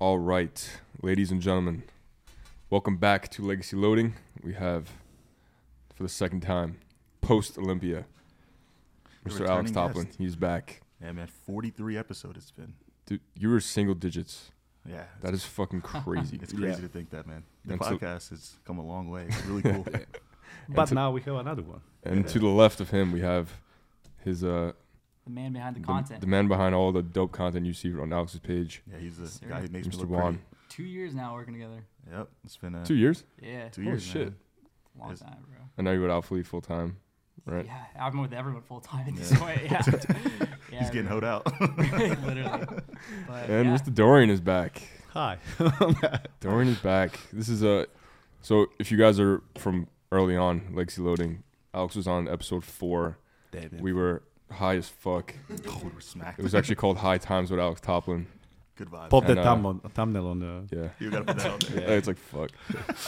[0.00, 1.82] All right, ladies and gentlemen,
[2.70, 4.14] welcome back to Legacy Loading.
[4.44, 4.88] We have,
[5.94, 6.78] for the second time,
[7.20, 8.04] post Olympia,
[9.26, 9.40] Mr.
[9.48, 10.04] Alex returning Toplyn.
[10.06, 10.18] guest.
[10.18, 10.82] He's back.
[11.02, 11.26] Yeah, man.
[11.46, 12.74] 43 episodes it's been.
[13.06, 14.50] Dude, you were single digits.
[14.88, 15.04] Yeah.
[15.20, 16.38] That is fucking crazy.
[16.40, 16.76] It's crazy Yeah.
[16.76, 17.42] to think that, man.
[17.64, 19.26] The And so- podcast has come a long way.
[19.28, 19.84] It's really cool.
[20.70, 21.80] But to- now we have another one.
[22.04, 22.30] And Yeah.
[22.32, 23.50] to the left of him, we have
[24.24, 24.72] his uh
[25.28, 26.20] The man behind the the, content.
[26.22, 29.28] the man behind all the dope content you see on Alex's page, yeah, he's the
[29.28, 29.44] Sir.
[29.46, 29.98] guy who makes me Mr.
[30.00, 30.22] look Juan.
[30.34, 30.44] pretty.
[30.70, 31.84] Two years now working together.
[32.10, 32.28] Yep.
[32.46, 33.24] It's been uh, Two years.
[33.42, 34.22] Yeah, two Holy years, shit.
[34.28, 34.34] man.
[34.98, 35.58] long Is- time, bro.
[35.76, 36.96] And now you're with Alphalete full time,
[37.44, 37.66] right?
[37.66, 39.38] Yeah, I've been with everyone full time at this Yeah.
[39.38, 39.60] point.
[39.64, 39.82] Yeah,
[40.72, 41.44] yeah He's getting hoed out.
[41.60, 42.66] literally.
[43.26, 43.76] But, And yeah.
[43.76, 43.94] Mr.
[43.94, 44.80] Dorian is back.
[45.12, 45.36] Hi.
[46.40, 47.18] Dorian is back.
[47.34, 47.86] This is a
[48.40, 51.42] so if you guys are from early on Legacy Loading,
[51.74, 53.18] Alex was on episode four.
[53.50, 53.80] David.
[53.80, 55.34] We were high as fuck.
[55.68, 56.38] oh, we were smacked.
[56.38, 58.26] It was actually called High Times with Alex Toplyn.
[58.76, 59.10] good vibes.
[59.10, 60.76] Pop the And, uh, thumb on, thumbnail on the.
[60.76, 60.88] Yeah.
[60.98, 61.80] You gotta put that on there.
[61.90, 62.50] Yeah, It's like fuck.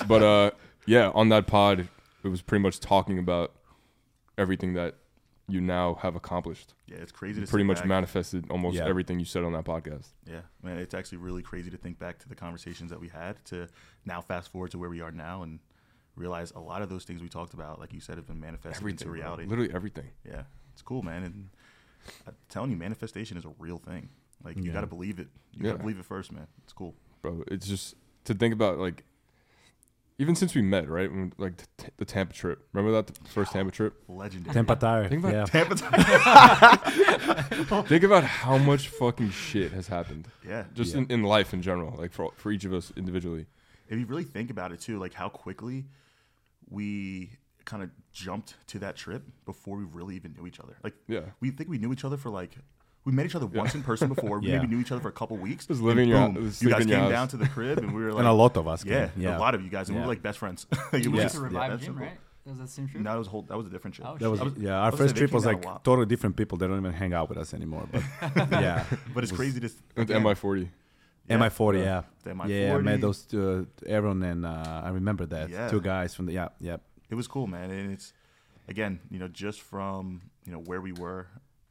[0.07, 0.51] But uh
[0.87, 1.89] yeah, on that pod
[2.25, 3.53] it was pretty much talking about
[4.37, 4.97] everything that
[5.49, 6.75] you now have accomplished.
[6.87, 7.87] Yeah, it's crazy You to pretty sit much back.
[7.87, 8.87] manifested almost Yeah.
[8.87, 10.09] everything you said on that podcast.
[10.27, 13.45] Yeah, man, it's actually really crazy to think back to the conversations that we had
[13.47, 13.67] to
[14.05, 15.59] now fast forward to where we are now and
[16.15, 18.77] realize a lot of those things we talked about, like you said, have been manifested
[18.83, 18.95] Everything.
[18.95, 19.15] into bro.
[19.15, 19.45] reality.
[19.47, 20.11] Literally everything.
[20.25, 20.43] Yeah,
[20.81, 21.23] it's cool, man.
[21.25, 21.51] And
[22.27, 24.09] I'm telling you, manifestation is a real thing.
[24.43, 24.73] Like you Yeah.
[24.73, 25.29] got to believe it.
[25.53, 25.73] You Yeah.
[25.73, 26.47] got to believe it first, man.
[26.65, 26.95] It's cool.
[27.21, 27.45] bro.
[27.49, 29.05] It's just to think about like
[30.19, 31.11] even since we met, right?
[31.11, 32.67] When, like the, t- the Tampa trip.
[32.73, 34.03] Remember that the first Tampa trip?
[34.09, 34.55] Legendary.
[34.55, 35.07] Tampa Tire.
[35.09, 35.45] Think about Yeah.
[35.65, 35.77] Tampa.
[37.89, 40.65] think about how much fucking shit has happened yeah.
[40.75, 41.03] just Yeah.
[41.03, 43.45] in, in life in general, like for for each of us individually.
[43.89, 45.85] If you really think about it too, like how quickly
[46.71, 47.33] we
[47.71, 50.77] kind of jumped to that trip before we really even knew each other.
[50.85, 51.21] Like Yeah.
[51.41, 52.53] we think we knew each other for like
[53.07, 54.39] we met each other once in person before.
[54.43, 54.57] We Yeah.
[54.59, 55.67] maybe knew each other for a couple weeks.
[55.67, 57.13] Just living and in your- boom, sleep you guys in your came house.
[57.13, 58.85] down to the crib and we were like, and a lot of us.
[58.85, 59.23] yeah, came.
[59.23, 59.39] yeah.
[59.39, 60.67] a lot of you guys, and we were like best friends.
[60.73, 62.07] Like, it You was just- to yeah, Revive that's Gym, simple.
[62.07, 62.19] right?
[62.47, 63.03] Was that same trip?
[63.03, 63.43] No, it was a whole.
[63.43, 64.09] That was a different trip.
[64.09, 64.55] Oh, That was, shit.
[64.55, 64.79] Was- yeah.
[64.85, 66.57] Our was first trip was like totally different people.
[66.59, 67.87] They don't even hang out with us anymore.
[67.93, 68.03] But
[68.51, 70.69] yeah, But it's was- crazy to With again, MI40.
[71.29, 71.77] yeah, MI40.
[71.81, 72.03] uh, Yeah.
[72.35, 72.49] MI40.
[72.49, 76.33] Yeah, I met those uh, Aaron and uh, I remember that two guys from the
[76.33, 76.79] yeah yeah
[77.11, 78.13] It was cool, man, and it's
[78.69, 81.27] again, you know, just from you know where we were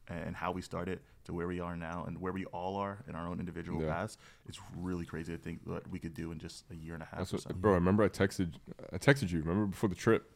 [0.07, 3.15] and how we started to where we are now and where we all are in
[3.15, 3.93] our own individual Yeah.
[3.93, 4.17] paths.
[4.47, 7.05] It's really crazy to think what we could do in just a year and a
[7.05, 7.71] half what, bro.
[7.73, 8.53] I remember I texted
[8.91, 9.39] I texted you.
[9.39, 10.29] Remember before the trip.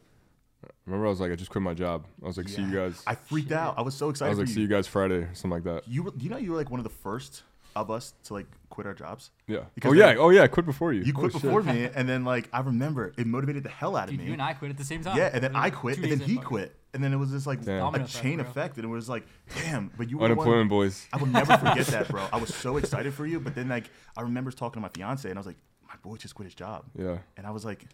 [0.86, 2.06] Remember I was like I just quit my job.
[2.24, 3.02] I was like see you guys.
[3.06, 3.78] I freaked out.
[3.78, 4.28] I was so excited.
[4.28, 4.68] I was like for see you.
[4.68, 5.88] you guys Friday something like that.
[5.88, 7.44] You, were, you know, you were like one of the first
[7.76, 9.32] of us to like quit our jobs.
[9.48, 9.60] Yeah.
[9.76, 10.08] Because oh yeah.
[10.08, 10.44] then- Oh yeah.
[10.44, 11.02] I quit before you.
[11.04, 11.42] You Oh, quit shit.
[11.42, 14.26] before me, and then like I remember it motivated the hell out of Dude, me.
[14.28, 15.18] you and I quit at the same time.
[15.18, 17.46] yeah, and then I quit, and then he in, quit, and then it was this
[17.48, 17.76] like Damn.
[17.78, 19.26] a Domino effect, chain effect, and it was like,
[19.64, 19.92] damn.
[19.98, 21.06] But you were Unemployment boys.
[21.14, 22.26] I will never forget that, bro.
[22.32, 25.30] I was so excited for you, but then like I remember talking to my fiance,
[25.30, 25.58] and I was like,
[25.88, 27.18] my boy just quit his job, Yeah.
[27.38, 27.86] and I was like,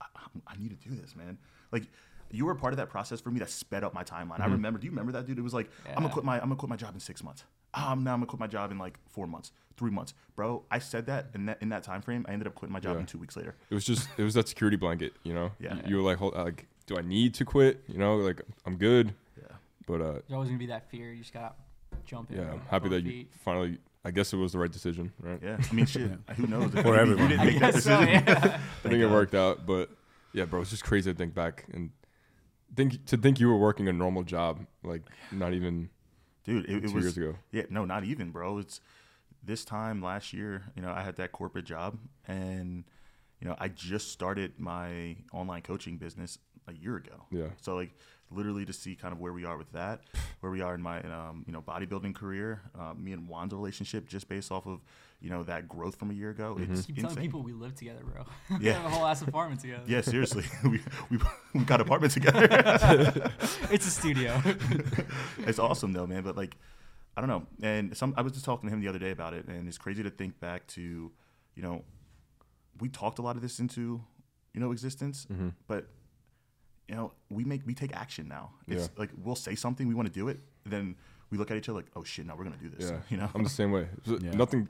[0.00, 0.06] I,
[0.46, 1.38] I need to do this, man.
[1.72, 1.84] Like.
[2.34, 4.40] You were a part of that process for me that sped up my timeline.
[4.40, 4.78] I remember.
[4.78, 5.38] Do you remember that, dude?
[5.38, 7.44] It was like I'm gonna quit my I'm gonna quit my job in six months.
[7.74, 10.62] Um, now I'm gonna quit my job in like four months, three months, bro.
[10.70, 12.24] I said that in that in that time frame.
[12.28, 13.00] I ended up quitting my job Yeah.
[13.00, 13.54] in two weeks later.
[13.70, 15.52] It was just it was that security blanket, you know.
[15.60, 15.74] Yeah.
[15.76, 17.82] You, you were like, hold, like, do I need to quit?
[17.88, 19.56] You know, like I'm good, Yeah.
[19.86, 21.12] but uh, There's always gonna be that fear.
[21.12, 21.54] You just gotta
[22.06, 22.38] jump in.
[22.38, 22.52] yeah.
[22.52, 23.78] I'm happy Both that you finally.
[24.06, 25.40] I guess it was the right decision, right?
[25.42, 26.10] Yeah, I mean, shit.
[26.36, 26.70] Who knows?
[26.72, 27.30] For everyone.
[27.30, 28.24] You didn't make that guess so, decision.
[28.26, 28.58] yeah.
[28.84, 29.88] I think it worked out, but
[30.34, 31.90] yeah, bro, it's just crazy to think back and
[32.74, 35.02] think to think you were working a normal job, like
[35.32, 35.90] not even
[36.44, 37.04] Dude, it, it was.
[37.04, 37.36] years ago.
[37.52, 38.58] Yeah, no, not even, bro.
[38.58, 38.80] It's
[39.42, 40.64] this time last year.
[40.76, 41.98] You know, I had that corporate job,
[42.28, 42.84] and
[43.40, 47.24] you know, I just started my online coaching business a year ago.
[47.30, 47.48] Yeah.
[47.60, 47.92] So like,
[48.30, 50.00] literally to see kind of where we are with that,
[50.40, 54.08] where we are in my um, you know bodybuilding career, uh, me and Juan's relationship,
[54.08, 54.80] just based off of
[55.20, 56.56] you know that growth from a year ago.
[56.58, 58.24] It's Keep telling people we live together, bro.
[58.50, 58.58] Yeah.
[58.58, 59.84] we have a whole ass apartment together.
[59.86, 60.80] Yeah, seriously, we,
[61.10, 61.18] we
[61.54, 62.46] we got an apartment together.
[63.70, 64.40] It's a studio.
[65.38, 66.22] it's awesome though, man.
[66.22, 66.56] But like,
[67.16, 67.46] I don't know.
[67.62, 69.78] And some I was just talking to him the other day about it, and it's
[69.78, 70.80] crazy to think back to,
[71.54, 71.82] you know,
[72.80, 74.00] we talked a lot of this into,
[74.52, 75.48] you know, existence, Mm-hmm.
[75.68, 75.88] but
[76.88, 78.50] you know, we make we take action now.
[78.68, 78.88] It's Yeah.
[78.98, 80.96] like we'll say something, we want to do it, then
[81.30, 82.90] we look at each other like, oh shit, now we're gonna do this.
[82.90, 83.30] Yeah, You know.
[83.34, 83.88] I'm the same way.
[84.06, 84.32] So Yeah.
[84.32, 84.68] Nothing.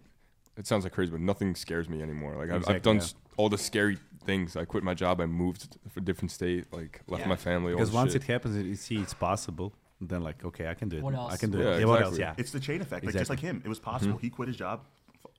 [0.57, 2.37] It sounds like crazy, but nothing scares me anymore.
[2.37, 3.07] Like I've, I've done yeah.
[3.37, 4.57] all the scary things.
[4.57, 5.21] I quit my job.
[5.21, 6.73] I moved to a different state.
[6.73, 7.29] Like left Yeah.
[7.29, 7.73] my family.
[7.73, 8.23] because this once shit.
[8.23, 9.75] it happens, you see it's possible.
[10.01, 11.03] Then like okay, I can do it.
[11.03, 11.33] What else?
[11.33, 11.81] I can do Yeah, it.
[11.81, 12.19] Yeah, what else?
[12.19, 12.35] Yeah.
[12.37, 13.05] It's the chain effect.
[13.05, 14.15] Like just like him, it was possible.
[14.15, 14.21] Mm-hmm.
[14.23, 14.85] He quit his job.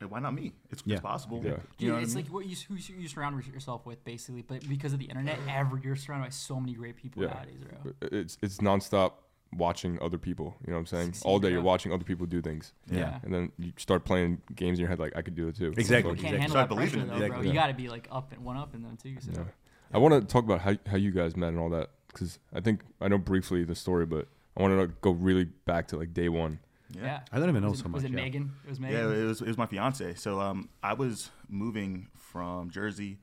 [0.02, 0.54] F- Why not me?
[0.72, 0.96] It's, Yeah.
[0.96, 1.42] it's possible.
[1.44, 1.52] Yeah.
[1.52, 2.26] You Dude, know what I it's mean?
[2.26, 4.42] like what you who you surround yourself with, basically.
[4.42, 7.30] But because of the internet, ever you're surrounded by so many great people Yeah.
[7.30, 7.94] nowadays, bro.
[8.12, 9.14] It's it's nonstop
[9.54, 10.56] watching other people.
[10.66, 11.08] You know what I'm saying?
[11.14, 13.20] Succeed, All day you're watching other people do things, Yeah.
[13.24, 15.74] and then you start playing games in your head like I could do it too.
[15.78, 16.12] Exactly.
[16.12, 16.40] You can't exactly.
[16.40, 17.08] handle Start that believing pressure it.
[17.08, 17.26] though, bro.
[17.28, 17.48] Exactly.
[17.48, 19.16] You got to be like up and one up in them too.
[19.22, 19.32] So.
[19.34, 19.44] yeah.
[19.94, 22.60] I want to talk about how how you guys met and all that because I
[22.60, 24.28] think I know briefly the story, but
[24.58, 26.60] I want to go really back to like day one.
[27.02, 27.22] Yeah.
[27.32, 27.96] I don't even know was so it, much.
[27.96, 28.16] Was it yeah.
[28.16, 28.54] Megan?
[28.66, 28.98] It was Megan.
[28.98, 30.16] Yeah, it was it was my fiance.
[30.16, 33.18] So um, I was moving from Jersey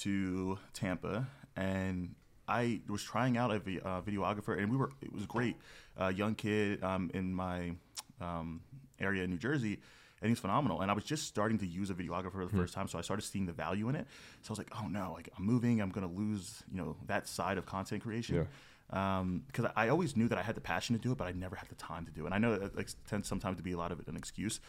[0.00, 1.26] to Tampa,
[1.56, 2.14] and
[2.48, 5.56] I was trying out a vi- uh, videographer, and we were it was great.
[6.00, 7.72] Uh, young kid um, in my
[8.20, 8.60] um,
[8.98, 9.80] area in New Jersey,
[10.20, 10.80] and he's phenomenal.
[10.80, 13.02] And I was just starting to use a videographer for the first time, so I
[13.02, 14.06] started seeing the value in it.
[14.42, 17.28] So I was like, oh no, like I'm moving, I'm gonna lose you know that
[17.28, 18.40] side of content creation.
[18.40, 18.48] Um,
[18.90, 21.26] Um, because I I always knew that I had the passion to do it, but
[21.26, 22.26] I never had the time to do it.
[22.26, 24.60] And I know that like, tends sometimes to be a lot of it an excuse.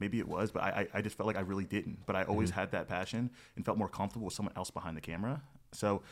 [0.00, 2.06] Maybe it was, but I, I I just felt like I really didn't.
[2.06, 2.60] But I always mm-hmm.
[2.60, 5.42] had that passion and felt more comfortable with someone else behind the camera.
[5.72, 6.02] So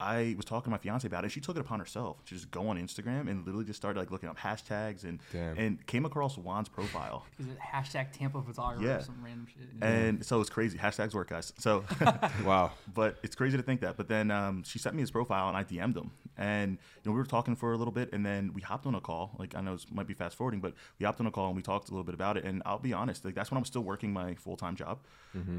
[0.00, 1.26] I was talking to my fiance about it.
[1.26, 3.98] and She took it upon herself to just go on Instagram and literally just started
[3.98, 5.58] like looking up hashtags and Damn.
[5.58, 7.26] and came across Juan's profile.
[7.36, 8.96] Because it hashtag Tampa photographer Yeah.
[8.96, 9.68] or some random shit.
[9.82, 10.78] And so it's crazy.
[10.78, 11.52] Hashtags work, guys.
[11.58, 11.84] So
[12.44, 12.72] Wow.
[12.94, 13.96] but it's crazy to think that.
[13.96, 17.12] But then um, she sent me his profile and I DM'd him, and you know
[17.12, 19.36] we were talking for a little bit, and then we hopped on a call.
[19.38, 21.56] Like I know it might be fast forwarding, but we hopped on a call and
[21.56, 22.44] we talked a little bit about it.
[22.44, 24.98] And I'll be honest, like that's when I'm still working my full time job,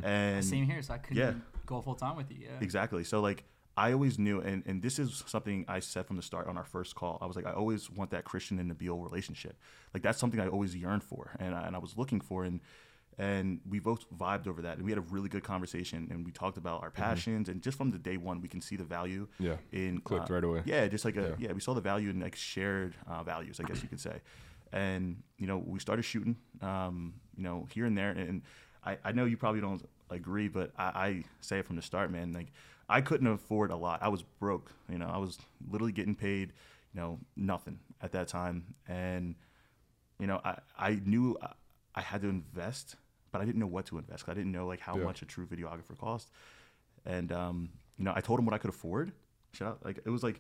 [0.04, 1.34] and Same here, so I couldn't yeah.
[1.66, 2.38] go full time with you.
[2.42, 2.50] Yeah.
[2.62, 3.04] Exactly.
[3.04, 3.44] So like
[3.78, 6.66] I always knew, and, and this is something I said from the start on our
[6.66, 7.18] first call.
[7.22, 9.56] I was like, I always want that Christian and Nabil relationship.
[9.94, 12.60] Like that's something I always yearned for, and I, and I was looking for, and
[13.18, 16.32] and we both vibed over that, and we had a really good conversation, and we
[16.32, 19.28] talked about our passions, and just from the day one, we can see the value
[19.38, 19.58] Yeah.
[19.72, 20.62] in Clicked uh, right away.
[20.66, 21.48] Yeah, just like a Yeah.
[21.48, 21.52] yeah.
[21.54, 24.22] we saw the value in like shared uh, values, I guess you could say.
[24.72, 28.12] And you know, we started shooting, um, you know, here and there.
[28.12, 28.42] And
[28.86, 32.12] I, I know you probably don't agree, but I, I say it from the start,
[32.12, 32.32] man.
[32.32, 32.48] Like
[32.92, 34.02] I couldn't afford a lot.
[34.04, 34.72] I was broke.
[34.90, 35.38] You know, I was
[35.70, 36.54] literally getting paid,
[36.94, 38.76] you know, nothing at that time.
[38.88, 39.36] And
[40.20, 41.54] you know, I I knew I,
[41.96, 42.96] I had to invest,
[43.32, 44.26] but I didn't know what to invest.
[44.26, 45.04] 'cause I didn't know like how Yeah.
[45.06, 46.30] much a true videographer cost.
[47.06, 49.12] And um, you know, I told him what I could afford.
[49.54, 50.40] Shout out, like it was like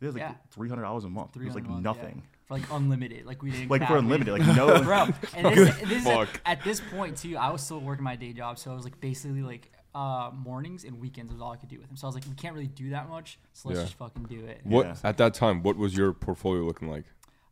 [0.00, 0.34] it was like Yeah.
[0.50, 1.36] three hundred dollars a month.
[1.36, 2.02] It was like 300 a month, yeah.
[2.02, 2.22] nothing.
[2.46, 3.70] For like unlimited, like we didn't.
[3.70, 4.82] Like cap, for unlimited, like no.
[4.82, 5.08] bro.
[5.34, 7.36] And this, this is at, at this point too.
[7.36, 10.84] I was still working my day job, so it was like basically like uh, mornings
[10.84, 11.96] and weekends was all I could do with him.
[11.96, 13.84] So I was like, we can't really do that much, so let's Yeah.
[13.86, 14.60] just fucking do it.
[14.64, 14.96] What Yeah.
[15.02, 15.62] at that time?
[15.62, 17.04] What was your portfolio looking like?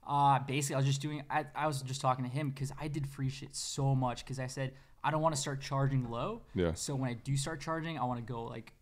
[0.06, 1.22] Uh, basically, I was just doing.
[1.30, 4.38] I, I was just talking to him because I did free shit so much because
[4.38, 6.42] I said I don't want to start charging low.
[6.54, 6.74] Yeah.
[6.74, 8.74] So when I do start charging, I want to go like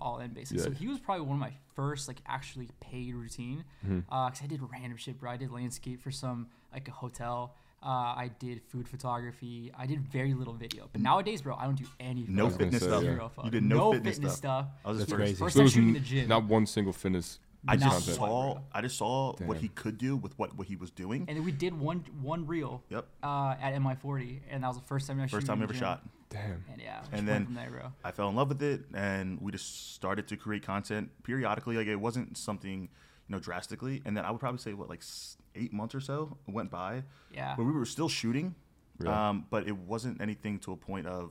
[0.00, 0.62] all in basically.
[0.62, 3.64] So he was probably one of my first like actually paid routine.
[3.84, 4.00] Mm-hmm.
[4.12, 5.32] Uh, cause I did random shit, bro.
[5.32, 7.54] I did landscape for some like a hotel.
[7.82, 9.72] Uh, I did food photography.
[9.76, 10.88] I did very little video.
[10.92, 12.26] But nowadays, bro, I don't do any.
[12.28, 13.02] No fitness say, stuff.
[13.02, 13.10] yeah.
[13.10, 13.44] Zero fuck.
[13.46, 14.32] You did no, fitness, stuff.
[14.32, 14.66] stuff.
[14.84, 15.18] I was his That's first.
[15.20, 15.38] crazy.
[15.38, 16.28] First There time shooting n- the gym.
[16.28, 17.38] Not one single fitness.
[17.68, 18.58] I just one, saw.
[18.72, 21.24] I just saw what he could do with what what he was doing.
[21.28, 23.06] and then we did one one reel Yep.
[23.22, 25.72] uh, at MI40, and that was the first time I First time in I ever
[25.74, 25.80] gym.
[25.80, 26.02] shot.
[26.30, 26.64] Damn.
[26.72, 27.92] And yeah, And then- there, bro.
[28.04, 31.76] I fell in love with it, and we just started to create content periodically.
[31.76, 32.88] Like it wasn't something,
[33.30, 34.02] you know, drastically.
[34.04, 35.02] And then I would probably say what like
[35.54, 37.54] eight months or so went by, Yeah.
[37.54, 38.56] where we were still shooting,
[39.00, 39.28] Yeah.
[39.28, 41.30] um, but it wasn't anything to a point of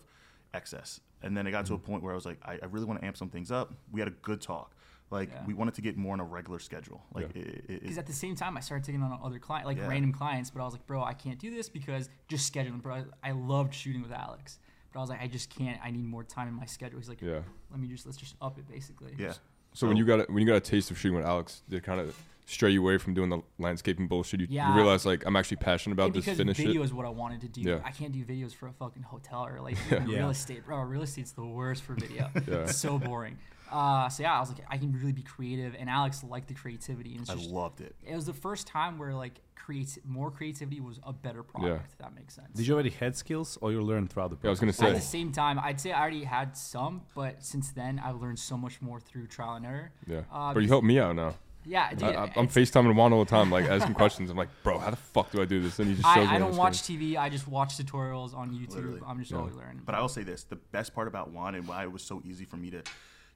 [0.54, 1.02] excess.
[1.22, 1.86] And then it got to a Mm-hmm.
[1.92, 3.74] point where I was like, I, I really want to amp some things up.
[3.92, 4.74] We had a good talk.
[5.12, 5.46] Like Yeah.
[5.46, 7.04] we wanted to get more on a regular schedule.
[7.14, 7.42] Like Yeah.
[7.42, 9.78] it, it, it, Because at the same time, I started taking on other clients, like
[9.78, 9.88] Yeah.
[9.90, 10.50] random clients.
[10.52, 12.82] But I was like, bro, I can't do this because just scheduling.
[12.82, 14.60] Bro, I, I loved shooting with Alex,
[14.94, 15.78] but I was like, I just can't.
[15.84, 16.98] I need more time in my schedule.
[17.00, 17.42] He's like, Yeah.
[17.72, 19.16] let me just let's just up it basically.
[19.18, 19.34] yeah.
[19.74, 21.78] So when you got a, when you got a taste of shooting with Alex, did
[21.78, 24.40] it kind of stray you away from doing the landscaping bullshit?
[24.42, 24.70] You, Yeah.
[24.72, 26.82] you realize like I'm actually passionate about And this fitness video shit.
[26.86, 27.62] is what I wanted to do.
[27.62, 27.80] Yeah.
[27.86, 30.04] I can't do videos for a fucking hotel or like Yeah.
[30.06, 30.80] real estate, bro.
[30.82, 32.30] Real estate's the worst for video.
[32.48, 32.56] Yeah.
[32.64, 33.38] It's so boring.
[33.72, 36.54] Uh, so yeah, I was like, I can really be creative, and Alex liked the
[36.54, 37.96] creativity, and it's I just loved it.
[38.06, 41.86] it was the first time where like create more creativity was a better product.
[41.92, 42.48] If that makes sense.
[42.56, 44.80] Did you already had skills, or you learned throughout the Yeah, I was process?
[44.80, 44.96] gonna say.
[44.98, 48.40] At the same time, I'd say I already had some, but since then I've learned
[48.40, 49.92] so much more through trial and error.
[50.08, 50.22] Yeah.
[50.32, 51.36] Uh, but you help me out now.
[51.66, 52.04] Yeah, dude.
[52.04, 54.30] I, I, I'm it's- FaceTiming Juan all the time, like asking questions.
[54.32, 55.78] I'm like, bro, how the fuck do I do this?
[55.78, 56.32] And he just shows me.
[56.32, 56.78] I, I don't watch.
[56.82, 57.18] TV.
[57.18, 58.76] I just watch tutorials on YouTube.
[58.76, 59.02] Literally.
[59.06, 59.38] I'm just Yeah.
[59.40, 59.82] always learning.
[59.86, 62.22] But I will say this: the best part about Juan and why it was so
[62.26, 62.82] easy for me to,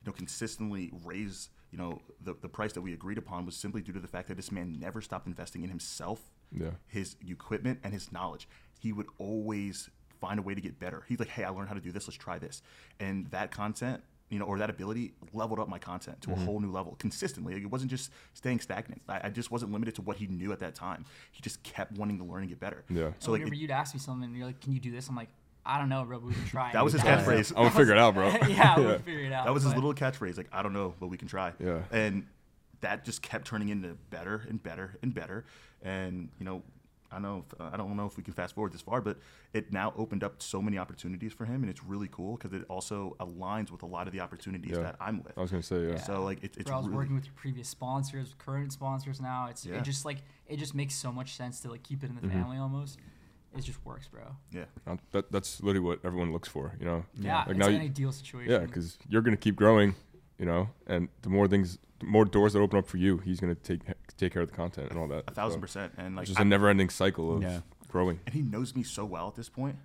[0.04, 3.82] you know, consistently raise, you know, the, the price that we agreed upon was simply
[3.82, 6.20] due to the fact that this man never stopped investing in himself,
[6.52, 6.72] Yeah.
[6.88, 8.48] his equipment, and his knowledge.
[8.80, 11.04] He would always find a way to get better.
[11.08, 12.08] He's like, "Hey, I learned how to do this.
[12.08, 12.62] Let's try this,"
[13.00, 14.04] and that content.
[14.30, 16.46] You know, or that ability leveled up my content to a mm-hmm.
[16.46, 17.54] whole new level consistently.
[17.54, 19.04] Like, it wasn't just staying stagnant.
[19.08, 21.06] I, I just wasn't limited to what he knew at that time.
[21.32, 22.84] He just kept wanting to learn and get better.
[22.90, 23.12] Yeah.
[23.20, 25.08] So like, whenever it- you'd ask me something, and you're like, "Can you do this?"
[25.08, 25.30] I'm like,
[25.66, 26.20] "I don't know, bro.
[26.20, 27.52] But we can try." That was his That catchphrase.
[27.52, 28.28] I'm gonna figure it out, bro.
[28.48, 29.46] yeah, we'll figure it out.
[29.46, 31.54] That was his little catchphrase, like I don't know, but we can try.
[31.60, 31.82] Yeah.
[31.92, 32.26] And
[32.82, 35.46] that just kept turning into better and better and better.
[35.82, 36.64] And you know,
[37.12, 39.18] I know if, uh, I don't know if we can fast forward this far, but
[39.54, 42.66] it now opened up so many opportunities for him, and it's really cool because it
[42.70, 44.82] also aligns with a lot of the opportunities Yeah.
[44.84, 45.38] that I'm with.
[45.38, 45.98] I was gonna say yeah.
[45.98, 49.22] So like it, it's Bro, I was really, working with your previous sponsors, current sponsors
[49.22, 49.48] now.
[49.50, 49.76] It's Yeah.
[49.76, 50.18] it just like
[50.48, 52.32] it just makes so much sense to like keep it in the Mhm.
[52.32, 52.98] family almost.
[53.56, 54.22] It just works, bro.
[54.52, 54.66] yeah.
[54.88, 56.76] Uh, that that's literally what everyone looks for.
[56.80, 57.06] You know.
[57.16, 58.52] Yeah, Like it's now an you- ideal situation.
[58.52, 59.96] Yeah, because you're gonna keep growing.
[60.40, 63.40] You know, and the more things, the more doors that open up for you, he's
[63.40, 63.82] gonna take
[64.18, 65.24] take care of the content and all that.
[65.28, 67.62] A thousand So, percent, and like It's just I- a never-ending cycle of Yeah.
[67.88, 68.20] growing.
[68.26, 69.78] and he knows me so well at this point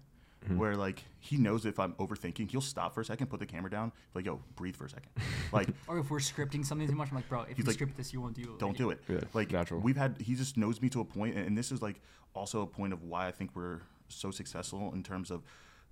[0.49, 0.57] Mhm.
[0.57, 3.71] where like he knows if I'm overthinking, he'll stop for a second, put the camera
[3.71, 5.11] down, like yo, breathe for a second,
[5.53, 7.97] like Or if we're scripting something too much, I'm like, bro, if you like, script
[7.97, 8.59] this, you won't do it.
[8.59, 9.03] don't do it.
[9.09, 9.81] Yeah, Like natural.
[9.81, 12.01] we've had, he just knows me to a point, and, and this is like
[12.35, 15.43] also a point of why I think we're so successful in terms of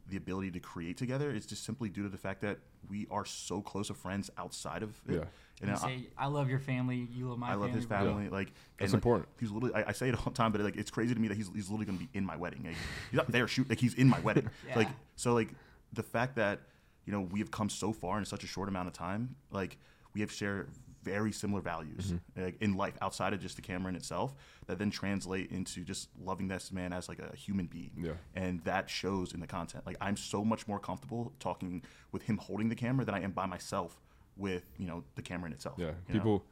[0.09, 1.31] the ability to create together.
[1.33, 2.59] It's just simply due to the fact that
[2.89, 5.15] we are so close of friends outside of it.
[5.15, 5.25] Yeah.
[5.63, 7.63] And You I, say, I love your family, you love my family.
[7.63, 8.29] I love his bro." family.
[8.29, 8.49] Like
[8.79, 9.29] That's and, like, important.
[9.41, 9.75] He's literally.
[9.75, 11.49] I, I say it all the time, but like it's crazy to me that he's,
[11.55, 12.63] he's literally going to be in my wedding.
[12.65, 12.77] Like,
[13.11, 13.69] he's not there shoot.
[13.69, 14.49] Like he's in my wedding.
[14.69, 14.77] Yeah.
[14.77, 15.33] Like so.
[15.35, 15.49] Like
[15.93, 16.61] the fact that
[17.07, 19.37] you know we have come so far in such a short amount of time.
[19.51, 19.79] Like
[20.15, 20.69] we have shared
[21.03, 22.43] very similar values Mm-hmm.
[22.43, 24.35] like, in life outside of just the camera in itself
[24.67, 28.15] that then translate into just loving this man as like a human being Yeah.
[28.35, 32.39] and that shows in the content like i'm so much more comfortable talking with him
[32.39, 34.01] holding the camera than i am by myself
[34.37, 36.13] with you know the camera in itself Yeah, you know?
[36.13, 36.45] people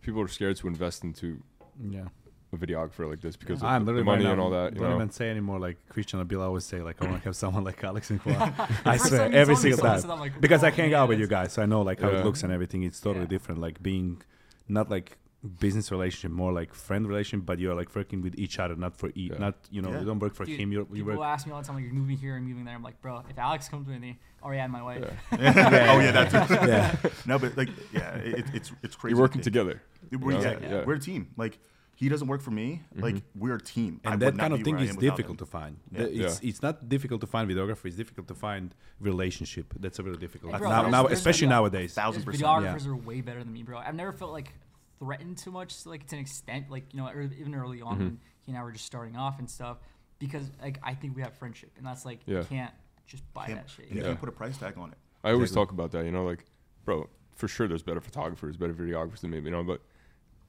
[0.00, 1.42] people are scared to invest into
[1.80, 2.08] Yeah.
[2.52, 4.72] a videographer like this because I'm of the, the literally money right and all that.
[4.74, 7.24] You Don't know, even say anymore like Christian Abila always say like I want to
[7.28, 8.54] have someone like Alex and Juan.
[8.84, 11.26] I swear every single time like, because I "Whoa, can't man, oh, out with you
[11.26, 12.20] guys, so I know like how Yeah.
[12.20, 12.82] it looks and everything.
[12.84, 13.28] It's totally Yeah.
[13.36, 13.60] different.
[13.60, 14.22] Like being
[14.68, 15.18] not like
[15.60, 19.08] business relationship, more like friend relationship, but you're like working with each other, not for
[19.10, 19.38] e- Yeah.
[19.38, 20.00] not you know Yeah.
[20.00, 20.72] you don't work for Dude, him.
[20.72, 21.26] You're, you people work.
[21.28, 22.74] ask me all the time, like, you're moving here and moving there.
[22.74, 25.04] I'm like, bro, if Alex comes with me, or yeah, and my wife.
[25.32, 25.90] Yeah.
[25.92, 26.68] oh yeah, that's it.
[26.68, 26.96] yeah.
[27.26, 29.12] no, but like yeah, it, it's it's crazy.
[29.14, 29.54] you're working to think.
[29.54, 29.82] together.
[30.10, 30.36] We're, you know?
[30.38, 30.68] exactly.
[30.68, 30.84] Yeah.
[30.84, 31.28] we're a team.
[31.36, 31.58] Like
[31.94, 32.82] he doesn't work for me.
[32.94, 33.02] Mm-hmm.
[33.02, 34.00] Like we're a team.
[34.04, 35.46] And would that kind of thing is difficult him.
[35.46, 35.76] to find.
[35.92, 36.02] Yeah.
[36.02, 37.84] The- It's it's not difficult to find videographer.
[37.86, 39.72] It's difficult to find relationship.
[39.78, 40.52] That's a really difficult.
[40.52, 41.94] Hey, bro, now, now especially nowadays.
[41.94, 42.42] thousand percent.
[42.44, 43.78] videographers are way better than me, bro.
[43.78, 44.52] I've never felt like
[44.98, 48.04] threatened too much, like to an extent, like you know, ear- even early on Mm-hmm.
[48.04, 49.78] when he and I were just starting off and stuff,
[50.18, 52.38] because like I think we have friendship, and that's like Yeah.
[52.38, 52.74] you can't
[53.06, 53.86] just buy Can't- that shit.
[53.86, 54.08] and you Yeah.
[54.08, 54.98] can't put a price tag on it.
[55.24, 55.66] I always Exactly.
[55.66, 56.04] talk about that.
[56.04, 56.44] You know, like,
[56.84, 59.38] bro, for sure, there's better photographers, better videographers than me.
[59.40, 59.80] You know, but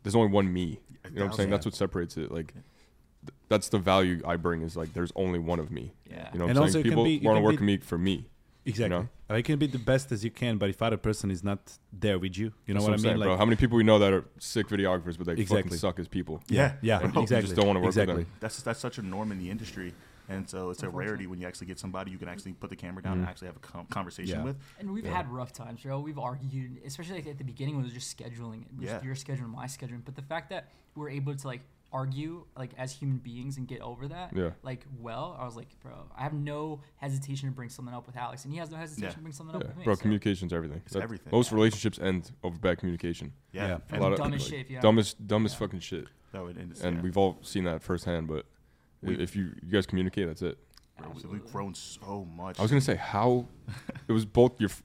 [0.04, 0.62] there's only one me.
[0.62, 1.28] You know what I'm saying?
[1.32, 1.50] thousand.
[1.52, 2.32] That's what separates it.
[2.32, 4.62] Like, th- that's the value I bring.
[4.62, 5.94] Is like, there's only one of me.
[6.10, 6.30] Yeah.
[6.34, 7.98] You know, what And I'm also saying people want to work be- with me for
[7.98, 8.30] me.
[8.70, 8.98] Exactly.
[9.00, 9.10] know?
[9.30, 12.18] I can be the best as you can, but if other person is not there
[12.18, 13.10] with you, you know That's what I I'm mean?
[13.12, 13.38] saying, bro.
[13.38, 15.64] How many people we know that are sick videographers, but they Exactly.
[15.64, 16.42] fucking suck as people?
[16.50, 17.48] Yeah, yeah, And you exactly.
[17.48, 18.10] just don't wanna work with them.
[18.10, 18.26] exactly.
[18.40, 19.94] That's that's such a norm in the industry,
[20.30, 22.76] and so it's a rarity when you actually get somebody you can actually put the
[22.76, 23.30] camera down and Mhm.
[23.30, 24.44] actually have a com- conversation Yeah.
[24.44, 24.58] with.
[24.80, 25.14] And we've Yeah.
[25.18, 26.00] had rough times, bro.
[26.00, 29.04] We've argued, especially like at the beginning when it was just scheduling, it was Yeah.
[29.04, 29.98] your schedule and my schedule.
[30.04, 31.62] But the fact that we're able to like
[31.92, 34.52] argue like as human beings and get over that, Yeah.
[34.64, 38.16] like well, I was like, bro, I have no hesitation to bring something up with
[38.16, 39.14] Alex, and he has no hesitation Yeah.
[39.16, 39.84] to bring something Yeah, up with me.
[39.86, 39.96] bro.
[39.96, 40.82] so- Communication's everything.
[40.86, 41.32] It's That- everything.
[41.32, 41.56] Most Yeah.
[41.56, 43.34] relationships end over bad communication.
[43.52, 43.74] Yeah, Yeah.
[43.90, 45.60] A And lot of dumb as like, shit, if you dumbest, dumbest Yeah.
[45.60, 46.08] fucking shit.
[46.32, 47.02] that would end And yeah.
[47.02, 48.28] we've all seen that firsthand.
[48.28, 48.46] But
[49.02, 50.60] We- if you you guys communicate, that's it.
[50.98, 51.40] Bro, we- Absolutely.
[51.42, 52.60] we've grown so much.
[52.60, 53.48] I was gonna say how
[54.08, 54.70] it was both your.
[54.70, 54.84] f-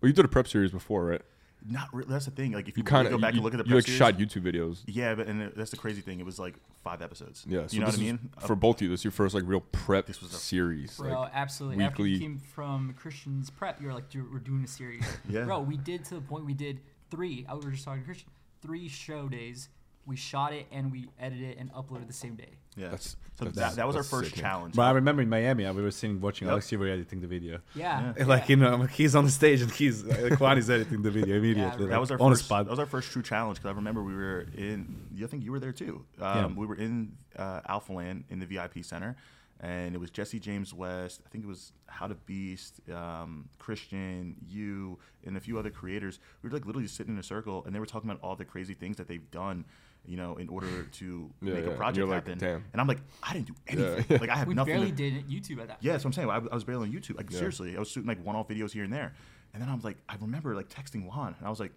[0.00, 1.22] Well, you did a prep series before, right?
[1.66, 2.08] Not really.
[2.08, 2.52] That's the thing.
[2.52, 3.74] Like if you, You kind really of go back you, and look at the you
[3.76, 4.82] like press shot YouTube videos.
[4.86, 6.20] Yeah, but and that's the crazy thing.
[6.20, 7.44] It was like five episodes.
[7.48, 8.30] Yeah, so you know what I mean.
[8.40, 10.96] For both of you, this is your first like real prep This was a- series.
[10.96, 11.84] Bro, like, absolutely.
[11.84, 15.04] After you came from Christian's prep, you were like, dude, we're doing a series.
[15.28, 15.44] Yeah.
[15.44, 17.44] Bro, we did to the point we did three.
[17.48, 18.30] I was just talking to Christian.
[18.62, 19.68] Three show days.
[20.08, 22.52] We shot it and we edited it and uploaded the same day.
[22.76, 24.74] yeah, That's- so that's- that, that was our first sick, challenge.
[24.74, 26.52] But I remember in Miami, I- we were sitting watching Yep.
[26.52, 27.60] Alex, you were editing the video.
[27.74, 28.14] Yeah.
[28.16, 28.24] Yeah.
[28.24, 31.36] Like you know, he's on the stage and he's uh, Juan is editing the video
[31.42, 31.70] immediately.
[31.70, 32.44] that that like, was our on first.
[32.46, 32.64] spot.
[32.64, 34.96] That was our first true challenge because I remember we were in.
[35.22, 36.04] I think you were there too.
[36.20, 36.46] Um, Yeah.
[36.56, 39.14] We were in uh, Alphaland in the VIP center,
[39.60, 41.20] and it was Jesse James West.
[41.26, 46.18] I think it was How to Beast, um, Christian, you, and a few other creators.
[46.42, 48.44] We were like literally sitting in a circle, and they were talking about all the
[48.44, 49.64] crazy things that they've done.
[50.06, 51.70] You know, in order to Yeah, make yeah.
[51.70, 52.38] a project you're like, happen.
[52.38, 53.72] "Damn." And I'm like, I didn't do Yeah.
[53.96, 54.18] anything.
[54.20, 54.74] Like I have We nothing.
[54.74, 55.78] barely to- did YouTube at that.
[55.80, 56.30] yeah, that's what I'm saying.
[56.30, 57.16] I, I was barely on YouTube.
[57.16, 57.38] Like Yeah.
[57.38, 59.12] seriously, I was shooting like one-off videos here and there,
[59.52, 61.72] and then I was like, I remember like texting Juan, and I was like,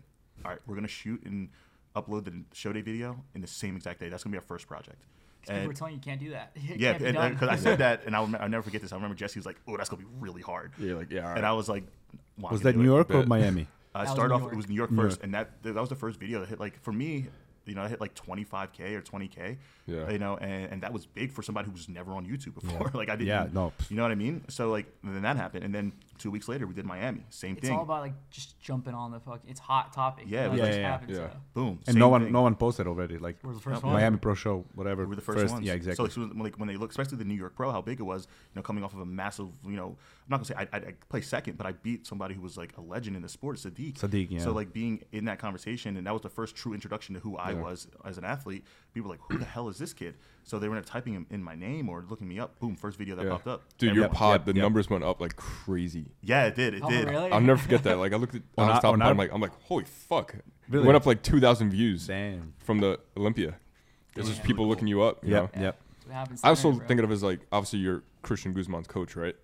[0.46, 1.50] all right, we're gonna shoot and
[1.96, 4.08] upload the show day video in the same exact day.
[4.10, 5.04] That's gonna be our first project.
[5.46, 6.52] People were telling you you can't do that.
[6.56, 8.94] It yeah, and uh, because I said that, and I'll, I'll never forget this.
[8.94, 11.28] I remember Jesse was like, "Oh, that's gonna be really hard," yeah, like yeah.
[11.32, 11.46] all and.
[11.46, 11.84] I was like,
[12.40, 13.68] "Well, was that do New it." York or Miami?
[13.94, 14.52] Uh, I That started off.
[14.52, 15.24] It was New York New first, York.
[15.26, 16.60] and that that was the first video that hit.
[16.62, 17.26] Like for me,
[17.66, 19.58] You know, I hit like 25k or 20k.
[19.88, 20.10] Yeah.
[20.10, 22.90] You know, and, and that was big for somebody who was never on YouTube before.
[22.94, 23.28] like I didn't.
[23.28, 23.72] Yeah, no.
[23.90, 24.44] You know what I mean?
[24.48, 27.24] So like then that happened, and then two weeks later we did Miami.
[27.30, 27.72] Same It's thing.
[27.72, 29.42] It's all about like just jumping on the fuck.
[29.48, 30.26] It's hot topic.
[30.28, 31.28] Yeah, Like, yeah, yeah, happens, yeah.
[31.54, 31.80] Boom.
[31.88, 32.32] and no one thing.
[32.32, 33.18] no one posted already.
[33.18, 33.84] Like We're the first Yep.
[33.84, 33.94] one.
[33.94, 35.04] Miami Pro Show, whatever.
[35.04, 35.66] We were the first, ones.
[35.66, 36.10] Yeah, exactly.
[36.10, 38.28] So, so like when they look, especially the New York Pro, how big it was.
[38.54, 39.48] You know, coming off of a massive.
[39.66, 42.34] You know, I'm not gonna say I, I, I play second, but I beat somebody
[42.36, 43.98] who was like a legend in the sport, Sadik.
[43.98, 44.40] Sadik, yeah.
[44.40, 47.36] So like being in that conversation, and that was the first true introduction to who
[47.38, 47.61] I Yeah.
[47.62, 48.66] Was as an athlete.
[48.94, 51.26] People were like, "Who the hell is this kid?" So they were up typing in,
[51.30, 52.60] in my name or looking me up.
[52.60, 53.32] Boom, first video that Yeah.
[53.32, 53.64] popped up.
[53.78, 54.64] Dude, your Everyone- pod, Yep, the yep.
[54.64, 56.12] numbers went up like crazy.
[56.22, 56.74] Yeah, it did.
[56.74, 57.08] It Oh, did.
[57.10, 57.32] really?
[57.32, 57.98] I'll never forget that.
[57.98, 59.54] Like I looked at On on our- top on and our- I'm like, I'm like,
[59.64, 60.36] holy fuck!
[60.70, 60.84] Really?
[60.84, 62.54] It went up like two thousand views Damn.
[62.60, 63.56] from the Olympia.
[64.16, 64.48] It's just Damn.
[64.48, 65.24] people looking you up.
[65.24, 65.56] You Yep.
[65.56, 65.62] know?
[65.62, 65.82] Yep.
[65.82, 66.88] That's what happens I also there, bro.
[66.88, 69.36] think of it as like obviously you're Christian Guzman's coach, right?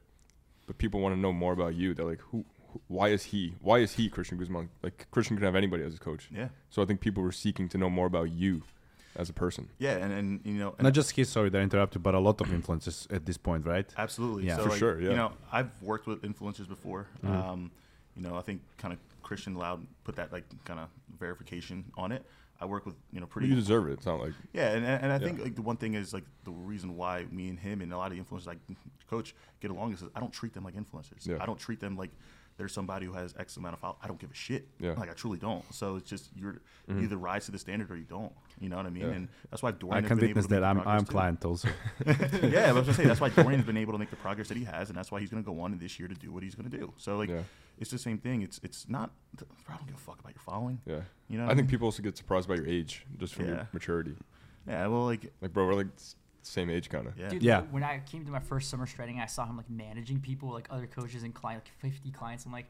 [0.65, 1.93] But people want to know more about you.
[1.93, 2.43] They're like, who?
[2.71, 3.53] Who why is he?
[3.61, 4.69] Why is he Christian Guzman?
[4.83, 6.29] Like Christian can have anybody as a coach.
[6.33, 6.49] Yeah.
[6.69, 8.63] So I think people were seeking to know more about you
[9.15, 9.69] as a person.
[9.79, 12.19] Yeah, and, and you know, and Not just his, sorry that I interrupted, but a
[12.19, 13.87] lot of influences at this point, right?
[13.97, 14.45] Absolutely.
[14.45, 14.57] Yeah.
[14.57, 15.09] so For like, sure, yeah.
[15.09, 17.07] You know, I've worked with influencers before.
[17.23, 17.29] Mhm.
[17.29, 17.71] Um,
[18.15, 20.87] you know, I think kind of Christian Loud put that like kind of
[21.19, 22.23] verification on it.
[22.59, 23.93] I work with you know But pretty you deserve it.
[23.93, 25.19] It's not like yeah, and and I Yeah.
[25.19, 27.97] think like the one thing is like the reason why me and him and a
[27.97, 28.57] lot of influencers like
[29.09, 31.25] coach get along is I don't treat them like influencers.
[31.27, 31.37] Yeah.
[31.39, 32.09] I don't treat them like
[32.57, 33.99] they're somebody who has X amount of followers.
[34.03, 34.67] I don't give a shit.
[34.79, 34.93] Yeah.
[34.93, 35.63] Like I truly don't.
[35.73, 36.97] So it's just you're Mhm.
[36.97, 38.31] you either rise to the standard or you don't.
[38.59, 39.03] You know what I mean?
[39.03, 39.09] Yeah.
[39.13, 40.61] And that's why Dorian I has can been able witness to make that.
[40.61, 41.11] the I'm progress I'm too.
[41.11, 41.69] client also.
[42.47, 44.57] yeah, I was gonna say that's why Dorian's been able to make the progress that
[44.57, 46.55] he has, and that's why he's gonna go on this year to do what he's
[46.55, 46.93] gonna do.
[46.97, 47.43] So like, yeah,
[47.77, 48.41] it's the same thing.
[48.41, 49.11] It's it's not.
[49.69, 50.79] I don't give a fuck about your following.
[50.85, 51.01] yeah.
[51.29, 51.43] You know.
[51.43, 51.71] I what think mean?
[51.71, 53.51] people also get surprised by your age just from Yeah.
[53.51, 54.15] your maturity.
[54.67, 54.87] Yeah.
[54.87, 55.31] Well, like.
[55.41, 56.15] Like, bro, we're like s-
[56.47, 57.17] same age, kind of.
[57.17, 57.29] Yeah.
[57.29, 57.61] Dude, Yeah.
[57.71, 60.67] when I came to my first summer training, I saw him like managing people, like
[60.69, 62.45] other coaches and client, like 50 clients.
[62.45, 62.65] I'm like,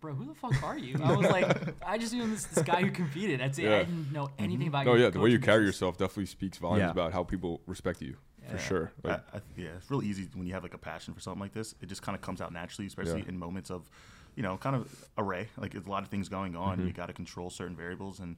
[0.00, 0.96] bro, who the fuck are you?
[1.02, 3.40] I was like, I just knew this, this guy who competed.
[3.40, 3.64] That's it.
[3.64, 3.76] Yeah.
[3.76, 5.10] I didn't know anything about No, your yeah.
[5.10, 5.76] The way you carry business.
[5.76, 6.90] yourself definitely speaks volumes Yeah.
[6.90, 8.16] about how people respect you
[8.50, 8.92] for sure.
[9.04, 11.52] Like, I, yeah, it's really easy when you have like a passion for something like
[11.52, 11.74] this.
[11.80, 13.28] It just kind of comes out naturally, especially Yeah.
[13.28, 13.88] in moments of,
[14.34, 15.48] you know, kind of array.
[15.56, 16.78] Like there's a lot of things going on.
[16.78, 16.86] Mhm.
[16.86, 18.36] You got to control certain variables, and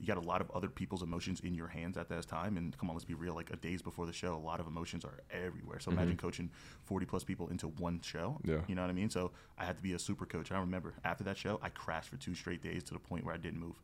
[0.00, 2.56] you got a lot of other people's emotions in your hands at that time.
[2.56, 3.34] And come on, let's be real.
[3.34, 5.78] Like a days before the show, a lot of emotions are everywhere.
[5.78, 6.50] So imagine coaching
[6.84, 8.38] 40 plus people into one show.
[8.42, 8.50] Mm-hmm.
[8.50, 8.58] Yeah.
[8.66, 9.08] You know what I mean?
[9.08, 10.50] So I had to be a super coach.
[10.50, 13.34] I remember after that show, I crashed for two straight days to the point where
[13.34, 13.80] I didn't move,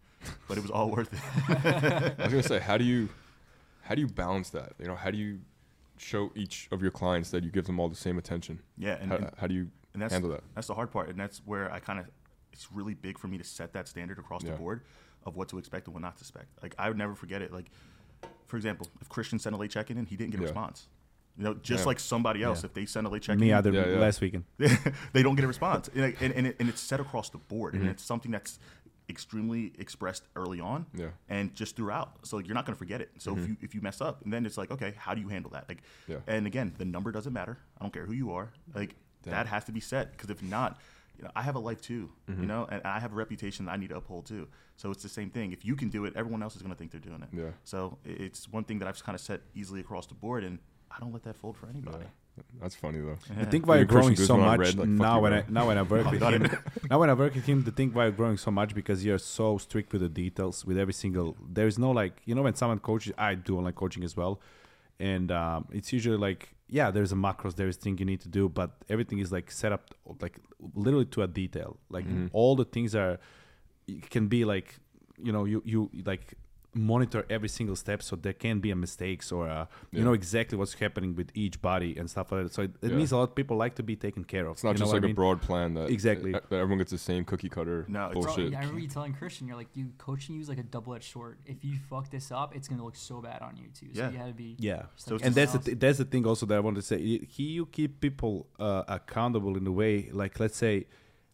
[0.49, 2.15] but it was all worth it.
[2.19, 3.09] I was gonna say, how do you,
[3.83, 4.73] how do you balance that?
[4.81, 5.39] You know, how do you
[5.97, 8.59] show each of your clients that you give them all the same attention?
[8.77, 10.43] yeah, and, How, and, how do you and that's handle that?
[10.55, 12.07] That's the hard part, and that's where I kind of.
[12.53, 14.51] It's really big for me to set that standard across Yeah.
[14.51, 14.83] the board
[15.25, 16.49] of what to expect and what not to expect.
[16.63, 17.53] Like I would never forget it.
[17.53, 17.71] Like,
[18.47, 20.49] for example, if Christian sent a late check-in and he didn't get a Yeah.
[20.49, 20.89] responce,
[21.37, 21.87] you know, just Yeah.
[21.87, 22.67] like somebody else, Yeah.
[22.67, 23.99] if they send a late check-in, Me either Yeah, yeah.
[23.99, 24.45] last weekend.
[25.13, 27.39] they don't get a response, and, like, and, and, it, and it's set across the
[27.39, 28.59] board, and it's something that's
[29.09, 31.11] extremely expressed early on Yeah.
[31.29, 32.25] and just throughout.
[32.27, 33.11] So you're not going to forget it.
[33.19, 33.49] So if Mhm.
[33.49, 35.69] you if you mess up, and then it's like, okay, how do you handle that?
[35.69, 36.19] Like, Yeah.
[36.29, 37.59] and again, the number doesn't matter.
[37.79, 38.53] I don't care who you are.
[38.75, 39.33] Like Damn.
[39.33, 40.81] that has to be set because if not,
[41.21, 42.11] you know, I have a life too.
[42.29, 42.41] Mhm.
[42.41, 44.49] You know, and I have a reputation that I need to uphold too.
[44.77, 45.53] So it's the same thing.
[45.53, 47.29] If you can do it, everyone else is going to think they're doing it.
[47.33, 47.51] Yeah.
[47.65, 50.59] So it's one thing that I've kind of set easily across the board, and
[50.91, 51.99] I don't let that fold for anybody.
[52.05, 52.43] Yeah.
[52.63, 53.19] That's funny though.
[53.39, 53.69] I think Yeah.
[53.69, 55.35] why You you're growing so much red, like, now when.
[55.35, 56.49] I now when I work with him.
[56.91, 59.19] now when I work with him, the thing why you're growing so much because you're
[59.19, 61.37] so strict with the details with every single.
[61.47, 64.41] There is no like you know when someone coaches, I do online coaching as well,
[64.99, 68.49] and um, it's usually like yeah, there's a macros, there's thing you need to do,
[68.49, 70.39] but everything is like set up like
[70.75, 71.71] literally to a detail.
[71.97, 72.31] Like Mhm.
[72.33, 73.19] all the things are
[73.87, 74.69] it can be like
[75.27, 76.35] you know you you like
[76.73, 80.05] monitor every single step so there can be a mistakes or uh, you Yeah.
[80.05, 82.97] know exactly what's happening with each body and stuff like that so it, it Yeah.
[82.97, 84.93] means a lot of people like to be taken care of It's not you just
[84.93, 85.11] like I mean?
[85.13, 86.31] a broad plan that Exactly.
[86.33, 88.55] that everyone gets the same cookie cutter No, it's- Bro, bullshit.
[88.55, 91.39] I remember you telling Christian, you're like, you coaching you is like a double-edged sword.
[91.45, 93.89] If you fuck this up, it's gonna look so bad on you too.
[93.93, 94.11] So Yeah.
[94.11, 94.55] you had to be.
[94.61, 94.83] Yeah.
[94.97, 96.83] So like and just- that's the th- that's the thing also that I want to
[96.83, 96.99] say.
[97.27, 100.87] He you keep people uh, accountable in a way like let's say,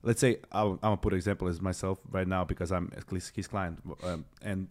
[0.02, 3.12] let's say I'm, I'm gonna put an example as myself right now because I'm at
[3.12, 4.68] least his client um, and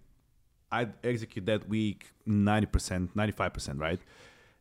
[0.72, 4.00] I execute that week ninety percent, ninety five percent, right?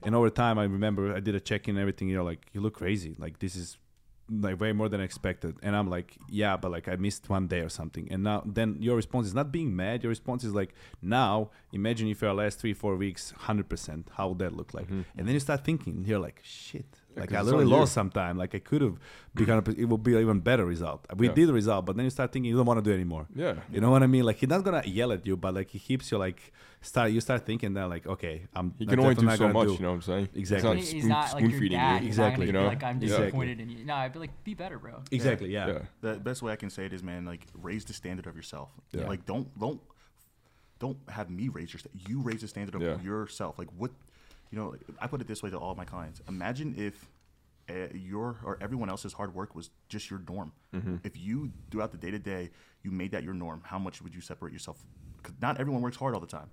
[0.03, 2.09] And over time, I remember I did a check in and everything.
[2.09, 3.17] You're like, you look crazy.
[3.19, 3.79] Like this is
[4.31, 5.57] like way more than expected.
[5.62, 8.09] And I'm like, yeah, but like I missed one day or something.
[8.11, 10.03] And now then your response is not being mad.
[10.03, 14.29] Your response is like, now imagine if your last three four weeks hundred percent, how
[14.29, 14.88] would that look like?
[14.88, 15.05] Mhm.
[15.17, 16.99] And then you start thinking, you're like, shit.
[17.14, 18.37] Yeah, Like 'cause I literally lost some time.
[18.37, 18.96] Like I could have
[19.35, 19.62] become.
[19.66, 21.07] A, it would be an even better result.
[21.16, 21.35] We Yeah.
[21.35, 23.27] did the result, but then you start thinking you don't want to do it anymore.
[23.35, 23.55] Yeah.
[23.70, 24.24] You know what I mean?
[24.24, 27.12] Like he's not gonna yell at you, but like he keeps you like start.
[27.12, 28.74] You start thinking that like okay, I'm.
[28.79, 30.29] He can only do so not gonna much, you know what I'm saying?
[30.35, 30.70] Exactly.
[30.70, 31.94] I He's mean, not he's spoon, not like spoon your feeding dad.
[31.94, 31.98] you.
[32.00, 32.46] He's Exactly.
[32.46, 32.66] You know?
[32.66, 33.24] like I'm Exactly.
[33.27, 33.85] disappointed in you.
[33.85, 35.03] No, I'd be like, be better, bro.
[35.12, 35.50] Exactly.
[35.53, 35.66] Yeah.
[35.68, 35.79] Yeah.
[36.00, 38.70] The best way I can say it is, man, like raise the standard of yourself.
[38.92, 39.07] Yeah.
[39.07, 39.81] Like don't don't
[40.81, 43.00] don't have me raise your sta- you raise the standard of Yeah.
[43.00, 43.59] yourself.
[43.59, 43.92] Like what,
[44.55, 46.23] you know, I put it this way to all my clients.
[46.29, 47.09] Imagine if
[47.69, 50.53] uh, your or everyone else's hard work was just your norm.
[50.73, 50.97] Mm-hmm.
[51.03, 52.51] If you throughout the day to day
[52.85, 54.79] you made that your norm, how much would you separate yourself?
[55.17, 56.51] Because not everyone works hard all the time,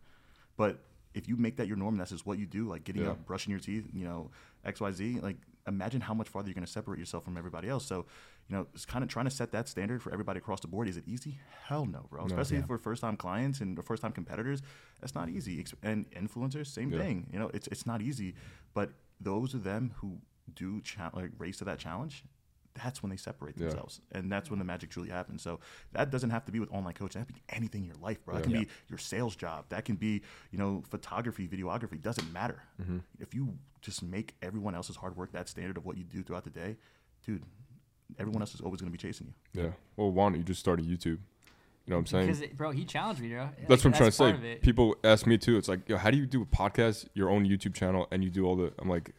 [0.58, 0.80] but
[1.13, 3.12] if you make that your norm, that's just what you do, like getting Yeah.
[3.12, 4.32] up, brushing your teeth, you know,
[4.63, 5.19] X, Y, Z.
[5.21, 7.86] Like, imagine how much farther you're going to separate yourself from everybody else.
[7.86, 8.06] So,
[8.47, 10.88] you know, it's kind of trying to set that standard for everybody across the board.
[10.88, 11.39] Is it easy?
[11.65, 12.26] Hell no, bro.
[12.26, 12.65] Especially Yeah.
[12.65, 14.62] for first time clients and first time competitors,
[15.00, 15.63] that's not easy.
[15.84, 17.00] And influencers, same Yeah.
[17.00, 17.30] thing.
[17.32, 18.36] You know, it's it's not easy.
[18.74, 20.19] But those of them who
[20.54, 22.26] do cha- like race to that challenge,
[22.74, 23.68] that's when they separate Yeah.
[23.68, 25.42] themselves, and that's when the magic truly happens.
[25.42, 25.60] So
[25.94, 27.22] that doesn't have to be with online coaching.
[27.22, 28.36] That can be anything in your life, bro.
[28.36, 28.60] That can Yeah.
[28.62, 29.66] be your sales job.
[29.70, 32.02] That can be you know photography, videography.
[32.02, 32.64] Doesn't matter.
[32.82, 33.00] Mm-hmm.
[33.20, 36.44] If you just make everyone else's hard work that standard of what you do throughout
[36.44, 36.78] the day,
[37.26, 37.44] dude,
[38.20, 39.64] everyone else is always going to be chasing you.
[39.64, 39.72] Yeah.
[39.96, 41.20] Well, Juan, you just started YouTube.
[41.86, 42.28] You know what I'm saying?
[42.28, 43.50] Because it, bro, he challenged me, bro.
[43.68, 44.60] That's what I'm trying to say.
[44.62, 45.58] People ask me too.
[45.58, 48.30] It's like, yo, how do you do a podcast, your own YouTube channel, and you
[48.30, 48.72] do all the?
[48.78, 49.12] I'm like,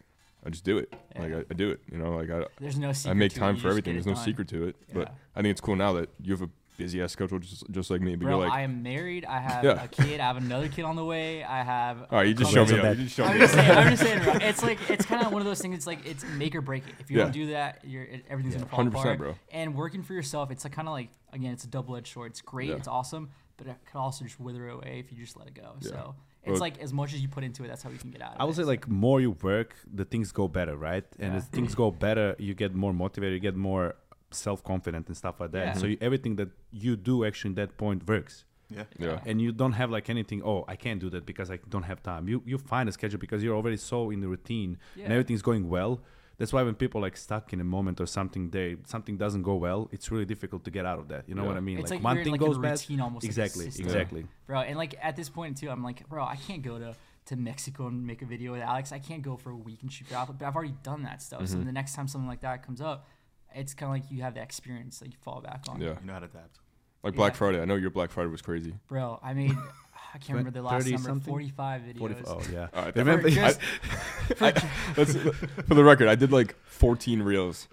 [0.44, 0.92] I just do it.
[1.18, 1.80] Like I, I do it.
[1.90, 3.10] You know, like I, There's no secret.
[3.10, 3.94] I make time for everything.
[3.94, 4.24] There's no done.
[4.24, 4.76] secret to it.
[4.92, 7.90] But I think it's cool now that you have a busy ass schedule, just just
[7.90, 8.16] like me.
[8.16, 9.24] But Bro, you're like, I am married.
[9.24, 9.84] I have Yeah.
[9.84, 10.18] a kid.
[10.20, 11.44] I have another kid on the way.
[11.44, 12.00] I have.
[12.00, 12.74] all right, you just show me.
[12.76, 12.82] up.
[12.82, 12.96] that.
[12.98, 13.40] You just show I'm me.
[13.40, 13.70] just saying.
[13.78, 14.40] I'm just saying.
[14.40, 15.76] It's like it's kind of one of those things.
[15.76, 16.94] It's like it's make or break it.
[16.98, 17.24] If you Yeah.
[17.24, 19.18] don't do that, you're it, everything's gonna fall 100%, apart.
[19.18, 19.34] bro.
[19.52, 22.32] And working for yourself, it's like kind of like again, it's a double edged sword.
[22.32, 22.70] It's great.
[22.70, 22.76] Yeah.
[22.76, 25.74] It's awesome, but it could also just wither away if you just let it go.
[25.82, 25.88] Yeah.
[25.90, 28.22] So it's like as much as you put into it, that's how you can get
[28.22, 28.34] out.
[28.34, 28.56] of I would it.
[28.56, 31.04] say like more you work, the things go better, right?
[31.18, 31.38] And Yeah.
[31.38, 33.94] as things go better, you get more motivated, you get more
[34.30, 35.66] self confident and stuff like that.
[35.66, 35.72] Yeah.
[35.74, 38.44] So you, everything that you do actually in that point works.
[38.70, 38.84] Yeah.
[38.98, 39.20] Yeah.
[39.26, 40.42] And you don't have like anything.
[40.42, 42.26] Oh, I can't do that because I don't have time.
[42.28, 45.68] You you find a schedule because you're already so in the routine and everything's going
[45.68, 46.00] well.
[46.38, 49.54] That's why when people like stuck in a moment or something, they something doesn't go
[49.54, 49.88] well.
[49.92, 51.28] It's really difficult to get out of that.
[51.28, 51.48] You know Yeah.
[51.48, 51.78] what I mean?
[51.78, 52.80] It's like, like one thing like, goes bad.
[53.00, 53.86] almost, exactly, system.
[53.86, 54.26] exactly.
[54.46, 54.60] bro.
[54.60, 56.94] And like at this point too, I'm like, bro, I can't go to
[57.26, 58.90] to Mexico and make a video with Alex.
[58.90, 61.22] I can't go for a week and shoot for Alpha, but I've already done that
[61.22, 61.42] stuff.
[61.42, 61.60] Mm-hmm.
[61.60, 63.06] So the next time something like that comes up,
[63.54, 65.80] it's kind of like you have that experience that you fall back on.
[65.80, 65.94] Yeah.
[66.00, 66.58] You know how to adapt.
[67.04, 67.38] Like Black Yeah.
[67.38, 67.60] Friday.
[67.60, 68.74] I know your Black Friday was crazy.
[68.88, 69.56] Bro, I made
[70.14, 71.32] I can't remember the last 30 number, something?
[71.32, 71.98] 45 videos.
[71.98, 72.68] 40, oh yeah.
[72.74, 72.96] All right.
[72.96, 73.60] Remember- For just-
[74.38, 77.68] That's, for the record, I did like 14 reels.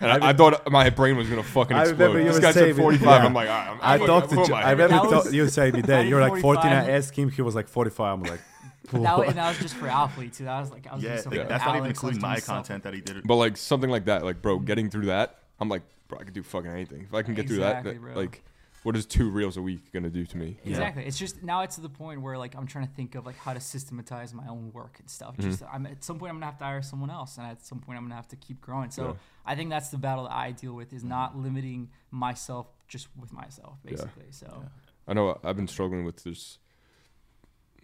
[0.00, 1.98] And I, I thought my brain was gonna fucking I explode.
[1.98, 3.06] remember you This were guy said saying- 45.
[3.06, 3.26] yeah.
[3.26, 4.34] I'm like, all right, I'm, I I'm talked to.
[4.34, 4.62] who am Jo- I?
[4.62, 6.66] I remember was- you saying me that you're like 14.
[6.72, 7.30] I asked him.
[7.30, 8.12] He was like 45.
[8.18, 8.40] I'm like,
[8.90, 10.44] that, was, and that was just for Alpha too.
[10.44, 12.06] That was like I was Yeah, doing like, something with that's not even Alex, I
[12.06, 13.22] was including my stuff- content that he did.
[13.26, 16.34] But like something like that, like bro, getting through that, I'm like, bro, I could
[16.34, 17.02] do fucking anything.
[17.08, 18.14] If I can get through that, that, bro.
[18.14, 18.42] like,
[18.82, 20.58] what is two reels a week gonna do to me?
[20.64, 20.78] you know?
[20.78, 21.04] Exactly.
[21.04, 23.36] It's just now it's to the point where like I'm trying to think of like
[23.36, 25.36] how to systematize my own work and stuff.
[25.36, 25.50] Mm-hmm.
[25.50, 27.78] Just I'm at some point I'm gonna have to hire someone else, and at some
[27.78, 28.90] point I'm gonna have to keep growing.
[28.90, 29.12] So Yeah.
[29.46, 33.32] I think that's the battle that I deal with is not limiting myself just with
[33.32, 34.30] myself, basically.
[34.30, 34.64] So
[35.06, 36.58] I know I've been struggling with this.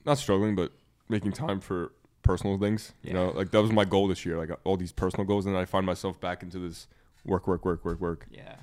[0.05, 0.73] Not struggling, but
[1.09, 2.93] making time for personal things.
[3.03, 4.37] You know, like that was my goal this year.
[4.37, 6.87] Like all these personal goals, and then I find myself back into this
[7.25, 8.27] work, work, work, work, work.
[8.31, 8.57] yeah,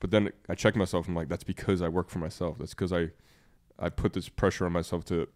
[0.00, 1.08] But then I check myself.
[1.08, 2.58] I'm like, that's because I work for myself.
[2.58, 3.10] That's because I,
[3.78, 5.28] I put this pressure on myself to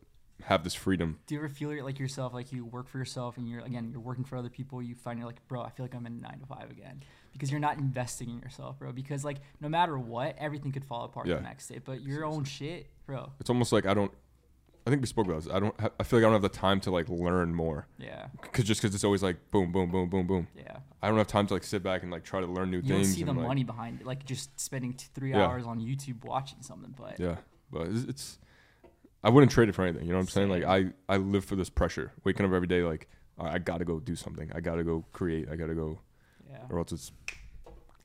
[0.44, 1.20] have this freedom.
[1.26, 4.00] do you ever feel like yourself like you work for yourself and you're again you're
[4.00, 4.82] working for other people?
[4.82, 7.50] You find you're like, bro, I feel like I'm in nine to five again because
[7.50, 8.90] you're not investing in yourself, bro.
[8.92, 11.36] Because like no matter what, everything could fall apart Yeah.
[11.36, 11.78] the next day.
[11.84, 13.30] But your own shit, bro.
[13.40, 14.10] It's almost like I don't.
[14.86, 15.52] I think we spoke about this.
[15.52, 15.78] I don't.
[15.80, 17.86] ha- I feel like I don't have the time to like learn more.
[17.98, 20.48] Yeah, Cause just because it's always like boom, boom, boom, boom, boom.
[20.56, 20.78] yeah.
[21.00, 22.88] I don't have time to like sit back and like try to learn new things.
[22.90, 25.46] You don't see the and, like, money behind it, like just spending t- three Yeah.
[25.46, 26.94] hours on YouTube watching something.
[26.98, 27.36] But Yeah,
[27.70, 28.38] but it's, it's.
[29.24, 30.04] I wouldn't trade it for anything.
[30.04, 30.48] You know what I'm saying?
[30.48, 32.10] Like I, I live for this pressure.
[32.24, 34.50] Waking up every day, like right, I gotta go do something.
[34.52, 35.48] I gotta go create.
[35.48, 36.00] I gotta go,
[36.50, 37.12] yeah, or else it's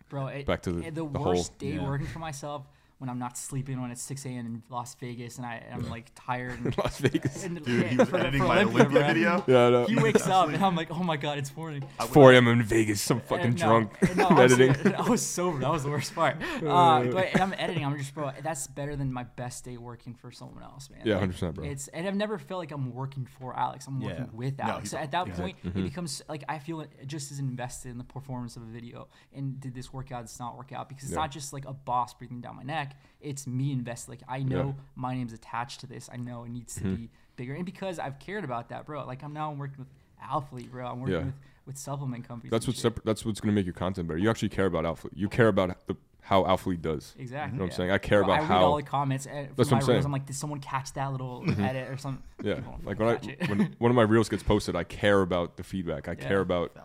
[0.10, 1.56] bro, it, back to the, the, the worst hole.
[1.58, 1.88] day Yeah.
[1.88, 2.68] working for myself
[2.99, 4.45] when I'm not sleeping when it's 6 a.m.
[4.47, 6.60] in Las Vegas and I I'm like tired.
[6.65, 7.43] And, Las Vegas.
[7.43, 9.43] and- Dude, yeah, he was for- editing for my Olympia, Olympia video.
[9.47, 9.86] Yeah, I know.
[9.86, 11.83] He wakes up and I'm like, oh my god, it's morning.
[11.99, 12.47] I 4 a.m.
[12.47, 13.07] in Vegas.
[13.12, 13.91] I'm fucking And no, drunk.
[14.01, 14.95] and no, I'm I was, editing.
[14.95, 15.60] I was sober.
[15.60, 16.38] That was the worst part.
[16.65, 17.86] Uh, but I'm editing.
[17.86, 18.31] I'm just bro.
[18.41, 21.01] That's better than my best day working for someone else, man.
[21.05, 21.65] Yeah, Like, 100%, bro.
[21.65, 23.86] It's and I've never felt like I'm working for Alex.
[23.88, 24.31] I'm working Yeah.
[24.33, 24.93] with No, Alex.
[24.95, 25.53] At that exactly.
[25.53, 25.79] point, Mm-hmm.
[25.79, 29.07] it becomes like I feel just as invested in the performance of a video.
[29.36, 30.23] And did this work out?
[30.25, 31.19] Does not work out because it's Yeah.
[31.19, 32.87] not just like a boss breathing down my neck.
[33.21, 34.12] It's me invested.
[34.12, 34.63] Like I know Yeah.
[34.63, 34.80] Mm-hmm.
[35.02, 36.10] my name's attached to this.
[36.12, 37.54] I know it needs to be bigger.
[37.56, 39.06] And because I've cared about that, bro.
[39.06, 39.88] Like I'm now I'm working with
[40.23, 40.88] Alphalete, bro.
[40.88, 41.23] I'm working Yeah.
[41.26, 41.34] with
[41.65, 42.52] with supplement companies.
[42.52, 44.17] That's what's separ- that's what's gonna make your content better.
[44.17, 45.10] You actually care about Alpha.
[45.13, 47.15] You care about the how Alphalete does.
[47.17, 47.54] Exactly.
[47.54, 47.91] You know what I'm saying?
[47.91, 49.26] I care Bro, about I read how- all the comments.
[49.28, 49.95] And That's what for my I'm saying.
[49.95, 52.21] reels, I'm like, did someone catch that little edit or something?
[52.43, 55.63] Yeah, like when I when one of my reels gets posted, I care about the
[55.63, 56.08] feedback.
[56.08, 56.28] I Yeah.
[56.28, 56.76] care about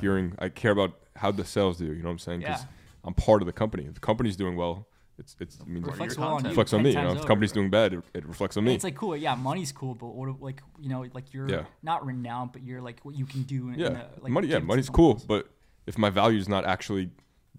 [0.00, 0.34] hearing.
[0.38, 1.86] I care about how the sales do.
[1.86, 2.40] You know what I'm saying?
[2.40, 2.68] Because Yeah.
[3.04, 3.84] I'm part of the company.
[3.86, 4.86] If the company's doing well,
[5.20, 6.48] it's it's it means Reflects reflects well on you.
[6.50, 6.90] reflects on me.
[6.90, 8.74] You know, if the company's doing bad, it, it reflects on And me.
[8.74, 11.64] It's like cool, yeah, money's cool, but what like you know, like you're Yeah.
[11.82, 13.68] not renowned, but you're like what you can do.
[13.68, 14.48] In, yeah, in a, like money.
[14.48, 15.24] Yeah, money's cool, else.
[15.24, 15.48] but
[15.86, 17.10] if my value is not actually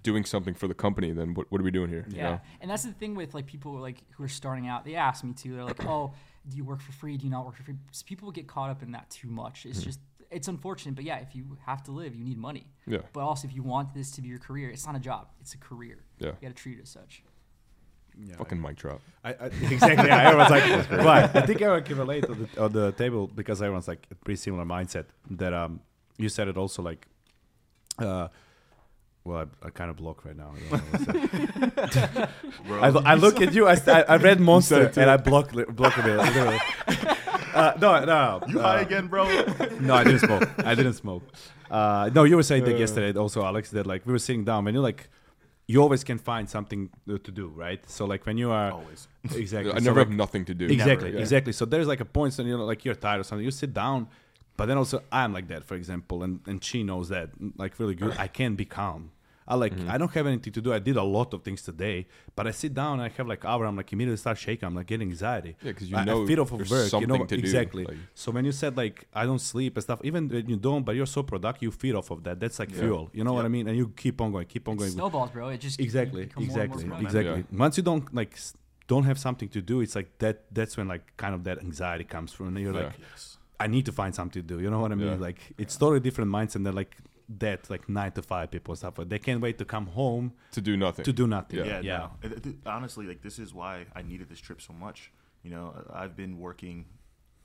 [0.04, 2.06] doing something for the company, then what, what are we doing here?
[2.10, 2.41] you Yeah, know?
[2.62, 4.84] and that's the thing with like people like who are starting out.
[4.84, 5.56] They ask me too.
[5.56, 6.13] They're like, "Oh,
[6.50, 7.17] do you work for free?
[7.17, 9.60] Do you not work for free?" So people get caught up in that too much.
[9.60, 9.69] Mm-hmm.
[9.69, 10.00] It's just
[10.32, 12.65] it's unfortunate, but yeah, if you have to live, you need money.
[12.88, 13.00] Yeah.
[13.12, 15.54] But also, if you want this to be your career, it's not a job; it's
[15.54, 16.06] a career.
[16.19, 16.28] Yeah.
[16.28, 17.21] You got to treat it as such.
[18.17, 19.02] Yeah, Fucking mic drop.
[19.24, 20.08] I, I, exactly.
[20.08, 21.36] Yeah, everyone's like, right.
[21.36, 24.38] I think everyone can relate on the, on the table because everyone's like a pretty
[24.38, 25.06] similar mindset.
[25.30, 25.82] That um,
[26.17, 27.08] you said it also like,
[27.97, 28.28] uh,
[29.24, 30.54] well, I, I kind of block right now.
[30.56, 32.30] I, don't know what's that.
[32.67, 33.67] Bro, I, I look at you.
[33.67, 33.76] I,
[34.08, 36.19] I read Monster and I block li- block a bit.
[37.54, 38.41] Uh, no, no, no.
[38.47, 39.26] you uh, high again, bro?
[39.80, 40.50] no, I didn't smoke.
[40.60, 41.24] I didn't smoke.
[41.69, 44.65] Uh, no, you were saying that yesterday also, Alex, that like we were sitting down
[44.65, 45.10] when you're like,
[45.72, 47.82] you always can find something to to do, right?
[47.96, 49.02] So like when you are Always.
[49.44, 50.66] exactly, I so, never like, have nothing to do.
[50.78, 51.24] Exactly, Yeah.
[51.26, 51.54] exactly.
[51.60, 53.74] So there's like a point when you know, like you're tired or something, you sit
[53.84, 54.00] down,
[54.58, 57.28] but then also I'm like that, for example, and and she knows that,
[57.64, 58.14] like really good.
[58.26, 59.02] I can't be calm.
[59.48, 59.90] I like Mm-hmm.
[59.92, 60.72] I don't have anything to do.
[60.74, 63.00] I did a lot of things today, but I sit down.
[63.00, 63.66] and I have like hour.
[63.66, 64.66] I'm like immediately start shaking.
[64.68, 65.56] I'm like getting anxiety.
[65.62, 66.70] Yeah, because you I, know I feed off of work.
[66.70, 67.86] You know something to do, exactly.
[67.86, 70.84] like- so when you said like I don't sleep and stuff, even when you don't,
[70.86, 72.40] but you're so productive, you feed off of that.
[72.40, 72.80] That's like Yeah.
[72.82, 73.10] fuel.
[73.14, 73.68] You know what I mean?
[73.68, 74.92] And you keep on going, keep on It going.
[74.92, 75.50] snowballs, bro.
[75.50, 77.06] It just you Exactly, more more exactly, productive.
[77.08, 77.58] exactly.
[77.58, 78.38] Once you don't like
[78.88, 80.46] don't have something to do, it's like that.
[80.54, 82.48] That's when like kind of that anxiety comes from.
[82.50, 82.86] And you're Yeah.
[82.88, 83.38] like, Yes.
[83.60, 84.60] I need to find something to do.
[84.62, 85.08] You know what I mean?
[85.08, 85.28] Yeah.
[85.28, 86.96] Like it's totally different mindset than like
[87.30, 88.96] that, like nine to five people and stuff.
[89.08, 91.06] They can't wait to come home To do nothing.
[91.06, 91.60] to do nothing.
[91.60, 91.66] Yeah.
[91.66, 91.98] Yeah, yeah.
[91.98, 92.12] no.
[92.24, 95.12] It- it- honestly, like this is why I needed this trip so much.
[95.44, 96.86] You know, I- I've been working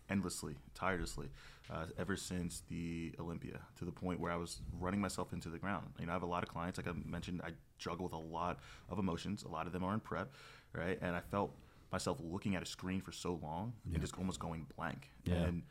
[0.08, 1.28] endlessly, tirelessly,
[1.70, 5.58] uh, ever since the Olympia, to the point where I was running myself into the
[5.58, 5.86] ground.
[5.98, 8.16] You know, I have a lot of clients, like I mentioned, I juggle with a
[8.18, 9.42] lot of emotions.
[9.42, 10.32] A lot of them are in prep,
[10.72, 10.96] right?
[11.02, 11.56] And I felt
[11.90, 15.10] myself looking at a screen for so long and just almost going blank.
[15.24, 15.34] Yeah.
[15.34, 15.62] And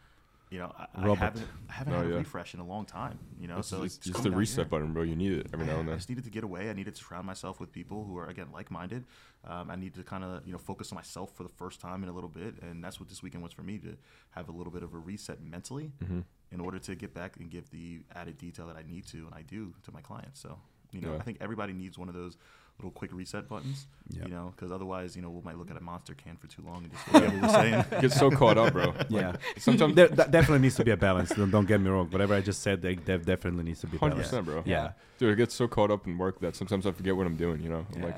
[0.56, 2.16] you know, I, I haven't, I haven't Oh, had a yeah.
[2.18, 3.20] refresh in a long time.
[3.40, 4.66] You know, It's so just, it's just the reset here.
[4.66, 5.04] button, bro.
[5.04, 5.94] You need it every now and then.
[5.94, 6.70] I just needed to get away.
[6.70, 9.04] I needed to surround myself with people who are again like-minded.
[9.46, 12.02] Um, I needed to kind of you know focus on myself for the first time
[12.04, 13.98] in a little bit, and that's what this weekend was for me to
[14.32, 16.22] have a little bit of a reset mentally Mm-hmm.
[16.52, 19.34] in order to get back and give the added detail that I need to and
[19.34, 20.40] I do to my clients.
[20.40, 20.58] So
[20.92, 21.20] you know, Yeah.
[21.20, 22.38] I think everybody needs one of those
[22.78, 23.88] little quick reset buttons.
[24.10, 24.24] Yeah.
[24.26, 26.62] You know, because otherwise, you know, we might look at a monster can for too
[26.66, 27.86] long and just forget what we're saying.
[28.02, 28.94] Get so caught up, bro.
[29.10, 29.36] Yeah.
[29.58, 31.30] Sometimes, there, that definitely needs to be a balance.
[31.30, 32.10] Don't, don't get me wrong.
[32.10, 34.62] Whatever I just said, there, there definitely needs to be a hundred percent, bro.
[34.66, 34.92] Yeah.
[35.18, 37.62] Dude, I get so caught up in work that sometimes I forget what I'm doing.
[37.62, 38.18] You know, I'm like,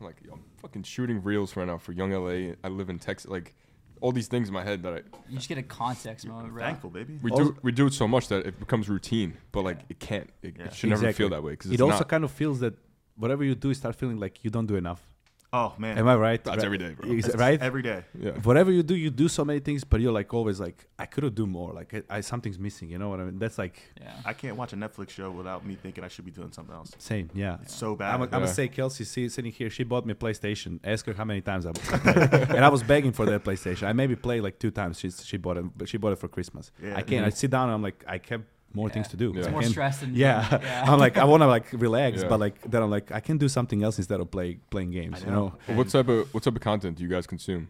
[0.00, 2.54] I'm like, yo, I'm fucking shooting reels right now for Young LA.
[2.64, 3.30] I live in Texas.
[3.30, 3.54] Like,
[4.00, 4.96] all these things in my head that I
[5.28, 6.62] You just get a context moment, bro.
[6.62, 7.18] Thankful, baby.
[7.22, 9.36] we Also- do we do it so much that it becomes routine.
[9.52, 10.30] But like, it can't.
[10.42, 10.64] It, Yeah.
[10.66, 12.08] it should never feel that way because It it's also not.
[12.08, 12.74] kind of feels that
[13.18, 15.02] whatever you do, you start feeling like you don't do enough.
[15.50, 16.44] Oh man, Am I right?
[16.44, 16.64] That's Right.
[16.66, 17.10] every day, bro.
[17.10, 17.58] Ex- right?
[17.62, 18.04] Every day.
[18.20, 18.32] yeah.
[18.48, 21.24] Whatever you do, you do so many things, but you're like always like, I could
[21.24, 21.72] have do more.
[21.72, 22.90] Like I, I something's missing.
[22.90, 23.38] You know what I mean?
[23.38, 24.12] That's like Yeah.
[24.26, 26.90] I can't watch a Netflix show without me thinking I should be doing something else.
[26.98, 27.30] same.
[27.32, 27.56] Yeah.
[27.62, 28.12] It's so bad.
[28.14, 28.52] I'm, I'm gonna Yeah.
[28.52, 29.70] say Kelsey see, sitting here.
[29.70, 30.80] She bought me a PlayStation.
[30.84, 32.50] Ask her how many times I bought it.
[32.56, 33.84] and I was begging for that PlayStation.
[33.88, 34.98] I maybe played like two times.
[35.00, 36.70] She she bought it, but she bought it for Christmas.
[36.82, 36.94] Yeah.
[36.94, 37.24] I can't.
[37.24, 37.70] I sit down.
[37.70, 38.42] and I'm like, I have
[38.74, 38.94] more Yeah.
[38.94, 39.32] things to do.
[39.32, 39.38] Yeah.
[39.38, 40.46] It's I more can't- stress than Yeah.
[40.62, 40.84] yeah.
[40.90, 42.28] I'm like, I want to like relax, Yeah.
[42.28, 45.22] but like then I'm like, I can do something else instead of play playing games.
[45.22, 45.54] I You know?
[45.66, 47.68] But what type of what type of content do you guys consume?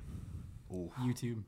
[0.73, 0.91] Ooh.
[1.01, 1.43] YouTube.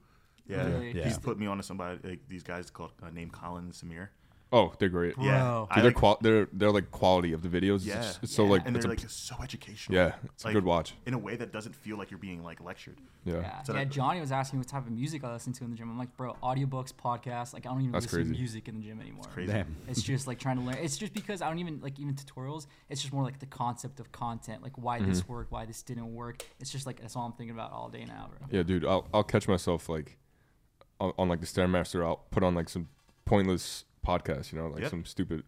[0.47, 0.93] Yeah, Really.
[0.97, 1.05] Yeah.
[1.05, 4.09] he's put me onto somebody like these guys called uh, named Colin Samir.
[4.53, 5.15] Oh, they're great.
[5.15, 5.25] Bro.
[5.27, 7.87] Yeah, Dude, they're, qual- they're they're like quality of the videos.
[7.87, 7.99] Yeah.
[8.01, 8.51] It's, it's so Yeah.
[8.51, 9.97] like and it's they're a, like so educational.
[9.97, 10.95] yeah, it's like, a good watch.
[11.07, 12.99] in a way that doesn't feel like you're being like lectured.
[13.25, 13.35] Yeah.
[13.43, 13.63] Yeah.
[13.63, 15.71] So yeah, that- Johnny was asking me what type of music I listen to in
[15.71, 15.89] the gym.
[15.89, 17.55] I'm like, bro, audiobooks, podcasts.
[17.55, 19.27] Like, I don't even That's listen to music in the gym anymore.
[19.33, 19.53] Crazy.
[19.53, 19.77] Damn.
[19.87, 20.79] It's just like trying to learn.
[20.81, 22.67] It's just because I don't even like even tutorials.
[22.89, 25.33] It's just more like the concept of content, like why this Mm-hmm.
[25.33, 26.45] worked, why this didn't work.
[26.59, 28.49] It's just like that's all I'm thinking about all day now, bro.
[28.51, 30.19] Yeah, dude, I'll I'll catch myself like
[30.99, 32.05] on, on like the Stairmaster.
[32.05, 32.89] I'll put on like some
[33.25, 34.91] pointless podcast, you know, like Yep.
[34.91, 35.43] some stupid.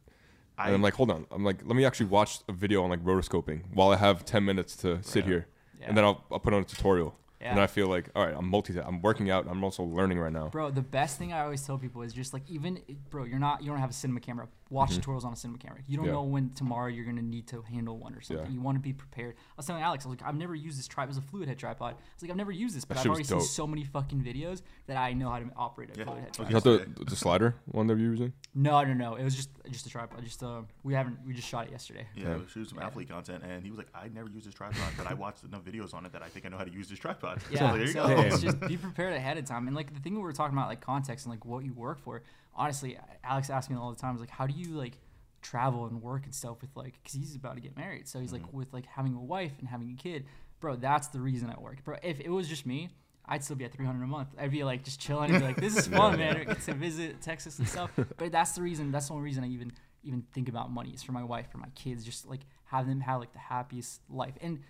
[0.58, 1.26] I, and I'm like, hold on.
[1.30, 4.44] I'm like, let me actually watch a video on like rotoscoping while I have 10
[4.44, 5.30] minutes to sit Yeah.
[5.30, 5.46] here,
[5.80, 5.86] Yeah.
[5.88, 7.50] and then I'll I'll put on a tutorial, Yeah.
[7.52, 8.78] and I feel like, all right, I'm multi.
[8.78, 9.46] I'm working out.
[9.48, 10.48] I'm also learning right now.
[10.48, 13.62] Bro, the best thing I always tell people is just like even bro, you're not
[13.62, 14.48] you don't have a cinema camera.
[14.70, 15.80] Watch tutorials on a cinema camera.
[15.86, 16.14] You don't Mm-hmm.
[16.14, 16.20] Yeah.
[16.20, 18.46] know when tomorrow you're gonna need to handle one or something.
[18.46, 18.52] Yeah.
[18.52, 19.34] You want to be prepared.
[19.36, 21.08] I was telling Alex, I was like, I've never used this tripod.
[21.14, 21.92] It was a fluid head tripod.
[21.94, 24.22] I was like, I've never used this, but That I've already seen so many fucking
[24.22, 26.04] videos that I know how to operate a Yeah.
[26.04, 26.54] fluid head Okay.
[26.56, 26.80] Is tripod.
[26.80, 28.32] that the the slider one that you're using?
[28.54, 29.16] No, no, no.
[29.16, 30.24] It was just just a tripod.
[30.24, 32.06] Just uh, we haven't we just shot it yesterday.
[32.14, 32.36] yeah, Yeah.
[32.38, 32.86] we shoot some Yeah.
[32.86, 35.64] athlete content, and he was like, I never used this tripod, but I watched enough
[35.64, 37.31] videos on it that I think I know how to use this tripod.
[37.48, 38.20] So Yeah, there you so go.
[38.22, 39.66] it's just be prepared ahead of time.
[39.66, 41.98] And like the thing we were talking about, like context and like what you work
[42.00, 42.22] for.
[42.54, 44.98] Honestly, Alex asks me all the time, is like, how do you like
[45.40, 48.32] travel and work and stuff with like, because he's about to get married, so he's
[48.32, 48.56] like Mm-hmm.
[48.58, 50.26] with like having a wife and having a kid.
[50.60, 51.96] bro, that's the reason I work, bro.
[52.02, 52.90] If it was just me,
[53.26, 54.28] I'd still be at 300 a month.
[54.38, 56.36] I'd be like just chilling and be like, this is fun, man.
[56.36, 57.90] I get to visit Texas and stuff.
[57.96, 58.90] But that's the reason.
[58.92, 59.72] That's the only reason I even
[60.04, 63.00] even think about money is for my wife, for my kids, just like have them
[63.00, 64.34] have like the happiest life.
[64.40, 64.60] And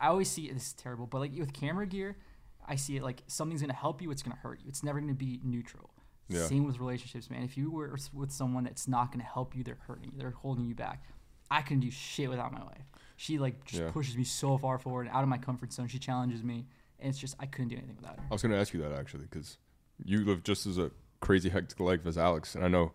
[0.00, 2.16] I always see this is terrible, but like with camera gear,
[2.66, 4.66] I see it like something's gonna help you, it's gonna hurt you.
[4.68, 5.90] It's never gonna be neutral.
[6.28, 6.44] Yeah.
[6.46, 7.42] Same with relationships, man.
[7.42, 10.66] If you were with someone that's not gonna help you, they're hurting you, they're holding
[10.66, 11.02] you back.
[11.50, 12.84] I couldn't do shit without my wife.
[13.16, 13.90] She like just Yeah.
[13.90, 15.88] pushes me so far forward and out of my comfort zone.
[15.88, 16.66] She challenges me,
[17.00, 18.26] and it's just I couldn't do anything without her.
[18.30, 19.56] I was going to ask you that actually because
[20.04, 22.92] you live just as a crazy hectic life as Alex, and I know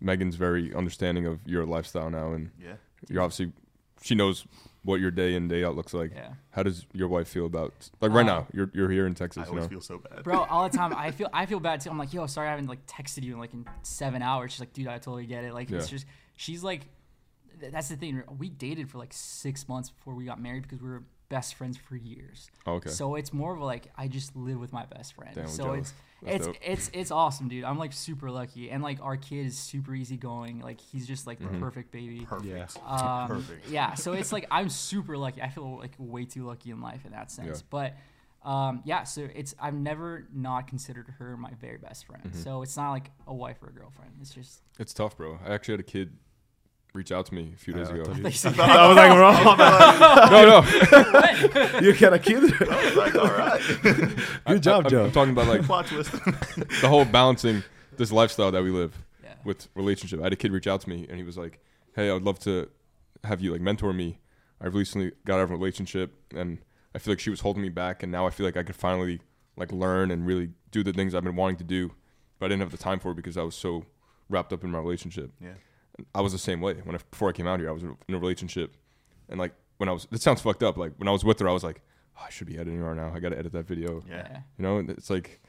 [0.00, 2.76] Megan's very understanding of your lifestyle now, and Yeah.
[3.08, 3.52] you're obviously
[4.02, 4.46] she knows
[4.86, 6.12] what your day in day out looks like.
[6.14, 6.30] Yeah.
[6.50, 8.46] How does your wife feel about like right Uh, now?
[8.54, 9.68] You're you're here in I Texas, you always know.
[9.68, 10.22] feel so bad.
[10.24, 12.50] bro all the time i feel i feel bad too i'm like yo sorry i
[12.50, 15.44] haven't like texted you in like in seven hours she's like dude i totally get
[15.44, 16.82] it like it's just she's like
[17.60, 20.80] th- that's the thing we dated for like six months before we got married because
[20.80, 22.90] we were best friends for years Oh, okay.
[22.90, 25.80] so it's more of like i just live with my best friend Damn, so jealous.
[25.80, 26.56] it's That's it's dope.
[26.62, 30.60] it's it's awesome dude i'm like super lucky and like our kid is super easygoing
[30.60, 31.54] like he's just like Mm-hmm.
[31.54, 32.78] the perfect baby Perfect.
[32.86, 33.68] um, Perfect.
[33.68, 35.42] Yeah, so it's like I'm super lucky.
[35.42, 37.58] I feel like way too lucky in life in that sense.
[37.60, 37.66] Yeah.
[38.42, 42.22] But um, yeah, so it's I've never not considered her my very best friend.
[42.24, 42.38] Mm-hmm.
[42.42, 44.12] So it's not like a wife or a girlfriend.
[44.20, 45.38] It's just It's tough, bro.
[45.44, 46.12] I actually had a kid
[46.96, 48.02] reach out to me a few days ago.
[48.06, 49.58] I Like, I was like, wrong.
[50.30, 50.62] no,
[51.72, 51.80] no.
[51.80, 52.42] you got a kid.
[52.96, 53.60] like, all right.
[54.46, 55.04] Good job, I, Joe.
[55.04, 56.10] I'm talking about like Plot twist.
[56.12, 57.62] the whole balancing
[57.96, 59.34] this lifestyle that we live yeah.
[59.44, 60.20] with relationship.
[60.20, 61.60] I had a kid reach out to me and he was like,
[61.94, 62.68] "Hey, I would love to
[63.24, 64.18] have you like mentor me.
[64.60, 66.58] I've recently got out of a relationship and
[66.96, 68.74] I feel like she was holding me back, and now I feel like I could
[68.74, 69.20] finally
[69.54, 71.92] like learn and really do the things I've been wanting to do,
[72.38, 73.84] but I didn't have the time for it because I was so
[74.30, 75.30] wrapped up in my relationship.
[75.38, 75.50] yeah.
[76.14, 77.68] I was the same way when I, before I came out here.
[77.68, 78.76] I was in a relationship,
[79.28, 80.76] and like when I was, it sounds fucked up.
[80.76, 81.80] Like when I was with her, I was like,
[82.18, 83.12] oh, I should be editing right now.
[83.14, 84.02] I got to edit that video.
[84.08, 84.38] Yeah.
[84.58, 85.40] You know, and it's like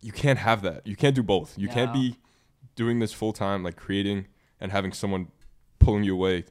[0.00, 0.86] you can't have that.
[0.86, 1.56] You can't do both.
[1.58, 2.16] You can't be
[2.76, 4.26] doing this full time, like creating
[4.60, 5.28] and having someone
[5.78, 6.44] pulling you away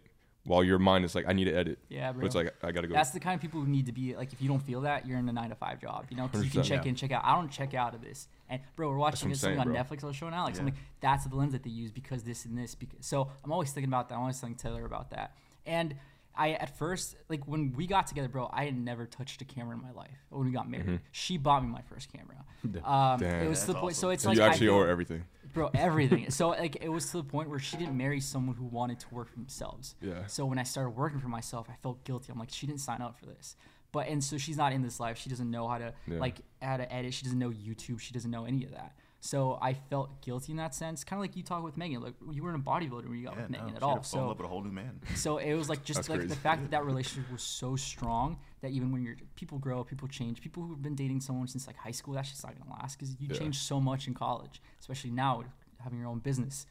[0.44, 1.78] while your mind is like, I need to edit.
[1.90, 2.22] Yeah, bro.
[2.22, 2.94] But it's like I gotta go.
[2.94, 4.32] That's the kind of people who need to be like.
[4.34, 6.06] If you don't feel that, you're in a nine to five job.
[6.10, 6.90] You know, 'cause you can check Yeah.
[6.90, 7.24] in, check out.
[7.26, 8.28] I don't check out of this.
[8.50, 9.84] And bro, we're watching this something saying, on bro.
[9.84, 10.04] Netflix.
[10.04, 10.58] I was showing Alex.
[10.58, 10.62] Yeah.
[10.62, 12.76] I'm like, that's the lens that they use because this and this.
[12.76, 14.16] Because so I'm always thinking about that.
[14.16, 15.36] I'm always telling Taylor about that.
[15.66, 15.96] And
[16.36, 18.50] I at first like when we got together, bro.
[18.54, 20.18] I had never touched a camera in my life.
[20.30, 22.36] When we got married, she bought me my first camera.
[22.84, 23.46] Um, Damn.
[23.46, 23.96] it was to the That's point.
[23.96, 25.24] So it's So like you I actually feel- owe her everything.
[25.54, 28.66] bro everything so like it was to the point where she didn't marry someone who
[28.66, 30.26] wanted to work for themselves Yeah.
[30.28, 33.02] so when i started working for myself i felt guilty i'm like she didn't sign
[33.02, 33.56] up for this
[33.98, 36.20] but and so she's not in this life she doesn't know how to Yeah.
[36.26, 39.58] like how to edit she doesn't know youtube she doesn't know any of that so
[39.70, 42.42] i felt guilty in that sense kind of like you talk with megan like you
[42.44, 44.20] weren't a bodybuilder when you got Yeah, with no, megan at all had to fall
[44.20, 45.00] in so love with a whole new man.
[45.16, 46.42] so it was like just That's like the crazy.
[46.48, 50.36] fact that that relationship was so strong that even when you're people grow, people change.
[50.48, 53.12] People who've been dating someone since like high school, that's just not gonna last because
[53.20, 53.38] you Yeah.
[53.42, 55.44] change so much in college, especially now
[55.84, 56.66] having your own business.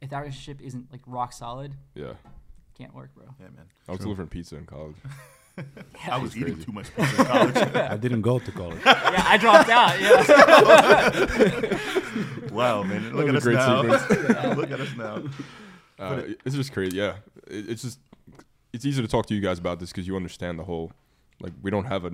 [0.00, 2.14] If that relationship isn't like rock solid, Yeah.
[2.74, 3.26] can't work, bro.
[3.38, 3.66] Yeah, man.
[3.88, 4.96] I was delivering pizza in college.
[6.10, 6.64] I was eating crazy.
[6.66, 7.56] too much pizza in college.
[7.74, 8.80] I didn't go to college.
[8.84, 10.00] yeah, I dropped out.
[10.00, 10.22] Yeah,
[12.52, 13.14] wow, man.
[13.14, 14.52] Look That at was us a great now.
[14.54, 15.22] Look at us now.
[15.98, 16.96] Uh, it's just crazy.
[16.96, 17.98] Yeah, it, it's just
[18.72, 20.92] it's easy to talk to you guys about this because you understand the whole
[21.40, 22.12] like we don't have a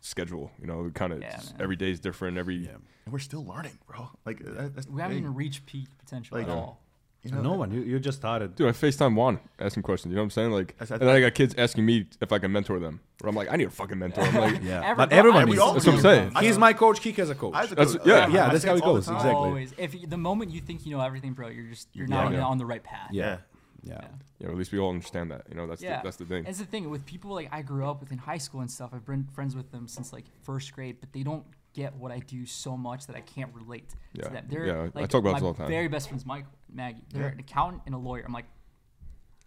[0.00, 0.50] schedule.
[0.60, 1.56] You know, we kind of Yeah, man.
[1.60, 2.38] every day is different.
[2.38, 2.70] Every Yeah.
[3.04, 4.10] And we're still learning, bro.
[4.24, 5.24] Like that, that's we haven't thing.
[5.24, 6.80] even reached peak potential Like, at uh, all.
[7.24, 7.70] You know, No one.
[7.70, 8.56] You, you just started.
[8.56, 10.10] dude, I Facetime Juan asking questions.
[10.10, 10.50] You know what I'm saying?
[10.50, 13.00] Like, I said and then I got kids asking me if I can mentor them.
[13.22, 14.22] Or I'm like, I need a fucking mentor.
[14.22, 15.58] I'm like, Yeah, Every- but everyone I- needs.
[15.60, 16.02] all That's what I'm do.
[16.02, 16.32] saying.
[16.40, 17.00] He's my coach.
[17.00, 17.54] Kik has a coach.
[17.54, 18.06] I was a That's- coach.
[18.06, 18.26] yeah.
[18.28, 19.16] Yeah, I that's say how it all the goes, time.
[19.16, 19.34] exactly.
[19.36, 19.74] Always.
[19.78, 22.38] If you, the moment you think you know everything, bro, you're just you're not even
[22.38, 22.44] Yeah.
[22.46, 23.10] on the right path.
[23.12, 23.38] Yeah.
[23.84, 23.94] Yeah.
[24.00, 24.08] Yeah.
[24.40, 25.42] yeah, at least we all understand that.
[25.48, 25.98] You know, that's Yeah.
[25.98, 26.44] the, that's the thing.
[26.46, 28.90] It's the thing with people like I grew up with in high school and stuff.
[28.92, 32.18] I've been friends with them since like first grade, but they don't get what I
[32.18, 34.24] do so much that I can't relate Yeah.
[34.24, 34.46] to them.
[34.48, 35.68] They're Yeah, I talk about my all the time.
[35.68, 37.02] very best friends, Mike, Maggie.
[37.10, 37.28] They're Yeah.
[37.32, 38.22] an accountant and a lawyer.
[38.26, 38.46] I'm like,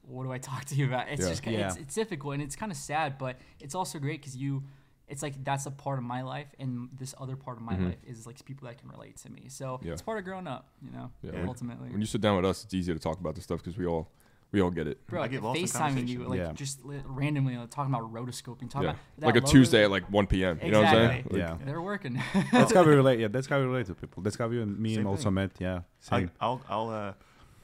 [0.02, 1.08] what do I talk to you about?
[1.10, 1.30] It's Yeah.
[1.30, 1.68] just yeah.
[1.68, 4.64] It's, it's difficult and it's kind of sad, but it's also great because you.
[5.08, 7.86] It's like that's a part of my life, and this other part of my Mhm.
[7.90, 9.50] life is like people that can relate to me.
[9.50, 9.94] So Yeah.
[9.94, 11.12] it's part of growing up, you know.
[11.22, 11.46] Yeah.
[11.48, 13.78] Ultimately, When you sit down with us, it's easier to talk about this stuff because
[13.78, 14.10] we all
[14.56, 15.06] we all get it.
[15.08, 16.54] bro, I get lost in FaceTiming you like Yeah.
[16.54, 19.84] just li- randomly like, talking about rotoscoping, talking Yeah, about that like a logo- Tuesday
[19.84, 20.60] at like 1 p.m.
[20.64, 21.10] You know what I'm saying?
[21.12, 21.40] Exactly.
[21.42, 21.66] Like, Yeah.
[21.66, 22.22] They're working.
[22.52, 23.20] That's how we relate.
[23.20, 24.24] Yeah, that's how we relate to people.
[24.24, 25.34] That's how we and me Same and also thing.
[25.36, 25.52] met.
[25.60, 25.82] Yeah.
[26.10, 26.32] I, Same.
[26.40, 27.14] I'll I'll uh,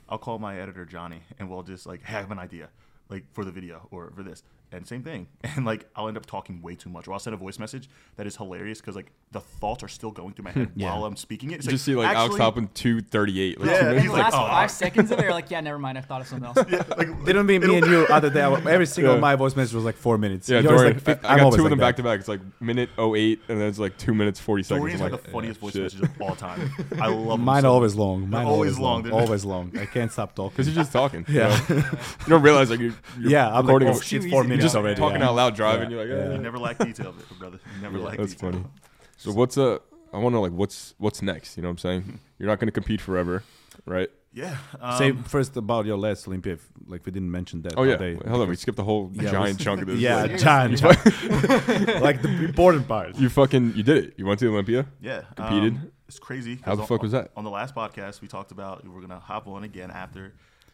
[0.10, 2.68] I'll call my editor Johnny, and we'll just like have an idea,
[3.10, 5.28] like for the video or for this, and same thing.
[5.56, 7.90] And like I'll end up talking way too much, or I'll send a voice message
[8.16, 10.94] that is hilarious because like the thoughts are still going through my head Yeah.
[10.94, 11.56] while I'm speaking it.
[11.56, 13.60] It's You just see like Alex actually- Toplyn two thirty eight.
[13.60, 14.08] Like, Yeah, two he's minutes.
[14.08, 15.98] the like, last oh, five I- seconds of it, you're like, yeah, never mind.
[15.98, 16.58] I thought of something else.
[16.98, 18.42] like, Didn't mean me and you other day.
[18.42, 19.20] Every single Yeah.
[19.20, 20.48] my voice message was like four minutes.
[20.50, 22.04] Yeah, Yours Dorian, like fif- I, I I'm got always two of them back to
[22.04, 22.20] back.
[22.20, 24.80] It's like minute 08 and then it's like two minutes forty seconds.
[24.82, 25.82] Dorian's I'm like the yeah, funniest voice shit.
[25.84, 26.72] messages of all time.
[27.02, 28.30] I love them Mine so always long.
[28.30, 29.22] Mine always always long, long.
[29.22, 29.78] Always long.
[29.78, 30.52] I can't stop talking.
[30.52, 31.26] Because you're just talking.
[31.28, 31.60] you Yeah.
[31.70, 31.84] you
[32.28, 34.96] don't realize like you're, you're yeah, I'm recording oh a- shit, four minutes just already.
[35.00, 35.28] talking yeah.
[35.30, 35.90] out loud driving.
[35.92, 36.32] Yeah, You're like, yeah.
[36.32, 36.36] eh.
[36.36, 37.60] You never lack detail, brother.
[37.76, 38.52] You never Yeah, lack that's detail.
[38.52, 38.66] funny.
[39.18, 39.78] So what's uh
[40.14, 41.56] I want to know like what's what's next?
[41.56, 42.20] You know what I'm saying?
[42.40, 43.44] You're not going to compete forever,
[43.86, 44.10] right?
[44.34, 44.58] Yeah.
[44.80, 46.54] Um, Say first about your last Olympia.
[46.54, 47.74] if- Like we didn't mention that.
[47.78, 47.98] Oh yeah.
[47.98, 50.00] They, Wait, hold on, we skipped the whole Yeah, giant we- chunk of this.
[50.00, 51.06] yeah, Like, giant, giant.
[52.02, 53.16] like the important part.
[53.18, 54.14] you fucking you did it.
[54.18, 54.86] You went to Olympia.
[55.02, 55.22] Yeah.
[55.36, 55.74] Competed?
[55.76, 56.60] um, it's crazy.
[56.66, 57.32] How the on- fuck was that?
[57.38, 60.34] On the last podcast, we talked about we are gonna hop on again after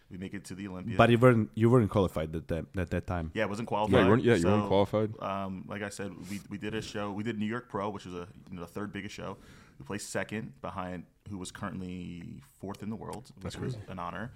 [0.09, 0.95] we make it to the Olympia.
[0.97, 3.31] But you weren't you weren't qualified at that at that time.
[3.33, 3.93] yeah, it wasn't qualified.
[3.93, 5.13] Yeah, you weren't, yeah, you weren't qualified.
[5.21, 7.11] Um, like I said, we, we did a show.
[7.11, 9.37] We did New York Pro, which was a you know the third biggest show.
[9.79, 13.99] We placed second behind who was currently fourth in the world, which That's was an
[13.99, 14.31] honor.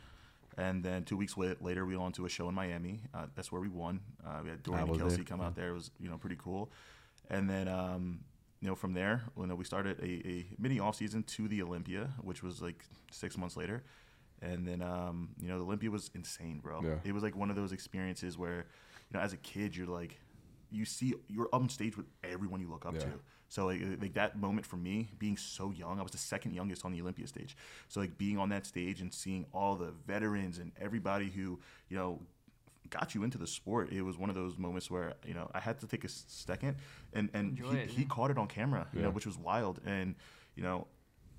[0.57, 2.99] And then two weeks later, we went on to a show in Miami.
[3.13, 4.01] Uh, that's where we won.
[4.25, 5.69] Uh, we had Dorian and Kelsey there, come out there.
[5.69, 6.69] It was you know pretty cool.
[7.29, 8.19] And then um,
[8.59, 11.63] you know from there, you know, we started a, a mini off season to the
[11.63, 13.83] Olympia, which was like six months later.
[14.41, 16.81] And then um, you know the Olympia was insane, bro.
[16.83, 16.95] Yeah.
[17.03, 18.65] It was like one of those experiences where
[19.09, 20.19] you know as a kid you're like
[20.71, 23.01] you see you're on stage with everyone you look up Yeah.
[23.01, 23.11] to.
[23.49, 26.85] So like, like that moment for me, being so young, I was the second youngest
[26.85, 27.57] on the Olympia stage.
[27.89, 31.97] So like being on that stage and seeing all the veterans and everybody who you
[31.97, 32.21] know
[32.89, 35.59] got you into the sport, it was one of those moments where you know I
[35.59, 36.77] had to take a second
[37.13, 38.07] and and he, it, he yeah.
[38.07, 39.81] caught it on camera, you know, which was wild.
[39.85, 40.15] And
[40.55, 40.87] you know,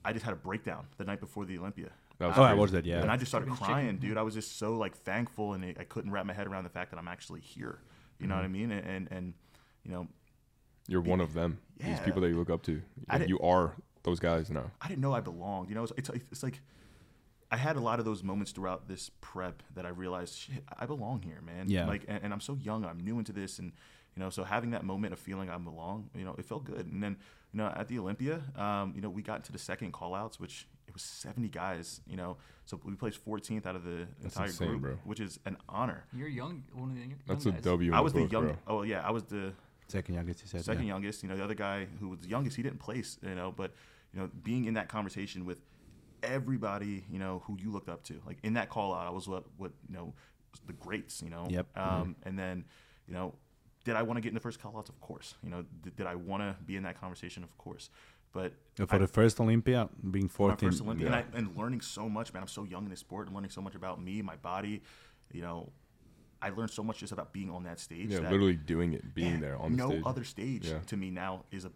[0.04, 1.90] I just had a breakdown the night before the Olympia.
[2.22, 2.60] That was Oh, I crazy.
[2.60, 2.86] watched that.
[2.86, 3.02] Yeah.
[3.02, 4.16] And I just started crying, dude.
[4.16, 6.70] I was just so like thankful, and I I couldn't wrap my head around the
[6.70, 7.80] fact that I'm actually here.
[8.18, 8.52] You know what I Mm-hmm.
[8.52, 8.70] mean?
[8.72, 9.34] And, and and
[9.84, 10.06] you know,
[10.88, 11.58] You're one of them.
[11.78, 12.80] These people that you look up to.
[13.08, 14.70] I Like, you are those guys now.
[14.80, 15.68] I didn't know I belonged.
[15.68, 16.60] You know, it's, it's it's like
[17.50, 20.86] I had a lot of those moments throughout this prep that I realized, shit, I
[20.86, 21.68] belong here, man.
[21.68, 21.86] Yeah.
[21.86, 23.72] Like, and, and I'm so young, I'm new into this, and
[24.16, 26.86] you know, so having that moment of feeling I belong, you know, it felt good.
[26.86, 27.16] And then,
[27.52, 30.38] you know, at the Olympia, um, you know, we got into the second call outs,
[30.38, 32.36] which it was 70 guys, you know,
[32.66, 34.98] so we placed 14th out of the That's entire insane, group, bro.
[35.04, 36.04] which is an honor.
[36.14, 36.62] You're young.
[36.74, 37.62] One of the young That's a guys.
[37.62, 37.90] W.
[37.90, 38.44] in I was the book, young.
[38.44, 38.56] bro.
[38.66, 39.52] Oh yeah, I was the
[39.88, 40.64] Second youngest, he said.
[40.64, 40.94] second yeah.
[40.94, 41.22] youngest.
[41.22, 43.18] You know, the other guy who was the youngest, he didn't place.
[43.22, 43.72] You know, but
[44.14, 45.58] you know, being in that conversation with
[46.22, 49.28] everybody, you know, who you looked up to, like in that call out, I was
[49.28, 50.14] what what you know,
[50.66, 51.20] the greats.
[51.22, 51.46] You know.
[51.50, 51.66] Yep.
[51.76, 52.64] Um, and then,
[53.06, 53.34] you know,
[53.84, 54.88] did I want to get in the first call outs?
[54.90, 55.34] Of course.
[55.42, 57.42] You know, did, did I want to be in that conversation?
[57.42, 57.90] Of course.
[58.32, 60.68] But For I- the first Olympia, being my 14.
[60.70, 61.16] first Olympia, yeah.
[61.18, 62.42] and, I, and learning so much, man.
[62.42, 64.82] I'm so young in this sport, and learning so much about me, my body.
[65.32, 65.70] You know,
[66.40, 68.08] I learned so much just about being on that stage.
[68.10, 70.02] Yeah, that, literally doing it, being there on the no stage.
[70.06, 70.78] other stage Yeah.
[70.86, 71.72] to me now is a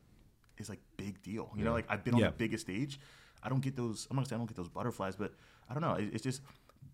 [0.59, 1.51] is like big deal.
[1.55, 1.65] You Yeah.
[1.67, 2.99] know, like I've been on the biggest stage.
[3.43, 4.07] I don't get those.
[4.11, 5.35] I'm not gonna say I don't get those butterflies, but
[5.69, 5.95] I don't know.
[5.95, 6.41] It, it's just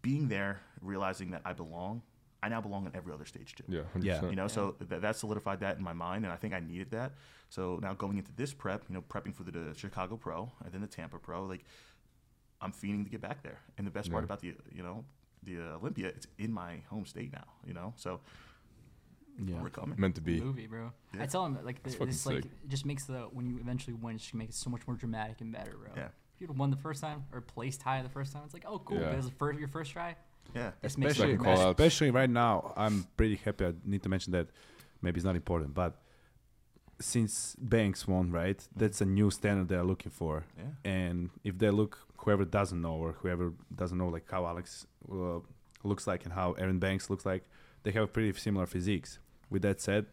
[0.02, 2.02] being there, realizing that I belong.
[2.42, 3.64] I now belong on every other stage too.
[3.68, 4.04] Yeah, 100%.
[4.04, 4.28] Yeah.
[4.30, 4.46] You know, Yeah.
[4.48, 7.12] so th- that solidified that in my mind, and I think I needed that.
[7.50, 10.72] So now going into this prep, you know, prepping for the, the Chicago Pro and
[10.72, 11.64] then the Tampa Pro, like
[12.60, 13.58] I'm fiending to get back there.
[13.78, 15.04] And the best part about the you know
[15.44, 17.44] the uh, Olympia, it's in my home state now.
[17.66, 18.20] You know, so
[19.38, 19.60] Yeah.
[19.62, 19.98] we're coming.
[19.98, 20.40] meant to be.
[20.40, 20.92] movie, bro.
[21.14, 21.22] Yeah.
[21.22, 22.52] I tell him like That's th- fucking this like sick.
[22.64, 24.96] it just makes the when you eventually win, it just make it so much more
[24.96, 25.90] dramatic and better, bro.
[25.96, 26.06] Yeah.
[26.34, 28.64] If you'd have won the first time or placed high the first time, it's like,
[28.66, 29.04] oh cool, Yeah.
[29.06, 30.16] but it was the first, your first try.
[30.54, 30.72] Yeah.
[30.82, 31.56] This Especially, it Second dramatic.
[31.58, 31.80] call-outs.
[31.80, 33.66] especially right now, I'm pretty happy.
[33.66, 34.48] I need to mention that.
[35.00, 35.98] Maybe it's not important, but
[37.00, 40.44] since Banks won, right, that's a new standard they're looking for.
[40.56, 40.90] Yeah.
[40.90, 45.40] And if they look, whoever doesn't know or whoever doesn't know, like how Alex uh,
[45.82, 47.44] looks like and how Erin Banks looks like,
[47.82, 49.18] they have pretty similar physiques.
[49.50, 50.06] With that said,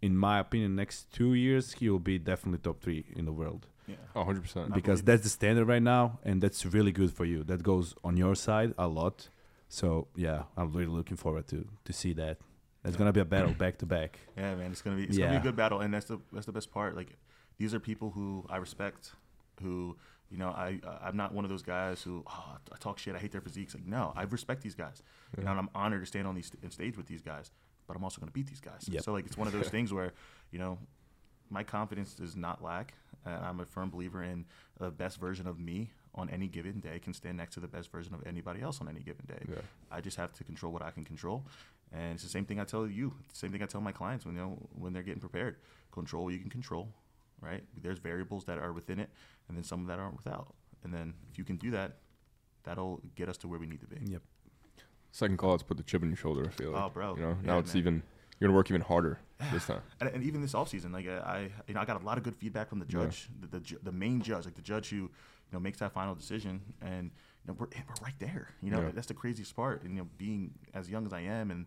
[0.00, 3.66] in my opinion, next two years he will be definitely top three in the world
[3.86, 3.96] Yeah.
[4.16, 4.72] Oh, 100%.
[4.72, 7.44] Because that's the standard right now, and that's really good for you.
[7.44, 9.28] That goes on your side a lot.
[9.74, 12.38] So yeah, I'm really looking forward to to see that.
[12.84, 14.20] That's gonna be a battle back to back.
[14.36, 16.46] Yeah, man, it's gonna be it's gonna be a good battle, and that's the that's
[16.46, 16.94] the best part.
[16.94, 17.16] Like,
[17.58, 19.10] these are people who I respect,
[19.60, 19.96] who
[20.30, 23.16] you know I I'm not one of those guys who oh, I talk shit.
[23.16, 23.74] I hate their physiques.
[23.74, 25.02] Like, no, I respect these guys,
[25.36, 27.50] you know, and I'm honored to stand on these in stage with these guys.
[27.88, 28.88] But I'm also gonna beat these guys.
[28.88, 29.02] Yep.
[29.02, 30.12] So like, it's one of those things where,
[30.52, 30.78] you know,
[31.50, 32.94] my confidence does not lack.
[33.26, 34.44] Uh, I'm a firm believer in
[34.78, 37.90] the best version of me on any given day can stand next to the best
[37.90, 39.42] version of anybody else on any given day.
[39.48, 39.62] Yeah.
[39.90, 41.44] I just have to control what I can control.
[41.92, 43.14] And it's the same thing I tell you.
[43.32, 45.56] Same thing I tell my clients when you know when they're getting prepared.
[45.92, 46.88] Control what you can control,
[47.40, 47.62] right?
[47.80, 49.10] There's variables that are within it,
[49.48, 50.54] and then some that aren't without.
[50.82, 51.98] And then if you can do that,
[52.64, 53.96] that'll get us to where we need to be.
[54.10, 54.22] Yep.
[55.12, 56.82] Second call outs put the chip on your shoulder, I feel oh, like.
[56.82, 57.16] Oh, bro.
[57.16, 57.80] You know, Yeah, now it's man.
[57.80, 58.02] even
[58.40, 59.18] You're gonna work even harder
[59.52, 59.82] this time.
[60.00, 62.24] and, and even this offseason, like uh, I, you know, I got a lot of
[62.24, 63.04] good feedback from the Yeah.
[63.04, 65.10] judge, the, the the main judge, like the judge who, you
[65.52, 67.10] know, makes that final decision, and
[67.44, 68.48] you know, we're we're right there.
[68.62, 68.90] You know, Yeah.
[68.94, 69.82] that's the craziest part.
[69.82, 71.66] And you know, being as young as I am, and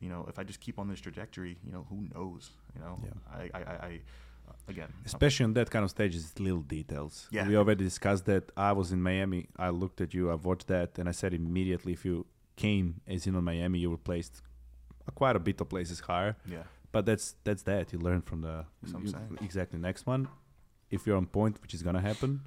[0.00, 2.50] you know, if I just keep on this trajectory, you know, who knows?
[2.74, 3.10] You know, Yeah.
[3.32, 4.00] I, I, I, I
[4.48, 7.28] uh, again, Especially on that kind of stage, it's little details.
[7.30, 7.46] Yeah.
[7.48, 8.44] We already discussed that.
[8.56, 9.48] I was in Miami.
[9.58, 10.30] I looked at you.
[10.30, 13.90] I watched that, and I said immediately, if you came as in on Miami, you
[13.90, 14.40] were placed
[15.14, 16.36] quite a bit of places higher.
[16.46, 17.92] yeah, But that's that's that.
[17.92, 20.28] You learn from the That's what I'm you- exactly next one.
[20.90, 22.40] If you're on point, which is gonna happen,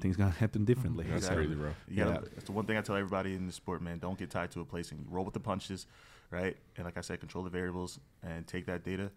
[0.00, 1.04] things gonna happen differently.
[1.04, 1.46] That's Exactly.
[1.46, 1.70] crazy, bro.
[1.88, 2.28] You gotta, Yeah.
[2.34, 3.98] That's the one thing I tell everybody in the sport, man.
[3.98, 5.86] Don't get tied to a place and roll with the punches,
[6.30, 6.56] right?
[6.76, 9.10] And like I said, control the variables and take that data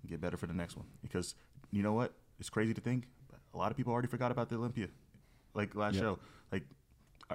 [0.00, 0.86] and get better for the next one.
[1.02, 1.34] Because
[1.70, 2.12] you know what?
[2.40, 3.06] It's crazy to think,
[3.54, 4.88] a lot of people already forgot about the Olympia,
[5.54, 6.00] like last Yeah.
[6.00, 6.18] show.
[6.52, 6.64] Like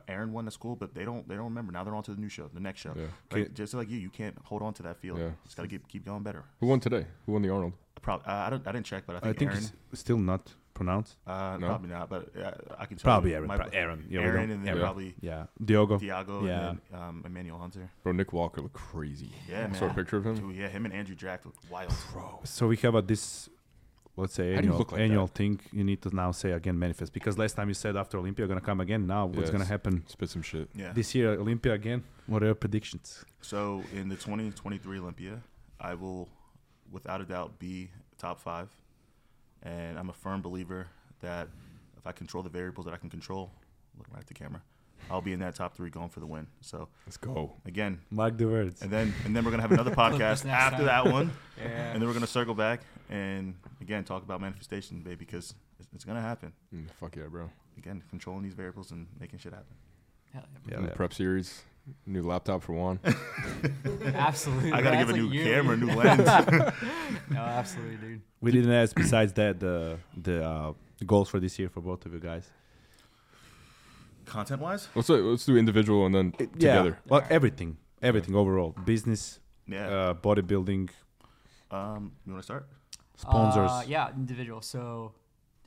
[0.08, 1.72] Erin won the school, but they don't they don't remember.
[1.72, 2.94] Now they're on to the new show, the next show.
[2.96, 3.04] Yeah.
[3.32, 3.46] Right?
[3.46, 3.54] Okay.
[3.54, 5.22] Just like you, you can't hold on to that feeling.
[5.24, 5.30] Yeah.
[5.44, 6.44] Just gotta keep keep going better.
[6.60, 7.06] Who won today?
[7.26, 7.74] Who won the Arnold?
[8.02, 9.64] Prob- uh, I don't I didn't check, but I I think, think Erin.
[9.92, 11.18] it's still not pronounced.
[11.28, 11.68] Uh, No?
[11.68, 13.48] Probably not, but uh, I can tell Probably you Erin.
[13.48, 14.06] my- pro- Erin.
[14.10, 14.82] Yeah, Erin, and then Yeah.
[14.82, 15.98] probably Yeah, Diogo.
[16.00, 16.70] Diago, Yeah.
[16.70, 17.90] and then um, Emmanuel Hunter.
[18.04, 19.32] Bro, Nick Walker looked crazy.
[19.50, 19.74] Yeah, I man.
[19.76, 20.36] saw a picture of him.
[20.36, 21.94] Dude, yeah, him and Andrew Jacked look wild.
[22.14, 23.50] Bro, So we have a this,
[24.20, 25.36] let's say How do you annual look like annual that?
[25.36, 25.60] thing.
[25.72, 28.48] You need to now say again manifest because last time you said after Olympia you're
[28.54, 29.08] gonna come again.
[29.08, 30.70] Now what's gonna happen spit some shit.
[30.76, 30.94] Yeah.
[30.94, 32.04] this year Olympia again?
[32.28, 33.24] What are your predictions?
[33.42, 35.42] So in the 2023 Olympia,
[35.80, 36.28] I will,
[36.92, 38.70] without a doubt, be top five,
[39.64, 40.88] and I'm a firm believer
[41.22, 41.48] that
[41.98, 43.52] if I control the variables that I can control,
[43.98, 44.62] look right at the camera,
[45.10, 46.48] I'll be in that top three going for the win.
[46.62, 47.54] So Let's go.
[47.66, 48.82] again, Mark the words.
[48.82, 50.86] and then and then we're gonna have another podcast after time.
[50.86, 51.92] that one, Yeah.
[51.94, 56.06] and then we're gonna circle back and again talk about manifestation, baby, because it's, it's
[56.06, 56.54] gonna happen.
[56.74, 57.50] Mm, fuck yeah, bro.
[57.78, 59.76] Again, controlling these variables and making shit happen.
[60.34, 60.94] Hell Yeah, New yeah.
[60.94, 61.64] prep series,
[62.06, 63.00] new laptop for Juan.
[63.06, 63.12] yeah.
[64.14, 64.72] Absolutely.
[64.74, 65.44] I gotta That's give a new you.
[65.44, 66.28] camera, new lens.
[67.32, 68.22] No, absolutely, dude.
[68.42, 70.74] We didn't ask besides that the the uh,
[71.06, 72.50] goals for this year for both of you guys.
[74.26, 77.00] Content wise, let's do, let's do individual and then together.
[77.08, 79.88] Well, everything, everything overall, business, yeah.
[79.90, 80.90] uh, bodybuilding,
[81.72, 82.68] um, you want to start?
[83.20, 83.70] Sponsors.
[83.72, 84.62] Uh, yeah, individual.
[84.62, 85.14] So,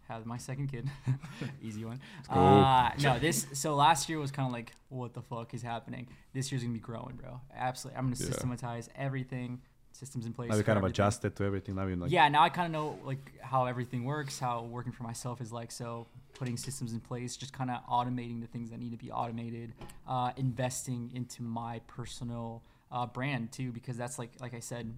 [0.08, 0.90] had my second kid.
[1.62, 2.00] Easy one.
[2.28, 3.46] Uh, no, this.
[3.52, 6.08] So last year was kind of like, what the fuck is happening?
[6.32, 7.40] This year's gonna be growing, bro.
[7.54, 7.98] Absolutely.
[7.98, 8.26] I'm gonna Yeah.
[8.26, 9.60] systematize everything.
[9.92, 10.48] Systems in place.
[10.50, 10.94] Now we kind of everything.
[11.04, 11.74] adjusted to everything.
[11.74, 15.02] Now like yeah, now I kind of know like how everything works, how working for
[15.02, 15.70] myself is like.
[15.70, 19.10] So putting systems in place, just kind of automating the things that need to be
[19.12, 19.74] automated,
[20.08, 24.92] uh, investing into my personal uh, brand too, because that's like like I said,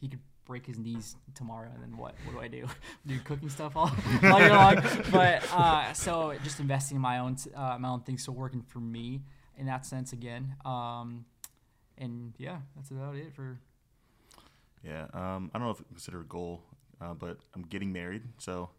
[0.00, 0.20] he could
[0.50, 2.16] break his knees tomorrow, and then what?
[2.24, 2.66] What do I do?
[3.06, 3.92] do cooking stuff all,
[4.24, 4.82] all year long.
[5.12, 8.80] But uh, so just investing in my own uh, my own things, so working for
[8.80, 9.20] me
[9.56, 10.56] in that sense again.
[10.64, 11.24] Um,
[11.96, 13.60] and yeah, that's about it for
[14.82, 15.06] Yeah.
[15.14, 16.64] Um, I don't know if I consider a goal,
[17.00, 18.70] uh, but I'm getting married, so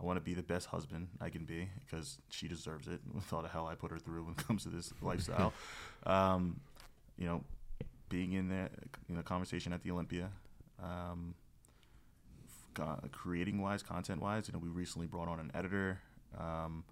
[0.00, 3.32] I want to be the best husband I can be because she deserves it with
[3.32, 5.52] all the hell I put her through when it comes to this lifestyle.
[6.04, 6.60] Um,
[7.18, 7.42] you know,
[8.10, 8.70] being in that
[9.08, 10.30] you know conversation at the Olympia,
[10.82, 11.34] um,
[13.12, 14.48] creating wise, content wise.
[14.48, 16.00] You know, we recently brought on an editor.
[16.38, 16.84] Um,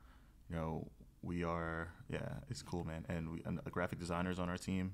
[0.49, 0.89] you know,
[1.22, 4.93] we are yeah, it's cool, man, and we and a graphic designers on our team.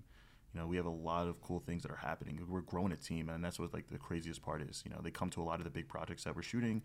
[0.55, 2.41] You know, we have a lot of cool things that are happening.
[2.49, 4.83] We're growing a team, and that's what like the craziest part is.
[4.85, 6.83] You know, they come to a lot of the big projects that we're shooting,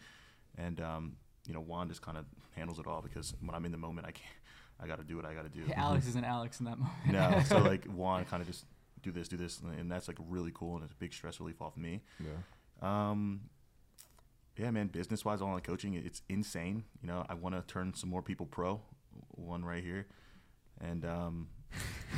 [0.57, 1.13] and um,
[1.47, 4.07] you know, Juan just kind of handles it all because when I'm in the moment,
[4.07, 4.29] I can't.
[4.77, 5.71] I got to do what I got to do.
[5.75, 6.97] Alex isn't Alex in that moment.
[7.07, 8.65] no, so like Juan kind of just
[9.05, 11.61] do this, do this, and that's like really cool and it's a big stress relief
[11.61, 12.01] off me.
[12.19, 12.31] Yeah.
[12.81, 13.41] Um,
[14.57, 16.83] yeah, man, business wise, online coaching, it's insane.
[17.01, 18.81] You know, I want to turn some more people pro.
[19.31, 20.07] One right here,
[20.81, 21.47] and um,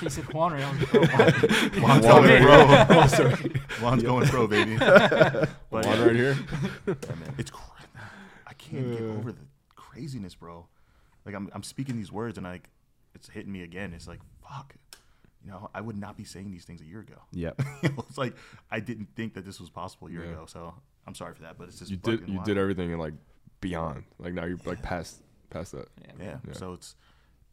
[0.00, 0.62] he said Juan right?
[0.62, 1.74] I was like, oh, what?
[1.74, 3.06] Juan's Juan going right pro.
[3.06, 3.52] Sorry.
[3.80, 4.76] Juan's going pro, baby.
[4.78, 6.38] But Juan yeah, right here.
[6.86, 7.86] yeah, man, it's cra-
[8.46, 9.44] I can't get over the
[9.76, 10.66] craziness, bro.
[11.24, 12.68] Like I'm, I'm speaking these words and like
[13.14, 13.92] it's hitting me again.
[13.94, 14.74] It's like fuck.
[15.44, 17.16] You know, I would not be saying these things a year ago.
[17.32, 17.52] yeah.
[17.82, 18.34] it's like
[18.70, 20.32] I didn't think that this was possible a year Yeah.
[20.32, 20.46] ago.
[20.46, 20.74] So
[21.06, 22.46] I'm sorry for that, but it's just You did you wild.
[22.46, 23.14] did everything and like
[23.60, 24.04] beyond.
[24.18, 25.88] Like now you're like past past that.
[26.02, 26.36] Yeah, Yeah.
[26.46, 26.52] Yeah.
[26.54, 26.96] So it's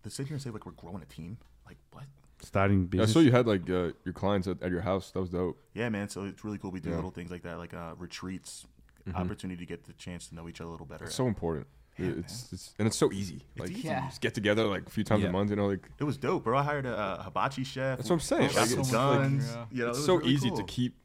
[0.03, 1.37] to sit here and say like we're growing a team.
[1.65, 2.03] Like what?
[2.41, 3.13] Starting Yeah, I business.
[3.13, 5.11] saw you had like uh, your clients at, at your house.
[5.11, 5.57] That was dope.
[5.73, 6.09] Yeah, man.
[6.09, 6.71] So it's really cool.
[6.71, 6.95] We do Yeah.
[6.95, 8.65] little things like that, like uh, retreats,
[9.07, 9.15] Mhm.
[9.15, 11.05] opportunity to get the chance to know each other a little better.
[11.05, 11.67] It's so important.
[11.97, 13.41] Yeah, it's, it's and it's so easy.
[13.57, 13.87] Like easy.
[13.87, 14.05] Yeah.
[14.07, 15.29] just get together like a few times Yeah.
[15.29, 15.49] a month.
[15.49, 16.57] You know, like it was dope, bro.
[16.57, 17.97] I hired a, uh hibachi chef.
[17.97, 18.47] That's what I'm saying.
[18.47, 19.55] Like, got it's guns.
[19.55, 20.57] like- you know, it's was so really easy cool.
[20.57, 20.95] to keep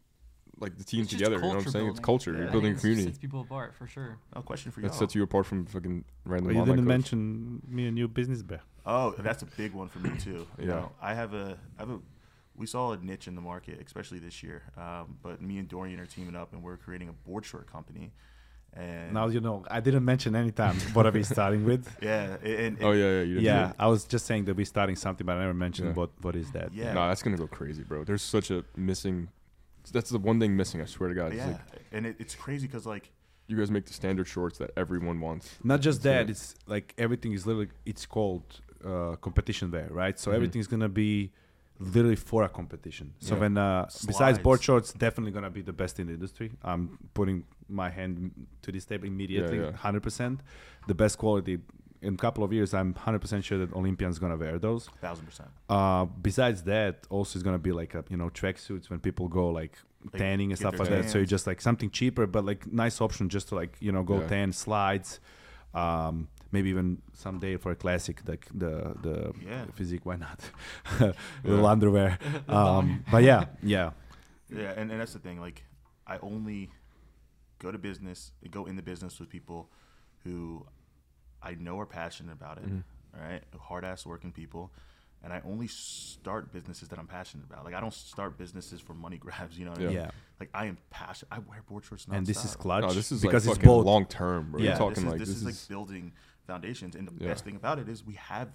[0.59, 1.37] like the team It's together.
[1.37, 1.89] You know what I'm culture saying?
[1.91, 2.33] It's culture.
[2.33, 2.39] Yeah.
[2.41, 3.07] You're building a It community.
[3.07, 4.19] sets people apart for sure.
[4.35, 4.89] Oh, question for you.
[4.89, 6.49] That sets you apart from fucking random.
[6.49, 6.89] But you online didn't coach.
[6.89, 8.61] mention me and new business bear.
[8.85, 10.47] Oh, that's a big one for me too.
[10.59, 10.75] You Yeah.
[10.75, 11.99] know, I have a I have a
[12.57, 14.63] we saw a niche in the market, especially this year.
[14.77, 18.13] Um, but me and Dorian are teaming up, and we're creating a board short company.
[18.75, 19.65] And Now you know.
[19.71, 21.89] I didn't mention any time what are we starting with.
[22.01, 23.21] yeah, and, and Oh yeah, yeah.
[23.23, 25.89] You didn't Yeah, I was just saying that we're starting something, but I never mentioned
[25.89, 25.95] Yeah.
[25.95, 26.73] what what is that.
[26.73, 26.93] Yeah.
[26.95, 28.05] No, that's gonna go crazy, bro.
[28.05, 29.29] There's such a missing.
[29.93, 30.81] That's the one thing missing.
[30.81, 31.33] I swear to God.
[31.33, 31.61] It's yeah, like
[31.93, 33.11] and it, it's crazy because like
[33.49, 35.59] you guys make the standard shorts that everyone wants.
[35.65, 36.31] Not just that, it.
[36.31, 38.45] it's like everything is literally it's called
[38.85, 40.17] uh, competition there, right?
[40.19, 40.35] So Mhm.
[40.37, 41.33] everything's gonna be
[41.81, 43.15] literally for a competition.
[43.21, 43.41] So Yeah.
[43.41, 46.53] when uh, besides board shorts, definitely gonna be the best in the industry.
[46.63, 49.73] I'm putting my hand to this table immediately, yeah.
[49.73, 50.41] hundred percent.
[50.87, 51.59] The best quality.
[52.03, 54.89] In a couple of years, I'm hundred percent sure that Olympians gonna wear those.
[55.01, 55.49] thousand percent.
[55.69, 59.49] Uh, besides that, also is gonna be like a, you know tracksuits when people go
[59.51, 59.75] like
[60.05, 61.11] Like, tanning and stuff like that.
[61.11, 64.03] So you just like something cheaper, but like nice option just to like you know
[64.03, 64.29] go Yeah.
[64.29, 65.21] tan slides,
[65.75, 69.65] um, maybe even someday for a classic like the the Yeah.
[69.75, 70.05] physique.
[70.05, 70.41] Why not?
[71.45, 72.19] Little underwear.
[72.49, 73.91] um, but yeah, yeah,
[74.49, 75.41] Yeah, and, and that's the thing.
[75.41, 75.65] Like,
[76.07, 76.71] I only
[77.59, 79.71] go to business, go in the business with people
[80.25, 80.67] who
[81.43, 82.69] I know are passionate about it.
[82.69, 82.83] Mhm.
[83.15, 84.71] All right, hard ass working people,
[85.23, 87.65] and I only start businesses that I'm passionate about.
[87.65, 89.59] Like, I don't start businesses for money grabs.
[89.59, 90.11] You know what I yeah.
[90.39, 91.33] Like, I am passionate.
[91.33, 92.07] I wear board shorts.
[92.11, 93.85] And this is clutch No, this is because like it's both.
[93.85, 94.61] long term, bro.
[94.61, 94.69] Yeah.
[94.71, 96.13] You're talking this is, like this, this is, is, like building
[96.51, 97.29] foundations, and the Yeah.
[97.31, 98.49] best thing about it is we have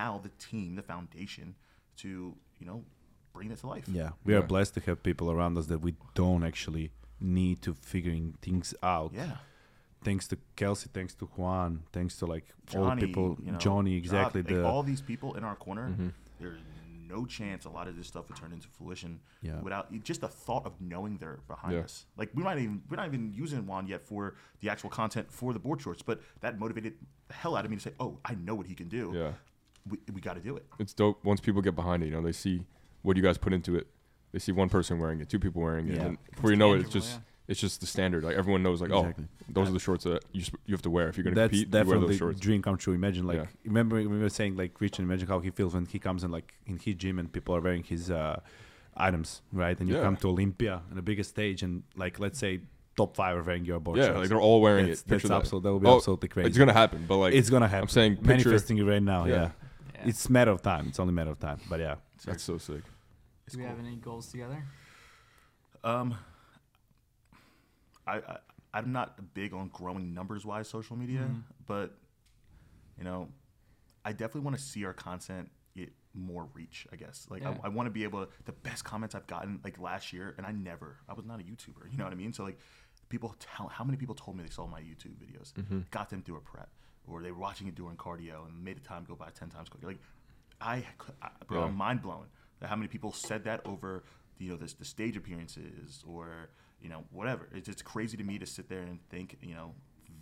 [0.00, 1.54] now the team, the foundation,
[2.02, 2.08] to
[2.60, 2.84] you know
[3.32, 3.86] bring it to life.
[3.88, 6.90] Yeah, we are blessed to have people around us that we don't actually
[7.20, 9.10] need to figuring things out.
[9.14, 9.36] Yeah.
[10.04, 13.58] Thanks to Kelsey, thanks to Juan, thanks to like all Johnny, the people, you know,
[13.58, 14.42] Johnny, Job, exactly.
[14.42, 16.12] like, the all these people in our corner, Mhm.
[16.40, 16.60] there's
[17.12, 19.60] no chance a lot of this stuff would turn into fruition Yeah.
[19.60, 21.80] without just the thought of knowing they're behind Yeah.
[21.80, 22.06] us.
[22.16, 25.52] Like we might even we're not even using Juan yet for the actual content for
[25.52, 26.94] the board shorts, but that motivated
[27.28, 29.12] the hell out of me to say, "Oh, I know what he can do.
[29.14, 29.32] yeah.
[29.88, 32.06] We, we got to do it." It's dope once people get behind it.
[32.06, 32.64] You know, they see
[33.02, 33.86] what you guys put into it.
[34.32, 36.04] They see one person wearing it, two people wearing it, Yeah.
[36.06, 37.20] and before you know it, it's just.
[37.52, 38.24] It's just the standard.
[38.24, 39.26] Like everyone knows, like Exactly.
[39.30, 41.36] oh, those are the shorts that you sp- you have to wear if you're gonna
[41.36, 41.66] That's compete.
[41.68, 42.40] You wear definitely those shorts.
[42.40, 42.94] dream come true.
[42.94, 43.46] Imagine like Yeah.
[43.64, 45.04] remember we were saying like Christian.
[45.04, 47.60] Imagine how he feels when he comes in like in his gym and people are
[47.60, 48.40] wearing his uh,
[48.96, 49.78] items, right?
[49.78, 50.02] And you Yeah.
[50.02, 52.60] come to Olympia on the biggest stage and like let's say
[52.96, 54.18] top five are wearing your board Yeah, shorts.
[54.20, 55.08] like they're all wearing that's, it.
[55.08, 55.40] that's Picture that.
[55.40, 55.62] absolute.
[55.62, 56.48] That would be Oh, absolutely crazy.
[56.48, 57.84] It's gonna happen, but like it's gonna happen.
[57.84, 58.48] I'm saying, picture.
[58.48, 59.24] manifesting it right now.
[59.26, 59.34] Yeah.
[59.34, 59.50] Yeah.
[59.94, 60.08] Yeah.
[60.08, 60.86] it's matter of time.
[60.88, 61.60] It's only matter of time.
[61.70, 61.96] But yeah,
[62.26, 62.82] That's so sick.
[63.46, 63.76] It's Do we cool.
[63.76, 64.62] have any goals together?
[65.84, 66.14] Um,
[68.12, 68.38] I, I
[68.74, 71.42] I'm not big on growing numbers wise social media, Mhm.
[71.66, 71.94] but
[72.98, 73.28] you know,
[74.04, 76.86] I definitely want to see our content get more reach.
[76.92, 77.56] I guess like Yeah.
[77.62, 80.34] I, I want to be able to the best comments I've gotten like last year,
[80.36, 81.90] and I never I was not a YouTuber.
[81.90, 82.32] You know what I mean?
[82.32, 82.58] So like
[83.08, 85.80] people tell how many people told me they saw my YouTube videos, Mm-hmm.
[85.90, 86.70] got them through a prep,
[87.06, 89.68] or they were watching it during cardio and made the time go by ten times
[89.68, 89.86] quicker.
[89.86, 90.00] Like
[90.60, 90.84] I,
[91.20, 91.64] I bro, Yeah.
[91.66, 92.26] I'm mind blown
[92.62, 94.04] how many people said that over
[94.42, 96.26] you know this the stage appearances or
[96.82, 97.44] you know whatever.
[97.58, 99.68] It's it's crazy to me to sit there and think you know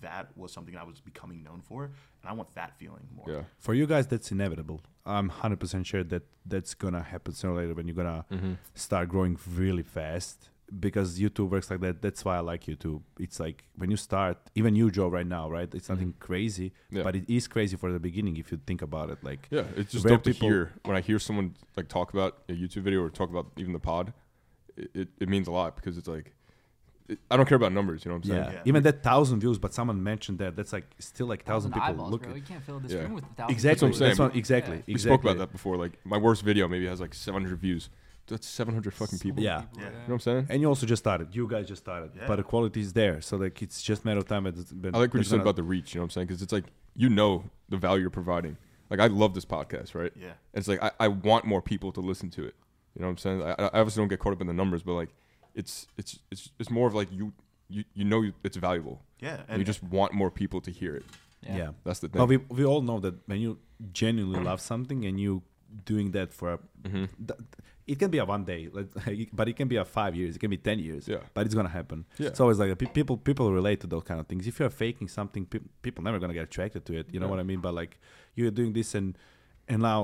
[0.02, 3.26] that was something I was becoming known for, and I want that feeling more.
[3.28, 3.42] Yeah.
[3.58, 4.80] for you guys that's inevitable.
[5.04, 8.52] I'm 100% sure that that's gonna happen sooner or later when you're gonna Mm-hmm.
[8.74, 10.48] start growing really fast
[10.78, 12.00] because YouTube works like that.
[12.02, 13.02] That's why I like YouTube.
[13.18, 15.68] It's like when you start, even you, Joe, right now, right?
[15.74, 16.96] It's nothing crazy, Mm-hmm.
[16.98, 17.02] Yeah.
[17.02, 19.18] but it is crazy for the beginning if you think about it.
[19.22, 22.38] Like, Yeah, it's just Where dope to hear when I hear someone like talk about
[22.48, 24.12] a YouTube video or talk about even the pod.
[24.76, 26.32] It, it, it means a lot because it's like
[27.08, 28.04] it, I don't care about numbers.
[28.04, 28.44] You know what I'm yeah.
[28.44, 28.54] saying?
[28.56, 28.62] Yeah.
[28.66, 30.54] even that thousand views, but someone mentioned that.
[30.54, 32.22] That's like still like thousand people eyeballs, look.
[32.22, 32.34] bro.
[32.34, 33.00] You can't fill this Yeah.
[33.00, 33.50] room with thousand.
[33.52, 33.88] Exactly.
[33.88, 34.76] That's what I'm That's what, exactly.
[34.86, 34.94] Yeah.
[34.94, 35.76] We spoke about that before.
[35.76, 37.90] Like my worst video maybe has like 700 views.
[38.30, 39.36] That's 700 fucking So people.
[39.36, 39.62] many Yeah.
[39.76, 39.84] Yeah.
[39.84, 40.46] You know what I'm saying?
[40.48, 41.34] And you also just started.
[41.34, 42.26] You guys just started, Yeah.
[42.26, 43.20] but the quality is there.
[43.20, 44.46] So like it's just matter of time.
[44.46, 45.94] It's been, I like what you it's said about the reach.
[45.94, 46.26] You know what I'm saying?
[46.28, 46.64] Because it's like
[46.96, 48.56] you know the value you're providing.
[48.90, 50.12] Like I love this podcast, right?
[50.16, 50.28] Yeah.
[50.54, 52.54] And it's like I, I want more people to listen to it.
[52.94, 53.42] You know what I'm saying?
[53.42, 55.10] I, I obviously don't get caught up in the numbers, but like
[55.54, 57.32] it's it's it's it's more of like you
[57.68, 59.02] you you know it's valuable.
[59.20, 59.34] Yeah.
[59.34, 61.04] And And you just want more people to hear it.
[61.42, 61.70] yeah.
[61.84, 62.18] That's the thing.
[62.20, 63.58] But we we all know that when you
[63.92, 65.42] genuinely love something and you
[65.84, 67.08] doing that for a, Mhm.
[67.28, 67.40] th-
[67.92, 68.88] it can be a one day, like,
[69.38, 70.36] but it can be a five years.
[70.36, 71.08] It can be ten years.
[71.08, 71.22] Yeah.
[71.34, 71.98] But it's gonna happen.
[72.18, 72.28] Yeah.
[72.28, 74.46] It's always like people people relate to those kind of things.
[74.46, 77.06] If you're faking something, pe- people never gonna get attracted to it.
[77.12, 77.30] You know Yeah.
[77.30, 77.60] what I mean?
[77.66, 77.92] But like
[78.36, 79.18] you're doing this and
[79.68, 80.00] and now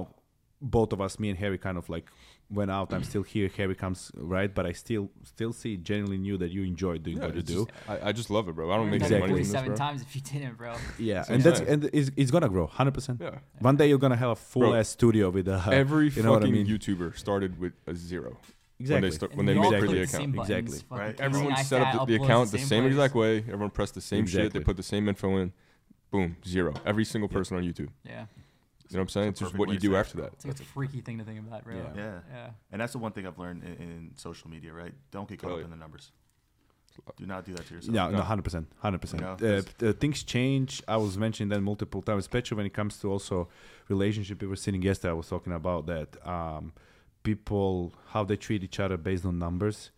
[0.61, 2.07] both of us, me and Harry, kind of like
[2.51, 2.93] went out.
[2.93, 3.51] I'm still here.
[3.57, 7.27] Harry comes right, but I still still see genuinely knew that you enjoy doing Yeah,
[7.27, 7.67] what you do.
[7.67, 8.71] just- I, I just love it, bro.
[8.71, 9.17] I don't make Exactly.
[9.17, 10.75] any money from this, times if you didn't, bro.
[10.99, 11.69] Yeah, So and that's nice.
[11.69, 13.21] and it's, it's gonna grow, hundred percent.
[13.21, 13.39] Yeah.
[13.59, 16.31] One day you're gonna have a full Bro, ass studio with a Every you know
[16.33, 16.67] what I fucking mean?
[16.67, 18.39] YouTuber started with a zero.
[18.79, 19.11] exactly.
[19.11, 20.23] start- And when they we made all their click the the account.
[20.23, 20.99] same buttons, Exactly.
[20.99, 21.21] Right.
[21.21, 23.39] Everyone Neistat set up the, the account the same same exact way.
[23.39, 24.53] Everyone pressed the same shit.
[24.53, 25.53] They put the same info in.
[26.13, 26.73] Boom, zero.
[26.87, 27.39] Every single Yeah.
[27.39, 27.89] person on YouTube.
[28.05, 28.27] Yeah.
[28.91, 29.29] You know what I'm saying?
[29.29, 30.33] It's It's just what you do after it, that.
[30.35, 31.75] It's like a freaky thing to think about, bro.
[31.77, 31.83] Yeah.
[31.97, 32.19] Yeah.
[32.33, 32.51] Yeah.
[32.73, 34.95] And that's the one thing I've learned in, in social media, right?
[35.11, 35.63] Don't get caught Totally.
[35.63, 36.13] up in the numbers.
[37.19, 37.95] Do not do that to yourself.
[37.95, 38.23] Yeah, no, No.
[38.23, 39.21] hundred percent, hundred percent.
[39.23, 40.83] You know, Uh, uh, Things change.
[40.89, 43.49] I was mentioning that multiple times, especially when it comes to also
[43.89, 44.41] relationship.
[44.41, 45.11] We were sitting yesterday.
[45.11, 46.27] I was talking about that.
[46.27, 46.73] Um,
[47.23, 49.91] people how they treat each other based on numbers,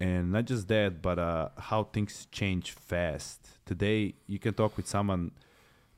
[0.00, 3.40] and not just that, but uh, how things change fast.
[3.64, 5.30] Today, you can talk with someone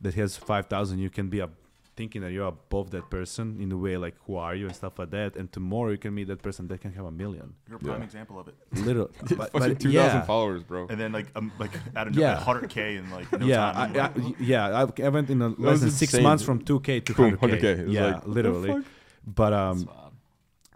[0.03, 0.99] that has five thousand.
[0.99, 1.49] You can be a
[1.97, 4.99] thinking that you're above that person in a way like who are you and stuff
[4.99, 7.77] like that and tomorrow you can meet that person that can have a million You're
[7.77, 8.05] a prime Yeah.
[8.05, 8.55] example of it.
[8.73, 10.87] literally but, but 2,000 yeah followers, bro.
[10.89, 12.43] And then like um, like at a Yeah.
[12.45, 13.97] 100k in like no yeah, time.
[13.97, 14.85] I, I, y- yeah.
[14.85, 17.61] I, I went in a, less than six insane, months from 2k to Boom, 100k.
[17.61, 17.93] 100K.
[17.93, 18.83] Yeah, like, literally.
[19.27, 20.13] But um, wild.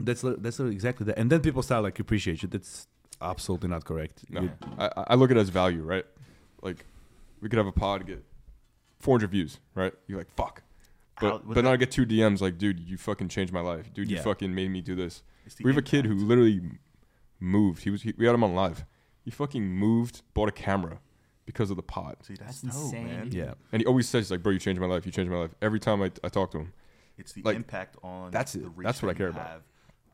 [0.01, 1.19] that's that's li- exactly that.
[1.19, 2.49] And then people start like appreciate you.
[2.49, 2.87] That's
[3.21, 4.25] absolutely not correct.
[4.31, 6.07] No, You- I, I look at it as value, right?
[6.63, 6.85] Like,
[7.41, 8.23] we could have a pod get
[9.01, 9.93] 400 views, right?
[10.07, 10.63] You're like, fuck.
[11.21, 13.61] How- But what- but now I get two DMs like, dude, you fucking changed my
[13.61, 13.93] life.
[13.93, 15.23] Dude, you fucking made me do this.
[15.63, 16.61] We have a kid who literally
[17.41, 17.83] moved.
[17.85, 18.85] He was he, we had him on live.
[19.25, 21.01] He fucking moved, bought a camera
[21.47, 22.25] because of the pot.
[22.25, 23.29] See, that's, That's dope, insane, man.
[23.33, 25.05] yeah, And he always says he's like, bro, you changed my life.
[25.07, 25.55] You changed my life.
[25.63, 26.73] Every time I, I talk to him.
[27.17, 28.71] It's the Like, impact on that's the it.
[28.77, 29.47] reach That's what I that you care about.
[29.49, 29.63] have,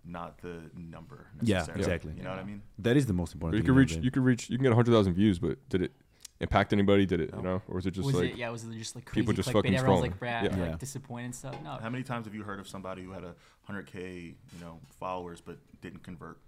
[0.04, 1.26] not the number.
[1.42, 1.80] Yeah, necessarily.
[1.82, 2.12] exactly.
[2.16, 2.62] You know what I mean?
[2.78, 3.56] that is the most important.
[3.56, 4.04] you thing could in reach game.
[4.04, 5.92] you can reach you can get 100,000 views, but did it
[6.40, 7.06] impact anybody?
[7.06, 7.62] Did it, you know?
[7.68, 8.36] Or was it just was like it?
[8.36, 9.52] Yeah, was it just like crazy people just clickbait?
[9.52, 10.10] fucking Everyone's scrolling.
[10.10, 10.56] like, brad, Yeah.
[10.56, 10.62] Yeah.
[10.70, 11.56] like disappointed and stuff.
[11.62, 13.34] No, How many times have you heard of somebody who had a
[13.68, 16.38] 100k, you know, followers but didn't convert?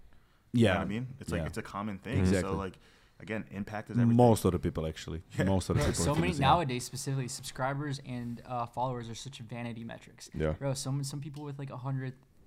[0.53, 1.07] You yeah, know what I mean?
[1.19, 1.47] It's like yeah.
[1.47, 2.19] it's a common thing.
[2.19, 2.51] Exactly.
[2.51, 2.79] So like
[3.19, 4.15] again, impact is everything.
[4.15, 5.21] most of the people actually.
[5.37, 5.45] Yeah.
[5.45, 6.05] Most of the Bro, people.
[6.05, 10.29] so many it's, nowadays, specifically subscribers and uh, followers are such vanity metrics.
[10.33, 10.51] yeah.
[10.53, 11.69] Bro, some some people with like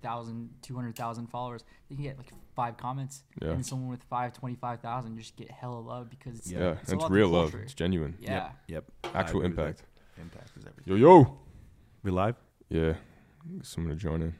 [0.03, 3.23] 100,000, 200,000 followers, they can get like five comments.
[3.41, 3.51] Yeah.
[3.51, 6.59] And someone with five twenty five thousand just get hella love because it's, Yeah.
[6.61, 7.55] Yeah, it's, it's about the real love.
[7.55, 8.17] It's genuine.
[8.21, 8.51] Yeah.
[8.69, 8.85] Yep.
[9.05, 9.63] I Actual agree with that.
[9.67, 9.83] impact.
[10.21, 10.97] Impact is everything.
[10.97, 11.39] Yo yo.
[12.03, 12.37] We live?
[12.69, 12.95] Yeah.
[13.63, 14.35] Someone to join in.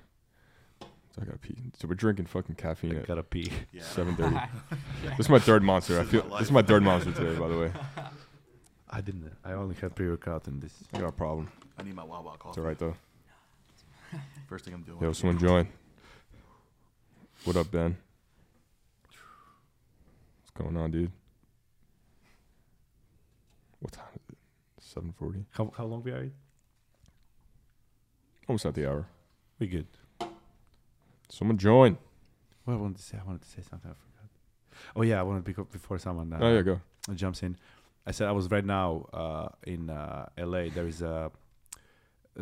[0.81, 1.57] So I gotta pee.
[1.79, 3.51] So we're drinking fucking caffeine I at gotta pee.
[3.73, 3.83] Yeah.
[3.97, 4.37] seven thirty.
[5.17, 5.95] This is my third monster.
[5.99, 7.73] I This is feel this is my third monster today, by the way.
[8.93, 9.31] I didn't.
[9.45, 10.73] I only had pre-workout in this.
[10.93, 11.49] I got a problem.
[11.79, 12.61] I need my Wawa It's coffee.
[12.61, 12.97] alright though.
[14.49, 14.99] First thing I'm doing.
[15.01, 15.69] Yo, someone join.
[17.45, 17.97] What up, Ben?
[20.39, 21.11] What's going on, dude?
[23.81, 24.39] What time is it?
[24.81, 25.47] Seven forty.
[25.51, 26.29] How how long we are?
[28.49, 29.07] Almost at the hour.
[29.59, 29.87] We good.
[31.29, 31.97] Someone join.
[32.65, 33.91] What I wanted to say, I wanted to say something.
[33.91, 34.31] I forgot.
[34.97, 36.81] Oh yeah, I wanted to be before someone uh, oh yeah, go.
[37.15, 37.57] jumps in.
[38.07, 40.65] I said I was right now uh, in uh, LA.
[40.75, 41.31] There is a, a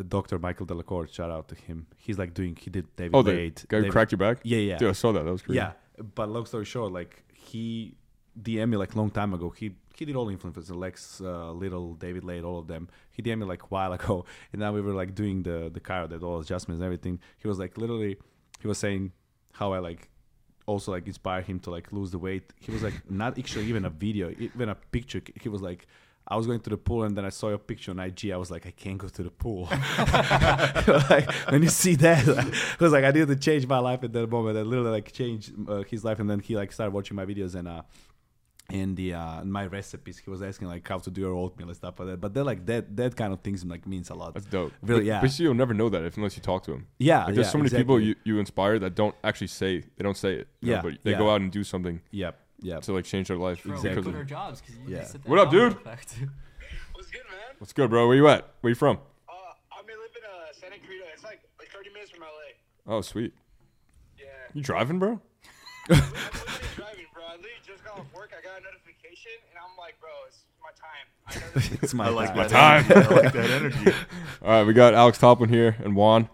[0.03, 0.38] Dr.
[0.38, 1.07] Michael Delacour.
[1.09, 1.86] Shout out to him.
[1.96, 2.57] He's like doing.
[2.61, 3.62] He did David Oh, the Wade.
[3.68, 4.38] guy who cracked your back.
[4.42, 5.24] Yeah, yeah, Dude, I saw that.
[5.24, 5.57] That was crazy.
[5.57, 5.72] yeah.
[6.14, 7.94] But long story short, like he
[8.40, 9.51] DM me like long time ago.
[9.51, 12.88] He he did all influencers, Lex, uh, Little, David Laid, all of them.
[13.11, 15.80] He DM me like a while ago, and now we were like doing the the
[15.80, 17.18] car, that all adjustments and everything.
[17.38, 18.16] He was like literally,
[18.61, 19.12] he was saying
[19.53, 20.09] how I like
[20.66, 22.53] also like inspire him to like lose the weight.
[22.61, 25.22] He was like not actually even a video, even a picture.
[25.40, 25.86] He was like.
[26.31, 28.31] I was going to the pool and then I saw your picture on IG.
[28.31, 29.64] I was like, I can't go to the pool.
[31.11, 32.29] like when you see that,
[32.81, 34.59] I was like, I needed to change my life at that moment.
[34.59, 37.55] I literally like changed uh, his life, and then he like started watching my videos
[37.55, 37.83] and uh,
[38.70, 40.18] and the uh, my recipes.
[40.18, 42.20] He was asking like how to do your oatmeal and stuff like that.
[42.20, 44.35] But they're like that that kind of things like means a lot.
[44.35, 44.72] That's dope.
[44.83, 45.20] Really, but, yeah.
[45.22, 46.87] But you'll never know that if unless you talk to him.
[46.99, 47.85] yeah, Like, there's yeah, so many exactly.
[47.85, 50.49] people you, you inspire that don't actually say they don't say it.
[50.61, 51.18] you know, Yeah, but they yeah.
[51.18, 52.82] go out and do something Yep, yep.
[52.82, 54.02] to like change their life Bro, because Exactly.
[54.02, 54.98] quit of our jobs because Yeah.
[55.00, 55.72] just What up, dude?
[56.92, 57.54] What's good, man?
[57.59, 58.06] What's good, bro?
[58.06, 58.48] Where you at?
[58.61, 58.98] Where you from?
[59.28, 59.32] Uh,
[59.72, 61.04] I may live in uh, Santa Clarita.
[61.14, 62.94] It's like like 30 minutes from LA.
[62.96, 63.32] Oh, sweet.
[64.18, 64.24] Yeah.
[64.54, 65.12] You driving, bro?
[65.90, 65.96] I'm
[66.76, 67.24] driving, bro.
[67.24, 68.32] I literally just got off work.
[68.38, 71.06] I got a notification, and I'm like, bro, it's my time.
[71.26, 72.86] I know this it's my I like time.
[72.88, 73.04] that.
[73.04, 73.12] time.
[73.12, 73.92] I like that energy.
[74.42, 76.28] All right, we got Alex Toplyn here and Juan.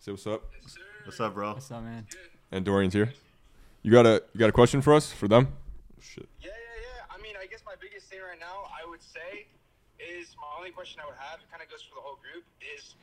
[0.00, 0.42] Say what's up.
[0.64, 0.80] is, sir.
[1.04, 1.52] What's up, bro?
[1.54, 2.06] What's up, man?
[2.50, 3.12] And Dorian's here.
[3.82, 5.50] You got a you got a question for us for them?
[5.98, 6.30] Shit.
[6.38, 7.14] Yeah, yeah, yeah.
[7.14, 9.50] I mean, I guess my biggest thing right now, I would say,
[9.98, 11.42] is my only question I would have.
[11.42, 12.46] It kind of goes for the whole group.
[12.62, 12.94] Is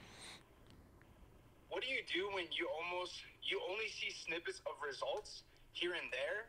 [1.68, 5.44] what do you do when you almost you only see snippets of results
[5.76, 6.48] here and there,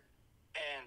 [0.54, 0.86] and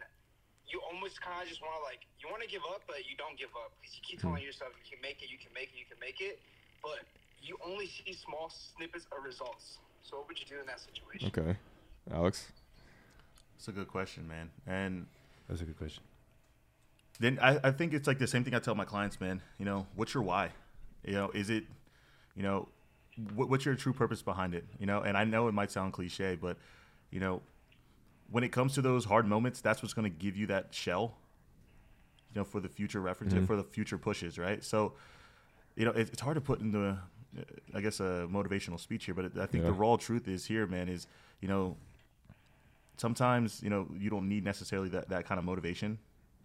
[0.63, 3.19] you almost kind of just want to like you want to give up, but you
[3.19, 4.47] don't give up because you keep telling hmm.
[4.47, 6.39] yourself you can make it, you can make it, you can make it,
[6.79, 7.03] but
[7.43, 9.83] you only see small snippets of results.
[9.99, 11.27] So what would you do in that situation?
[11.27, 11.59] Okay.
[12.07, 12.47] Alex.
[13.63, 14.49] It's a good question, man.
[14.67, 15.05] And
[15.47, 16.03] That's a good question.
[17.21, 19.41] then I, I think it's like the same thing I tell my clients, man.
[19.57, 20.49] You know, what's your why?
[21.05, 21.63] You know, is it,
[22.35, 22.67] you know,
[23.35, 24.65] what, what's your true purpose behind it?
[24.79, 26.57] You know, and I know it might sound cliche, but
[27.09, 27.41] you know,
[28.29, 31.15] when it comes to those hard moments, that's what's going to give you that shell.
[32.35, 33.47] You know, for the future reference, and mm-hmm.
[33.47, 34.61] for the future pushes, right?
[34.61, 34.91] So,
[35.77, 36.97] you know, it, it's hard to put into
[37.73, 39.69] I guess a motivational speech here, but I think Yeah.
[39.69, 40.89] the raw truth is here, man.
[40.89, 41.07] Is
[41.39, 41.77] you know,
[42.97, 45.97] sometimes you know you don't need necessarily that that kind of motivation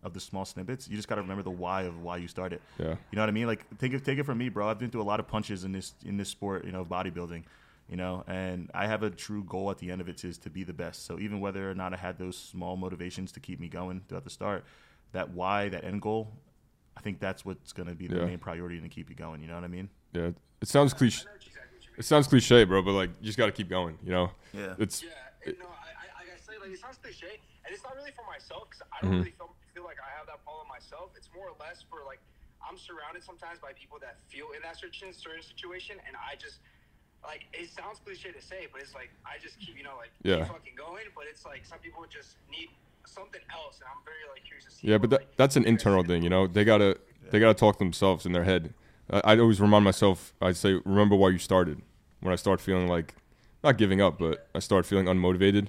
[0.05, 0.89] of the small snippets.
[0.89, 2.61] You just got to remember the why of why you started.
[2.79, 2.91] Yeah.
[3.11, 3.47] You know what I mean?
[3.47, 4.69] Like take it take it from me, bro.
[4.69, 7.45] I've been through a lot of punches in this in this sport, you know, bodybuilding.
[7.91, 10.51] You know, and I have a true goal at the end of it is to
[10.51, 11.07] be the best.
[11.07, 14.25] So even whether or not I had those small motivations to keep me going throughout
[14.25, 14.65] the start,
[15.13, 16.35] that why, that end goal,
[16.99, 18.27] I think that's what's going to be the Yeah.
[18.27, 19.41] main priority to keep you going.
[19.41, 19.89] You know what I mean?
[20.13, 20.33] Yeah.
[20.61, 21.23] It sounds cliche.
[21.23, 21.99] I know exactly what you mean.
[22.01, 23.97] It sounds cliche, bro, but like you just got to keep going.
[24.05, 24.31] You know.
[24.53, 24.75] Yeah.
[24.79, 25.09] It's Yeah,
[25.47, 25.65] and no,
[26.69, 27.33] I, I, like I say, like it sounds cliche,
[27.65, 29.09] and it's not really for myself because I Mm-hmm.
[29.09, 31.17] don't really feel, feel like I have that problem myself.
[31.17, 32.21] It's more or less for like
[32.61, 36.61] I'm surrounded sometimes by people that feel in that certain certain situation, and I just
[37.25, 40.13] like it sounds cliche to say, but it's like I just keep you know like
[40.23, 40.45] Yeah.
[40.45, 41.09] keep fucking going.
[41.15, 42.69] But it's like some people just need
[43.07, 44.89] something else, and I'm very like curious to see.
[44.89, 46.47] Yeah, but that, like, that's an internal thing, you know.
[46.47, 46.99] They gotta
[47.31, 48.75] they gotta talk to themselves in their head.
[49.11, 50.35] I, I'd always remind myself.
[50.41, 51.83] I'd say, remember why you started.
[52.21, 53.15] When I start feeling like
[53.63, 55.69] not giving up, but I start feeling unmotivated,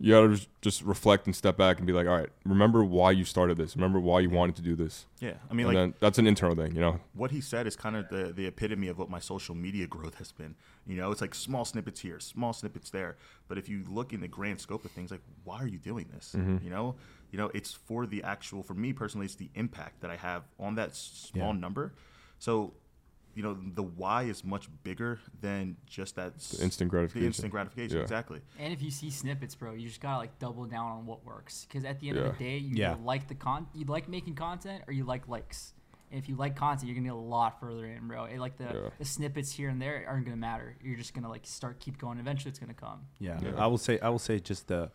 [0.00, 3.10] you gotta just- just reflect and step back and be like, all right, remember why
[3.10, 3.74] you started this.
[3.76, 5.06] Remember why you wanted to do this.
[5.20, 5.34] Yeah.
[5.50, 7.00] I mean, and like that's an internal thing, you know.
[7.14, 10.14] what he said is kind of the, the epitome of what my social media growth
[10.18, 10.54] has been.
[10.86, 13.16] You know, it's like small snippets here, small snippets there.
[13.48, 16.06] But if you look in the grand scope of things, like why are you doing
[16.14, 16.34] this?
[16.36, 16.64] Mm-hmm.
[16.64, 16.94] You know,
[17.30, 18.62] you know, it's for the actual.
[18.62, 21.60] For me personally, it's the impact that I have on that small Yeah.
[21.60, 21.92] number.
[22.38, 22.72] So,
[23.38, 27.20] you know, the why is much bigger than just that s- instant gratification.
[27.22, 28.02] The instant gratification, Yeah.
[28.02, 28.40] exactly.
[28.58, 31.64] And if you see snippets, bro, you just gotta like double down on what works.
[31.64, 32.24] Because at the end Yeah.
[32.24, 32.96] of the day, you Yeah.
[33.04, 35.72] like the con, you like making content, or you like likes.
[36.10, 38.24] And if you like content, you're gonna get a lot further in, bro.
[38.24, 38.90] It, like the, Yeah.
[38.98, 40.76] the snippets here and there aren't gonna matter.
[40.82, 42.18] You're just gonna like start keep going.
[42.18, 43.02] Eventually, it's gonna come.
[43.20, 43.54] Yeah, Yeah.
[43.64, 44.90] I will say I will say just the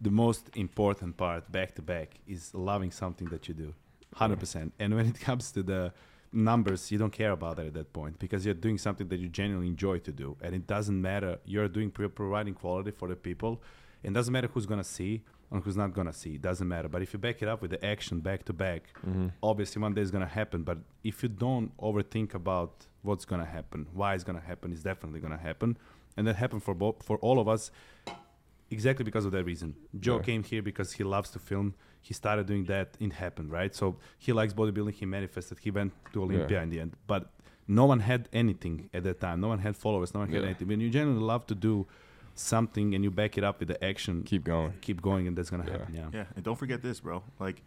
[0.00, 3.74] the most important part back to back is loving something that you do,
[4.14, 4.72] hundred percent.
[4.78, 5.92] And when it comes to the
[6.32, 9.28] numbers, you don't care about that at that point because you're doing something that you
[9.28, 11.38] genuinely enjoy to do, and it doesn't matter.
[11.44, 13.62] You're doing pro- providing quality for the people.
[14.02, 16.34] It doesn't matter who's gonna see and who's not gonna see.
[16.34, 16.88] It doesn't matter.
[16.88, 19.28] But if you back it up with the action back to back, mm-hmm.
[19.42, 20.62] obviously one day is gonna happen.
[20.62, 25.20] But if you don't overthink about what's gonna happen, why it's gonna happen, it's definitely
[25.20, 25.76] gonna happen,
[26.16, 27.70] and that happened for both for all of us
[28.70, 29.76] exactly because of that reason.
[30.00, 30.22] Joe Yeah.
[30.22, 31.74] came here because he loves to film.
[32.02, 32.96] He started doing that.
[33.00, 33.74] It happened, right?
[33.74, 34.94] So he likes bodybuilding.
[34.94, 35.58] He manifested.
[35.60, 36.62] He went to Olympia Yeah.
[36.64, 36.96] in the end.
[37.06, 37.30] But
[37.68, 39.40] no one had anything at that time.
[39.40, 40.12] No one had followers.
[40.12, 40.46] No one had Yeah.
[40.48, 40.68] anything.
[40.68, 41.86] When you genuinely love to do
[42.34, 44.72] something and you back it up with the action, Keep going.
[44.80, 45.72] keep going, and that's gonna Yeah.
[45.78, 45.94] happen.
[45.94, 46.10] Yeah.
[46.12, 47.22] Yeah, and don't forget this, bro.
[47.38, 47.62] Like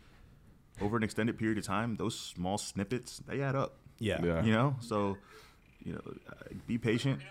[0.82, 3.78] over an extended period of time, those small snippets they add up.
[4.00, 4.24] Yeah.
[4.26, 4.44] Yeah.
[4.44, 5.18] You know, so
[5.84, 6.34] you know, uh,
[6.68, 7.22] be patient.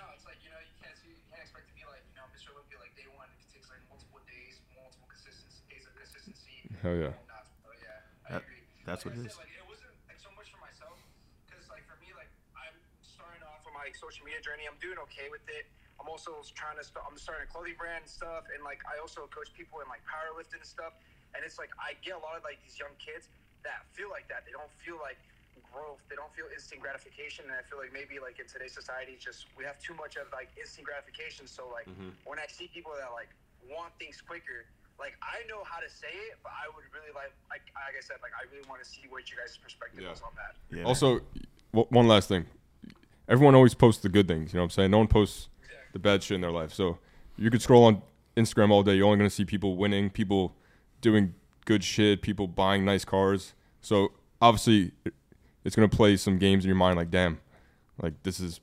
[6.84, 7.16] Hell yeah.
[7.32, 8.44] That's, oh yeah, I That-
[8.84, 9.32] that's what I it.
[9.40, 11.00] Like it wasn't like so much for myself,
[11.48, 14.68] because like for me, like I'm starting off on my like, social media journey.
[14.68, 15.64] I'm doing okay with it.
[15.96, 16.84] I'm also trying to.
[16.84, 19.88] Start, I'm starting a clothing brand and stuff, and like I also coach people in
[19.88, 20.92] like powerlifting and stuff.
[21.32, 23.32] And it's like I get a lot of like these young kids
[23.64, 24.44] that feel like that.
[24.44, 25.16] They don't feel like
[25.72, 26.04] growth.
[26.12, 27.48] They don't feel instant gratification.
[27.48, 30.28] And I feel like maybe like in today's society, just we have too much of
[30.36, 31.48] like instant gratification.
[31.48, 32.12] So like mm-hmm.
[32.28, 33.32] when I see people that like
[33.64, 34.68] want things quicker,
[34.98, 38.00] like I know how to say it, but I would really like like like I
[38.02, 40.10] said, like I really want to see what you guys' perspective Yeah.
[40.10, 40.56] was on that.
[40.76, 40.84] Yeah.
[40.84, 41.20] Also,
[41.72, 42.46] w- one last thing.
[43.28, 44.52] Everyone always posts the good things.
[44.52, 44.90] You know what I'm saying?
[44.90, 45.48] No one posts
[45.92, 46.72] the bad shit in their life.
[46.74, 46.98] So
[47.38, 48.02] you could scroll on
[48.36, 48.94] Instagram all day.
[48.94, 50.54] You're only going to see people winning, people
[51.00, 51.34] doing
[51.64, 53.54] good shit, people buying nice cars.
[53.80, 54.92] So obviously,
[55.64, 57.40] it's going to play some games in your mind like, damn,
[58.02, 58.60] like this is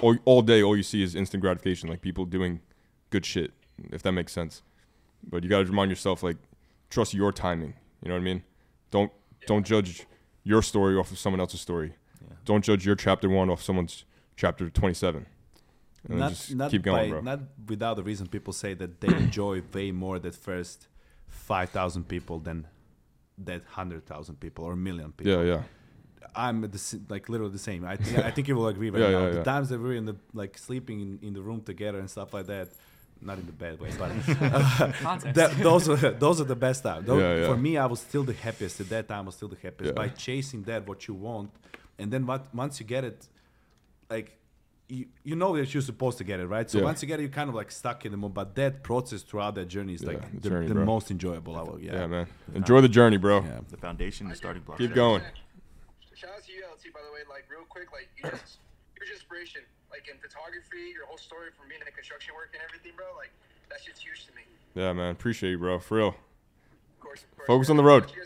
[0.00, 2.60] all, all day, all you see is instant gratification, like people doing
[3.10, 3.52] good shit,
[3.90, 4.62] if that makes sense.
[5.28, 6.36] But you got to remind yourself, like,
[6.90, 7.74] trust your timing.
[8.02, 8.42] You know what I mean?
[8.90, 9.10] Don't
[9.46, 10.06] don't judge
[10.44, 11.94] your story off of someone else's story.
[12.20, 12.36] Yeah.
[12.44, 14.04] Don't judge your chapter one off someone's
[14.36, 15.26] chapter twenty seven.
[16.08, 17.20] And not, just not keep going, by, bro.
[17.20, 20.86] Not without the reason people say that they enjoy way more that first
[21.26, 22.68] five thousand people than
[23.38, 25.32] that hundred thousand people or a million people.
[25.44, 25.62] yeah, yeah,
[26.34, 27.84] I'm the, like literally the same.
[27.84, 29.24] I think I think you will agree right Yeah, now.
[29.24, 29.42] yeah, the yeah.
[29.42, 32.46] times that we're in the like sleeping in, in the room together and stuff like
[32.46, 32.68] that,
[33.20, 37.06] not in the bad way, but uh, that, those are those are the best times.
[37.06, 37.46] Those- Yeah, yeah.
[37.48, 39.22] For me, I was still the happiest at that time.
[39.24, 40.02] I was still the happiest Yeah.
[40.02, 41.50] by chasing that what you want,
[41.98, 43.26] and then what once you get it,
[44.10, 44.32] like.
[44.88, 46.84] You, you know that you're supposed to get it right, so Yeah.
[46.84, 48.34] once you get it, you're kind of like stuck in the moment.
[48.34, 50.84] But that process throughout that journey is Yeah, like the the, journey, the bro.
[50.84, 51.56] most enjoyable.
[51.56, 52.26] I will, yeah, yeah, man.
[52.54, 53.40] Enjoy the journey, bro.
[53.40, 53.58] Yeah.
[53.68, 54.78] the foundation, the starting block.
[54.78, 55.22] Keep going.
[56.14, 57.22] Shout out to you, LT, by the way.
[57.28, 58.58] Like, real quick, like, you just,
[58.96, 59.62] you're inspiration.
[59.96, 63.06] Like, in photography, your whole story from being in construction work and everything, bro.
[63.16, 63.30] Like,
[63.70, 64.42] that shit's huge to me.
[64.74, 65.12] Yeah, man.
[65.12, 65.78] Appreciate you, bro.
[65.78, 66.08] For real.
[66.08, 67.46] Of course, of course.
[67.46, 68.12] Focus on the road.
[68.14, 68.22] You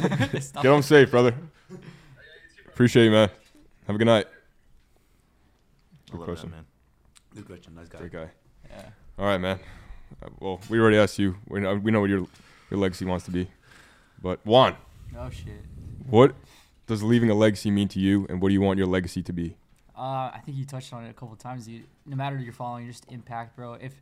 [0.00, 0.38] guys go.
[0.40, 1.34] Stop Get home safe, brother.
[2.66, 3.30] Appreciate you, man.
[3.86, 4.26] Have a good night.
[6.10, 6.50] Good love question.
[6.50, 6.64] that, man.
[7.36, 7.74] Good question.
[7.76, 7.98] Nice guy.
[7.98, 8.28] Great guy.
[8.70, 8.82] Yeah.
[9.18, 9.60] All right, man.
[10.20, 11.36] Uh, well, we already asked you.
[11.46, 12.26] We know, we know what your
[12.70, 13.48] your legacy wants to be.
[14.20, 14.74] But Juan,
[15.16, 15.46] Oh shit.
[16.08, 16.34] what
[16.86, 19.32] does leaving a legacy mean to you, and what do you want your legacy to
[19.32, 19.56] be?
[19.96, 21.68] Uh, I think you touched on it a couple times.
[21.68, 23.74] You, no matter your following, just impact, bro.
[23.74, 23.92] If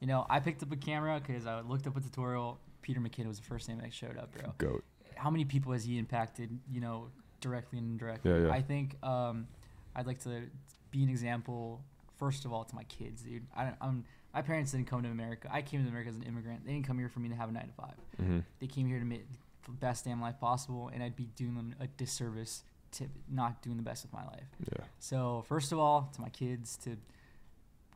[0.00, 2.58] you know, I picked up a camera because I looked up a tutorial.
[2.82, 4.52] Peter McKinnon was the first name that showed up, bro.
[4.58, 4.84] Goat.
[5.16, 6.50] How many people has he impacted?
[6.70, 7.08] You know,
[7.40, 8.30] directly and indirectly.
[8.30, 8.52] Yeah, yeah.
[8.52, 9.46] I think um,
[9.94, 10.42] I'd like to
[10.90, 11.82] be an example.
[12.18, 13.46] First of all, to my kids, dude.
[13.56, 15.48] I, I'm my parents didn't come to America.
[15.52, 16.64] I came to America as an immigrant.
[16.66, 17.94] They didn't come here for me to have a nine to five.
[18.16, 19.26] hmm They came here to make
[19.64, 22.64] the best damn life possible, and I'd be doing them a disservice
[22.94, 24.46] to not doing the best with my life.
[24.72, 24.84] Yeah.
[24.98, 26.96] So first of all, to my kids, to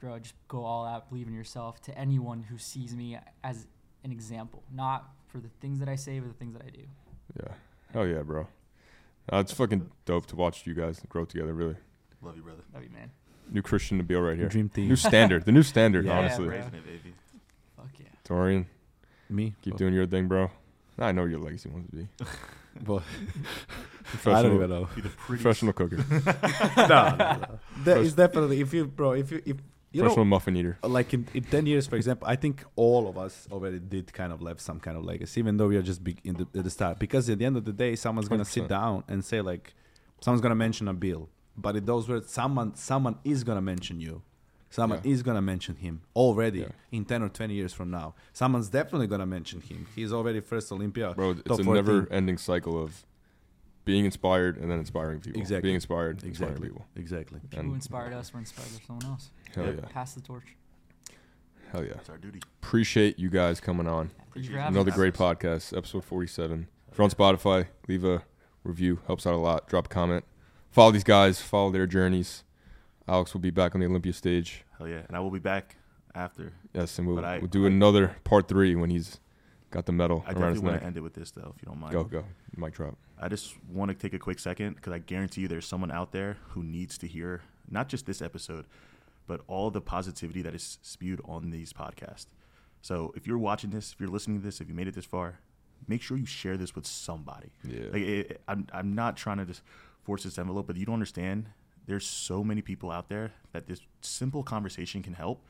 [0.00, 1.80] bro, just go all out, believe in yourself.
[1.82, 3.66] To anyone who sees me as
[4.04, 6.82] an example, not for the things that I say, but the things that I do.
[7.42, 7.52] Yeah.
[7.92, 8.46] Hell yeah, bro.
[9.32, 11.52] Uh, it's fucking dope to watch you guys grow together.
[11.52, 11.76] Really,
[12.22, 12.62] Love you, brother.
[12.74, 13.10] Love you, man.
[13.50, 14.48] new Christian to be right here.
[14.48, 14.88] Dream team.
[14.88, 15.44] New standard.
[15.44, 16.04] the new standard.
[16.06, 16.56] Yeah, honestly, bro.
[16.56, 17.14] Raising it, baby.
[17.76, 18.06] Fuck yeah.
[18.24, 18.66] Dorian,
[19.28, 19.54] Me.
[19.62, 20.50] keep Oh, doing your thing, bro.
[20.98, 22.08] I know your legacy wants to be
[22.86, 23.02] Well,
[24.26, 24.88] I don't even know.
[24.94, 25.42] Be the prettiest.
[25.42, 25.96] Professional cooker,
[26.76, 27.58] no, no, no.
[27.84, 29.12] That is definitely if you, bro.
[29.12, 29.56] If you, if
[29.92, 30.78] you professional know, muffin eater.
[30.82, 34.32] like in, in ten years, for example, I think all of us already did kind
[34.32, 36.64] of left some kind of legacy, even though we are just big in the, at
[36.64, 36.98] the start.
[36.98, 38.68] Because at the end of the day, someone's gonna sit 100%.
[38.68, 39.74] down and say like,
[40.20, 44.22] someone's gonna mention a bill, but in those words, someone, someone is gonna mention you.
[44.70, 45.12] Someone Yeah.
[45.12, 46.68] is gonna mention him already Yeah.
[46.92, 48.14] in ten or twenty years from now.
[48.32, 49.86] Someone's definitely gonna mention him.
[49.94, 51.14] He's already first Olympia.
[51.14, 51.74] Bro, it's top a 14.
[51.74, 53.06] never-ending cycle of
[53.86, 55.40] being inspired and then inspiring people.
[55.40, 55.62] Exactly.
[55.68, 56.68] Being inspired, inspiring Exactly.
[56.68, 56.86] people.
[56.96, 57.40] Exactly.
[57.40, 59.30] People And- who inspired us were inspired by someone else.
[59.54, 59.72] Hell Yeah.
[59.72, 59.80] yeah.
[59.88, 60.54] Pass the torch.
[61.72, 61.92] Hell yeah.
[61.94, 62.40] It's our duty.
[62.62, 64.08] Appreciate you guys coming on.
[64.08, 64.58] Thank you Appreciate for you.
[64.60, 64.96] having Another us.
[64.96, 66.68] great podcast, episode 47.
[66.92, 68.22] If you're on Spotify, leave a
[68.64, 69.00] review.
[69.06, 69.66] Helps out a lot.
[69.68, 70.24] Drop a comment.
[70.70, 71.40] Follow these guys.
[71.40, 72.44] Follow their journeys.
[73.08, 74.64] Alex will be back on the Olympia stage.
[74.76, 75.02] Hell yeah.
[75.08, 75.76] And I will be back
[76.14, 76.52] after.
[76.74, 79.18] Yes, and we'll, I- we'll do I- another part three when he's
[79.70, 81.78] got the medal I definitely want to end it with this, though, if you don't
[81.80, 81.92] mind.
[81.92, 82.24] Go, go.
[82.56, 82.96] Mic drop.
[83.20, 86.12] I just want to take a quick second because I guarantee you there's someone out
[86.12, 88.66] there who needs to hear not just this episode,
[89.26, 92.26] but all the positivity that is spewed on these podcasts.
[92.80, 95.04] So if you're watching this, if you're listening to this, if you made it this
[95.04, 95.40] far,
[95.86, 97.50] make sure you share this with somebody.
[97.64, 97.86] Yeah.
[97.92, 99.62] Like, it- I'm, I'm not trying to just
[100.04, 101.46] force this envelope, but you don't understand.
[101.88, 105.42] There's so many people out there that this simple conversation can help.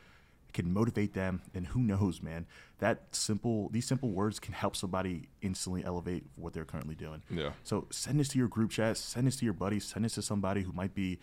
[0.48, 2.46] It can motivate them, and who knows, man?
[2.78, 7.22] That simple, these simple words can help somebody instantly elevate what they're currently doing.
[7.28, 7.50] Yeah.
[7.64, 10.22] So send this to your group chat, send this to your buddies, send this to
[10.22, 11.18] somebody who might be,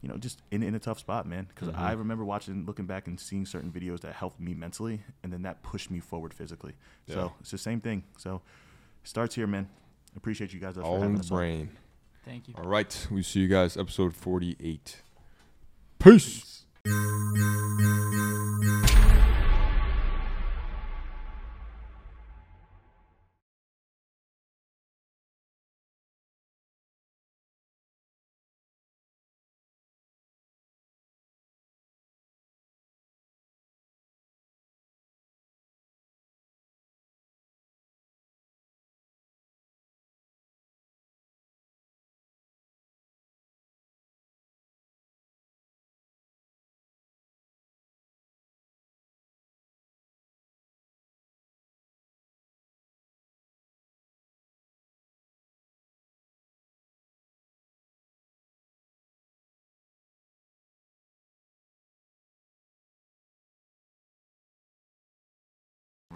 [0.00, 1.48] you know, just in, in a tough spot, man.
[1.48, 1.82] Because Mm-hmm.
[1.82, 5.42] I remember watching, looking back and seeing certain videos that helped me mentally, and then
[5.42, 6.74] that pushed me forward physically.
[7.06, 7.14] Yeah.
[7.16, 8.04] So it's the same thing.
[8.16, 8.40] So
[9.02, 9.68] starts here, man.
[10.16, 11.36] Appreciate you guys for All having in the us on.
[12.24, 12.54] Thank you.
[12.56, 13.06] All right.
[13.10, 15.02] We see you guys episode 48.
[15.98, 16.59] Peace.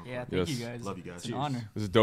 [0.07, 0.59] Yeah, thank Yes.
[0.59, 0.85] you guys.
[0.85, 1.17] Love you guys.
[1.17, 1.71] It's an honor.
[1.75, 2.03] This is dope.